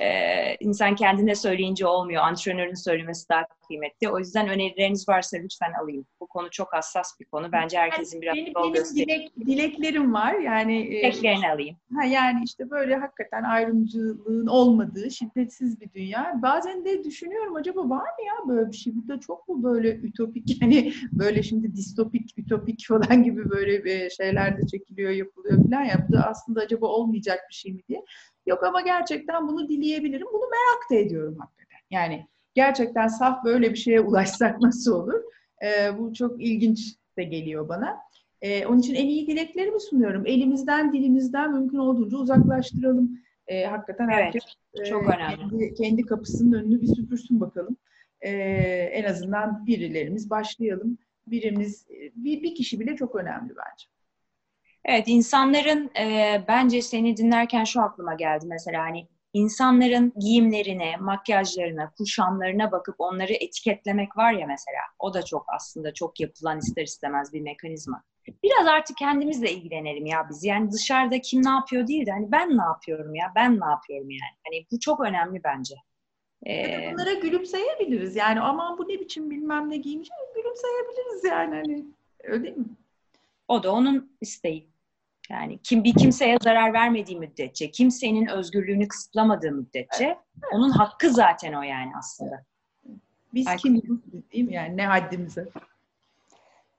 ee, 0.00 0.56
insan 0.60 0.94
kendine 0.94 1.34
söyleyince 1.34 1.86
olmuyor. 1.86 2.22
Antrenörün 2.22 2.74
söylemesi 2.74 3.28
daha 3.28 3.46
kıymetli. 3.66 4.08
O 4.08 4.18
yüzden 4.18 4.48
önerileriniz 4.48 5.08
varsa 5.08 5.36
lütfen 5.36 5.72
alayım. 5.82 6.06
Bu 6.20 6.26
konu 6.26 6.50
çok 6.50 6.72
hassas 6.72 7.20
bir 7.20 7.24
konu. 7.24 7.52
Bence 7.52 7.78
herkesin 7.78 8.22
biraz 8.22 8.36
benim, 8.36 8.52
yol 8.56 8.74
benim 8.74 8.84
dilek, 8.84 9.36
dileklerim 9.36 10.14
var. 10.14 10.34
Yani 10.34 10.86
dileklerini 10.86 11.46
e, 11.46 11.50
alayım. 11.50 11.76
Ha 11.96 12.04
yani 12.04 12.42
işte 12.44 12.70
böyle 12.70 12.96
hakikaten 12.96 13.42
ayrımcılığın 13.42 14.46
olmadığı 14.46 15.10
şiddetsiz 15.10 15.80
bir 15.80 15.92
dünya. 15.92 16.38
Bazen 16.42 16.84
de 16.84 17.04
düşünüyorum 17.04 17.56
acaba 17.56 17.88
var 17.88 18.02
mı 18.02 18.26
ya 18.26 18.48
böyle 18.48 18.70
bir 18.70 18.76
şey? 18.76 18.92
Bu 18.96 19.08
da 19.08 19.20
çok 19.20 19.48
mu 19.48 19.62
böyle 19.62 19.96
ütopik 19.96 20.56
hani 20.62 20.92
böyle 21.12 21.42
şimdi 21.42 21.74
distopik, 21.74 22.38
ütopik 22.38 22.86
falan 22.88 23.22
gibi 23.22 23.50
böyle 23.50 24.10
şeyler 24.10 24.58
de 24.58 24.66
çekiliyor, 24.66 25.10
yapılıyor 25.10 25.64
falan 25.64 25.84
ya. 25.84 26.06
Bu 26.08 26.12
da 26.12 26.26
aslında 26.26 26.60
acaba 26.60 26.86
olmayacak 26.86 27.40
bir 27.48 27.54
şey 27.54 27.72
mi 27.72 27.80
diye. 27.88 28.04
Yok 28.46 28.64
ama 28.64 28.80
gerçekten 28.80 29.48
bunu 29.48 29.68
dileyebilirim. 29.68 30.26
Bunu 30.32 30.44
merak 30.50 30.90
da 30.90 30.94
ediyorum 30.94 31.36
hakikaten. 31.38 31.78
Yani 31.90 32.26
gerçekten 32.54 33.08
saf 33.08 33.44
böyle 33.44 33.70
bir 33.70 33.78
şeye 33.78 34.00
ulaşsak 34.00 34.60
nasıl 34.60 34.92
olur? 34.92 35.22
Ee, 35.62 35.98
bu 35.98 36.14
çok 36.14 36.42
ilginç 36.42 36.96
de 37.18 37.24
geliyor 37.24 37.68
bana. 37.68 37.98
Ee, 38.42 38.66
onun 38.66 38.78
için 38.78 38.94
en 38.94 39.06
iyi 39.06 39.26
dileklerimi 39.26 39.80
sunuyorum. 39.80 40.26
Elimizden, 40.26 40.92
dilimizden 40.92 41.52
mümkün 41.52 41.78
olduğunca 41.78 42.16
uzaklaştıralım. 42.18 43.20
Ee, 43.46 43.64
hakikaten 43.64 44.08
evet, 44.08 44.24
herkes 44.24 44.42
çok 44.88 45.02
e, 45.02 45.16
önemli. 45.16 45.36
Kendi, 45.36 45.74
kendi 45.74 46.02
kapısının 46.02 46.52
önünü 46.52 46.80
bir 46.80 46.86
süpürsün 46.86 47.40
bakalım. 47.40 47.76
Ee, 48.20 48.30
en 48.92 49.04
azından 49.04 49.66
birilerimiz 49.66 50.30
başlayalım. 50.30 50.98
Birimiz, 51.26 51.86
bir, 52.16 52.42
bir 52.42 52.54
kişi 52.54 52.80
bile 52.80 52.96
çok 52.96 53.14
önemli 53.14 53.48
bence. 53.48 53.86
Evet, 54.84 55.04
insanların 55.08 55.90
e, 55.98 56.44
bence 56.48 56.82
seni 56.82 57.16
dinlerken 57.16 57.64
şu 57.64 57.80
aklıma 57.80 58.14
geldi 58.14 58.46
mesela 58.48 58.82
hani 58.82 59.08
insanların 59.34 60.12
giyimlerine, 60.20 60.96
makyajlarına, 60.96 61.90
kuşamlarına 61.98 62.72
bakıp 62.72 62.94
onları 62.98 63.32
etiketlemek 63.32 64.16
var 64.16 64.32
ya 64.32 64.46
mesela. 64.46 64.80
O 64.98 65.14
da 65.14 65.22
çok 65.22 65.46
aslında 65.54 65.94
çok 65.94 66.20
yapılan 66.20 66.58
ister 66.58 66.82
istemez 66.82 67.32
bir 67.32 67.40
mekanizma. 67.40 68.02
Biraz 68.42 68.66
artık 68.66 68.96
kendimizle 68.96 69.52
ilgilenelim 69.52 70.06
ya 70.06 70.26
biz. 70.30 70.44
Yani 70.44 70.72
dışarıda 70.72 71.20
kim 71.20 71.44
ne 71.44 71.50
yapıyor 71.50 71.86
değil 71.86 72.06
de 72.06 72.10
hani 72.10 72.32
ben 72.32 72.58
ne 72.58 72.62
yapıyorum 72.62 73.14
ya, 73.14 73.32
ben 73.36 73.60
ne 73.60 73.64
yapıyorum 73.64 74.10
yani. 74.10 74.36
Hani 74.46 74.66
bu 74.72 74.80
çok 74.80 75.00
önemli 75.00 75.40
bence. 75.44 75.74
Ee, 76.46 76.90
bunlara 76.92 77.12
gülümseyebiliriz. 77.12 78.16
Yani 78.16 78.40
aman 78.40 78.78
bu 78.78 78.88
ne 78.88 79.00
biçim 79.00 79.30
bilmem 79.30 79.70
ne 79.70 79.76
giymiş. 79.76 80.08
Gülümseyebiliriz 80.34 81.24
yani 81.24 81.54
hani. 81.54 81.84
Öyle 82.24 82.44
değil 82.44 82.56
mi? 82.56 82.64
O 83.48 83.62
da 83.62 83.72
onun 83.72 84.16
isteği. 84.20 84.73
Yani 85.30 85.58
kim 85.62 85.84
bir 85.84 85.94
kimseye 85.94 86.38
zarar 86.42 86.72
vermediği 86.72 87.18
müddetçe, 87.18 87.70
kimsenin 87.70 88.26
özgürlüğünü 88.26 88.88
kısıtlamadığı 88.88 89.52
müddetçe 89.52 90.04
evet. 90.04 90.18
onun 90.52 90.70
hakkı 90.70 91.10
zaten 91.10 91.52
o 91.52 91.62
yani 91.62 91.92
aslında. 91.98 92.44
Biz 93.34 93.46
Ay, 93.46 93.56
kim 93.56 93.82
değil 94.32 94.44
mi 94.44 94.54
yani 94.54 94.76
ne 94.76 94.86
haddimize? 94.86 95.48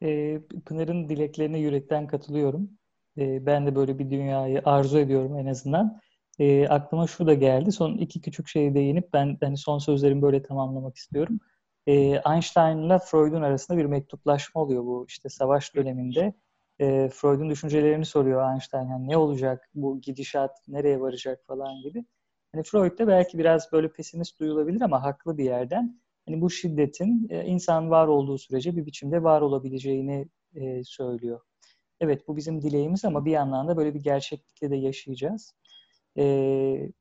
Ee, 0.03 0.39
Pınar'ın 0.65 1.09
dileklerine 1.09 1.59
yürekten 1.59 2.07
katılıyorum. 2.07 2.69
Ee, 3.17 3.45
ben 3.45 3.67
de 3.67 3.75
böyle 3.75 3.99
bir 3.99 4.09
dünyayı 4.09 4.61
arzu 4.65 4.99
ediyorum 4.99 5.39
en 5.39 5.45
azından. 5.45 5.99
Ee, 6.39 6.67
aklıma 6.67 7.07
şu 7.07 7.27
da 7.27 7.33
geldi. 7.33 7.71
Son 7.71 7.97
iki 7.97 8.21
küçük 8.21 8.47
şeye 8.47 8.73
değinip 8.73 9.13
ben 9.13 9.37
hani 9.41 9.57
son 9.57 9.79
sözlerimi 9.79 10.21
böyle 10.21 10.43
tamamlamak 10.43 10.95
istiyorum. 10.95 11.39
Ee, 11.87 12.21
Einstein'la 12.33 12.99
Freud'un 12.99 13.41
arasında 13.41 13.77
bir 13.77 13.85
mektuplaşma 13.85 14.61
oluyor 14.61 14.83
bu 14.83 15.05
işte 15.07 15.29
savaş 15.29 15.75
döneminde 15.75 16.33
e, 16.79 17.09
Freud'un 17.13 17.49
düşüncelerini 17.49 18.05
soruyor 18.05 18.51
Einstein. 18.51 18.89
Yani 18.89 19.07
ne 19.07 19.17
olacak 19.17 19.69
bu 19.75 20.01
gidişat, 20.01 20.51
nereye 20.67 21.01
varacak 21.01 21.45
falan 21.47 21.81
gibi. 21.81 22.05
Hani 22.53 22.63
Freud 22.63 22.99
da 22.99 23.07
belki 23.07 23.37
biraz 23.37 23.71
böyle 23.71 23.91
pesimist 23.91 24.39
duyulabilir 24.39 24.81
ama 24.81 25.03
haklı 25.03 25.37
bir 25.37 25.43
yerden. 25.45 26.01
Hani 26.27 26.41
bu 26.41 26.49
şiddetin 26.49 27.27
e, 27.29 27.45
insan 27.45 27.89
var 27.89 28.07
olduğu 28.07 28.37
sürece 28.37 28.75
bir 28.75 28.85
biçimde 28.85 29.23
var 29.23 29.41
olabileceğini 29.41 30.29
e, 30.55 30.83
söylüyor. 30.83 31.41
Evet 31.99 32.27
bu 32.27 32.37
bizim 32.37 32.61
dileğimiz 32.61 33.05
ama 33.05 33.25
bir 33.25 33.31
yandan 33.31 33.67
da 33.67 33.77
böyle 33.77 33.93
bir 33.93 34.03
gerçeklikle 34.03 34.71
de 34.71 34.75
yaşayacağız. 34.75 35.53
E, 36.17 36.23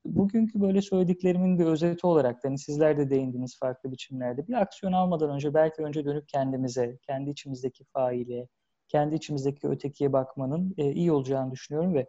bugünkü 0.05 0.61
böyle 0.61 0.83
söylediklerimin 0.83 1.59
bir 1.59 1.65
özeti 1.67 2.07
olarak 2.07 2.45
hani 2.45 2.59
sizler 2.59 2.99
de 2.99 3.11
değindiniz 3.11 3.59
farklı 3.59 3.93
biçimlerde. 3.93 4.49
Bir 4.49 4.55
aksiyon 4.55 4.93
almadan 4.93 5.31
önce 5.31 5.55
belki 5.55 5.83
önce 5.83 6.05
dönüp 6.05 6.29
kendimize, 6.29 6.99
kendi 7.07 7.31
içimizdeki 7.31 7.85
faile, 7.85 8.49
kendi 8.89 9.15
içimizdeki 9.15 9.69
ötekiye 9.69 10.13
bakmanın 10.13 10.75
e, 10.79 10.93
iyi 10.93 11.13
olacağını 11.13 11.53
düşünüyorum 11.53 11.95
ve 11.95 12.07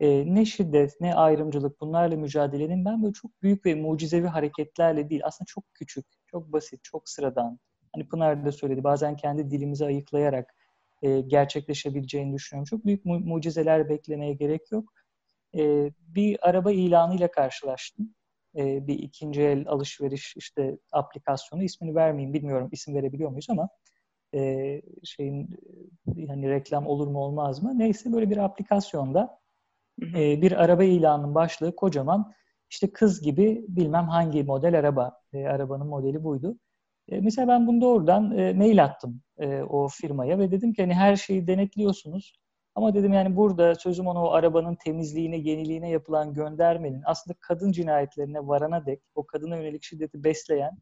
e, 0.00 0.34
ne 0.34 0.44
şiddet, 0.46 1.00
ne 1.00 1.14
ayrımcılık 1.14 1.80
bunlarla 1.80 2.16
mücadelenin 2.16 2.84
ben 2.84 3.02
böyle 3.02 3.12
çok 3.12 3.42
büyük 3.42 3.66
ve 3.66 3.74
mucizevi 3.74 4.26
hareketlerle 4.26 5.10
değil, 5.10 5.20
aslında 5.24 5.46
çok 5.46 5.64
küçük, 5.74 6.06
çok 6.26 6.52
basit, 6.52 6.80
çok 6.84 7.08
sıradan. 7.08 7.58
Hani 7.94 8.08
Pınar 8.08 8.44
da 8.46 8.52
söyledi, 8.52 8.84
bazen 8.84 9.16
kendi 9.16 9.50
dilimizi 9.50 9.84
ayıklayarak 9.84 10.54
e, 11.02 11.20
gerçekleşebileceğini 11.20 12.34
düşünüyorum. 12.34 12.64
Çok 12.64 12.84
büyük 12.86 13.04
mu- 13.04 13.20
mucizeler 13.20 13.88
beklemeye 13.88 14.32
gerek 14.34 14.72
yok. 14.72 14.92
E, 15.58 15.90
bir 15.98 16.48
araba 16.48 16.72
ilanıyla 16.72 17.30
karşılaştım. 17.30 18.14
E, 18.56 18.86
bir 18.86 18.98
ikinci 18.98 19.42
el 19.42 19.64
alışveriş 19.68 20.34
işte 20.36 20.78
aplikasyonu 20.92 21.62
ismini 21.62 21.94
vermeyeyim 21.94 22.34
bilmiyorum 22.34 22.68
isim 22.72 22.94
verebiliyor 22.94 23.30
muyuz 23.30 23.46
ama 23.50 23.68
e, 24.34 24.82
şeyin 25.04 25.48
hani 26.28 26.50
reklam 26.50 26.86
olur 26.86 27.06
mu 27.06 27.18
olmaz 27.18 27.62
mı 27.62 27.78
neyse 27.78 28.12
böyle 28.12 28.30
bir 28.30 28.36
aplikasyonda 28.36 29.40
e, 30.02 30.42
bir 30.42 30.62
araba 30.64 30.84
ilanının 30.84 31.34
başlığı 31.34 31.76
kocaman 31.76 32.32
işte 32.70 32.92
kız 32.92 33.22
gibi 33.22 33.64
bilmem 33.68 34.08
hangi 34.08 34.42
model 34.42 34.78
araba 34.78 35.20
e, 35.32 35.46
arabanın 35.46 35.86
modeli 35.86 36.24
buydu. 36.24 36.58
E, 37.08 37.20
mesela 37.20 37.48
ben 37.48 37.66
bunu 37.66 37.80
doğrudan 37.80 38.38
e, 38.38 38.52
mail 38.52 38.84
attım 38.84 39.22
e, 39.38 39.62
o 39.62 39.88
firmaya 39.88 40.38
ve 40.38 40.50
dedim 40.50 40.72
ki 40.72 40.82
hani 40.82 40.94
her 40.94 41.16
şeyi 41.16 41.46
denetliyorsunuz 41.46 42.40
ama 42.74 42.94
dedim 42.94 43.12
yani 43.12 43.36
burada 43.36 43.74
sözüm 43.74 44.06
ona 44.06 44.24
o 44.24 44.30
arabanın 44.30 44.74
temizliğine, 44.74 45.36
yeniliğine 45.36 45.90
yapılan 45.90 46.34
göndermenin 46.34 47.02
aslında 47.04 47.36
kadın 47.40 47.72
cinayetlerine 47.72 48.46
varana 48.46 48.86
dek 48.86 49.02
o 49.14 49.26
kadına 49.26 49.56
yönelik 49.56 49.82
şiddeti 49.82 50.24
besleyen 50.24 50.78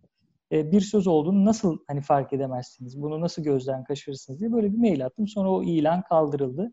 e, 0.53 0.73
bir 0.73 0.81
söz 0.81 1.07
olduğunu 1.07 1.45
nasıl 1.45 1.79
hani 1.87 2.01
fark 2.01 2.33
edemezsiniz? 2.33 3.03
Bunu 3.03 3.20
nasıl 3.20 3.43
gözden 3.43 3.85
kaçırırsınız 3.85 4.41
diye 4.41 4.53
böyle 4.53 4.73
bir 4.73 4.79
mail 4.79 5.07
attım. 5.07 5.29
Sonra 5.29 5.51
o 5.51 5.62
ilan 5.62 6.03
kaldırıldı. 6.03 6.73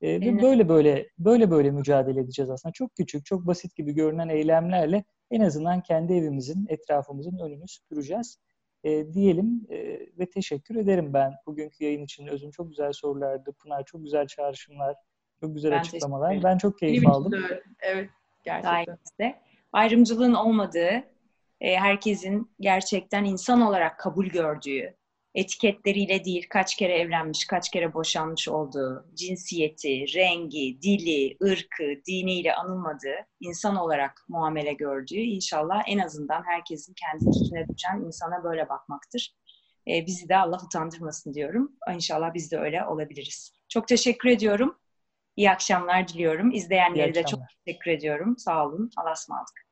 E, 0.00 0.20
ve 0.20 0.42
böyle 0.42 0.68
böyle 0.68 1.06
böyle 1.18 1.50
böyle 1.50 1.70
mücadele 1.70 2.20
edeceğiz 2.20 2.50
aslında. 2.50 2.72
Çok 2.72 2.94
küçük, 2.96 3.26
çok 3.26 3.46
basit 3.46 3.76
gibi 3.76 3.92
görünen 3.92 4.28
eylemlerle 4.28 5.04
en 5.30 5.40
azından 5.40 5.82
kendi 5.82 6.12
evimizin, 6.12 6.66
etrafımızın 6.68 7.38
önünü 7.38 7.68
süpüreceğiz 7.68 8.38
e, 8.84 9.12
diyelim 9.12 9.66
e, 9.70 9.76
ve 10.18 10.30
teşekkür 10.30 10.76
ederim 10.76 11.14
ben 11.14 11.32
bugünkü 11.46 11.84
yayın 11.84 12.04
için. 12.04 12.26
Özüm 12.26 12.50
çok 12.50 12.68
güzel 12.68 12.92
sorulardı. 12.92 13.52
Pınar 13.52 13.84
çok 13.84 14.04
güzel 14.04 14.26
çağrışımlar, 14.26 14.96
çok 15.40 15.54
güzel 15.54 15.72
ben 15.72 15.78
açıklamalar. 15.78 16.42
Ben 16.42 16.58
çok 16.58 16.78
keyif 16.78 17.08
aldım. 17.08 17.32
Evet, 17.80 18.10
gerçekten. 18.44 19.34
Ayrımcılığın 19.72 20.34
olmadığı, 20.34 21.04
e, 21.62 21.76
herkesin 21.76 22.54
gerçekten 22.60 23.24
insan 23.24 23.60
olarak 23.60 23.98
kabul 23.98 24.26
gördüğü, 24.26 24.96
etiketleriyle 25.34 26.24
değil 26.24 26.46
kaç 26.50 26.76
kere 26.76 26.98
evlenmiş, 26.98 27.46
kaç 27.46 27.70
kere 27.70 27.94
boşanmış 27.94 28.48
olduğu, 28.48 29.06
cinsiyeti, 29.14 30.14
rengi, 30.14 30.82
dili, 30.82 31.36
ırkı, 31.42 32.04
diniyle 32.06 32.54
anılmadığı, 32.54 33.16
insan 33.40 33.76
olarak 33.76 34.24
muamele 34.28 34.72
gördüğü 34.72 35.20
inşallah 35.20 35.82
en 35.86 35.98
azından 35.98 36.42
herkesin 36.46 36.94
kendi 36.94 37.30
üstüne 37.30 37.68
düşen 37.68 38.00
insana 38.06 38.44
böyle 38.44 38.68
bakmaktır. 38.68 39.36
Ee, 39.88 40.06
bizi 40.06 40.28
de 40.28 40.36
Allah 40.36 40.60
utandırmasın 40.64 41.34
diyorum. 41.34 41.72
İnşallah 41.94 42.34
biz 42.34 42.52
de 42.52 42.58
öyle 42.58 42.84
olabiliriz. 42.84 43.52
Çok 43.68 43.88
teşekkür 43.88 44.28
ediyorum. 44.28 44.78
İyi 45.36 45.50
akşamlar 45.50 46.08
diliyorum. 46.08 46.50
İzleyenleri 46.50 47.14
de 47.14 47.22
çok 47.22 47.40
teşekkür 47.64 47.90
ediyorum. 47.90 48.38
Sağ 48.38 48.66
olun. 48.66 48.90
Allah'a 48.96 49.12
ısmarladık. 49.12 49.71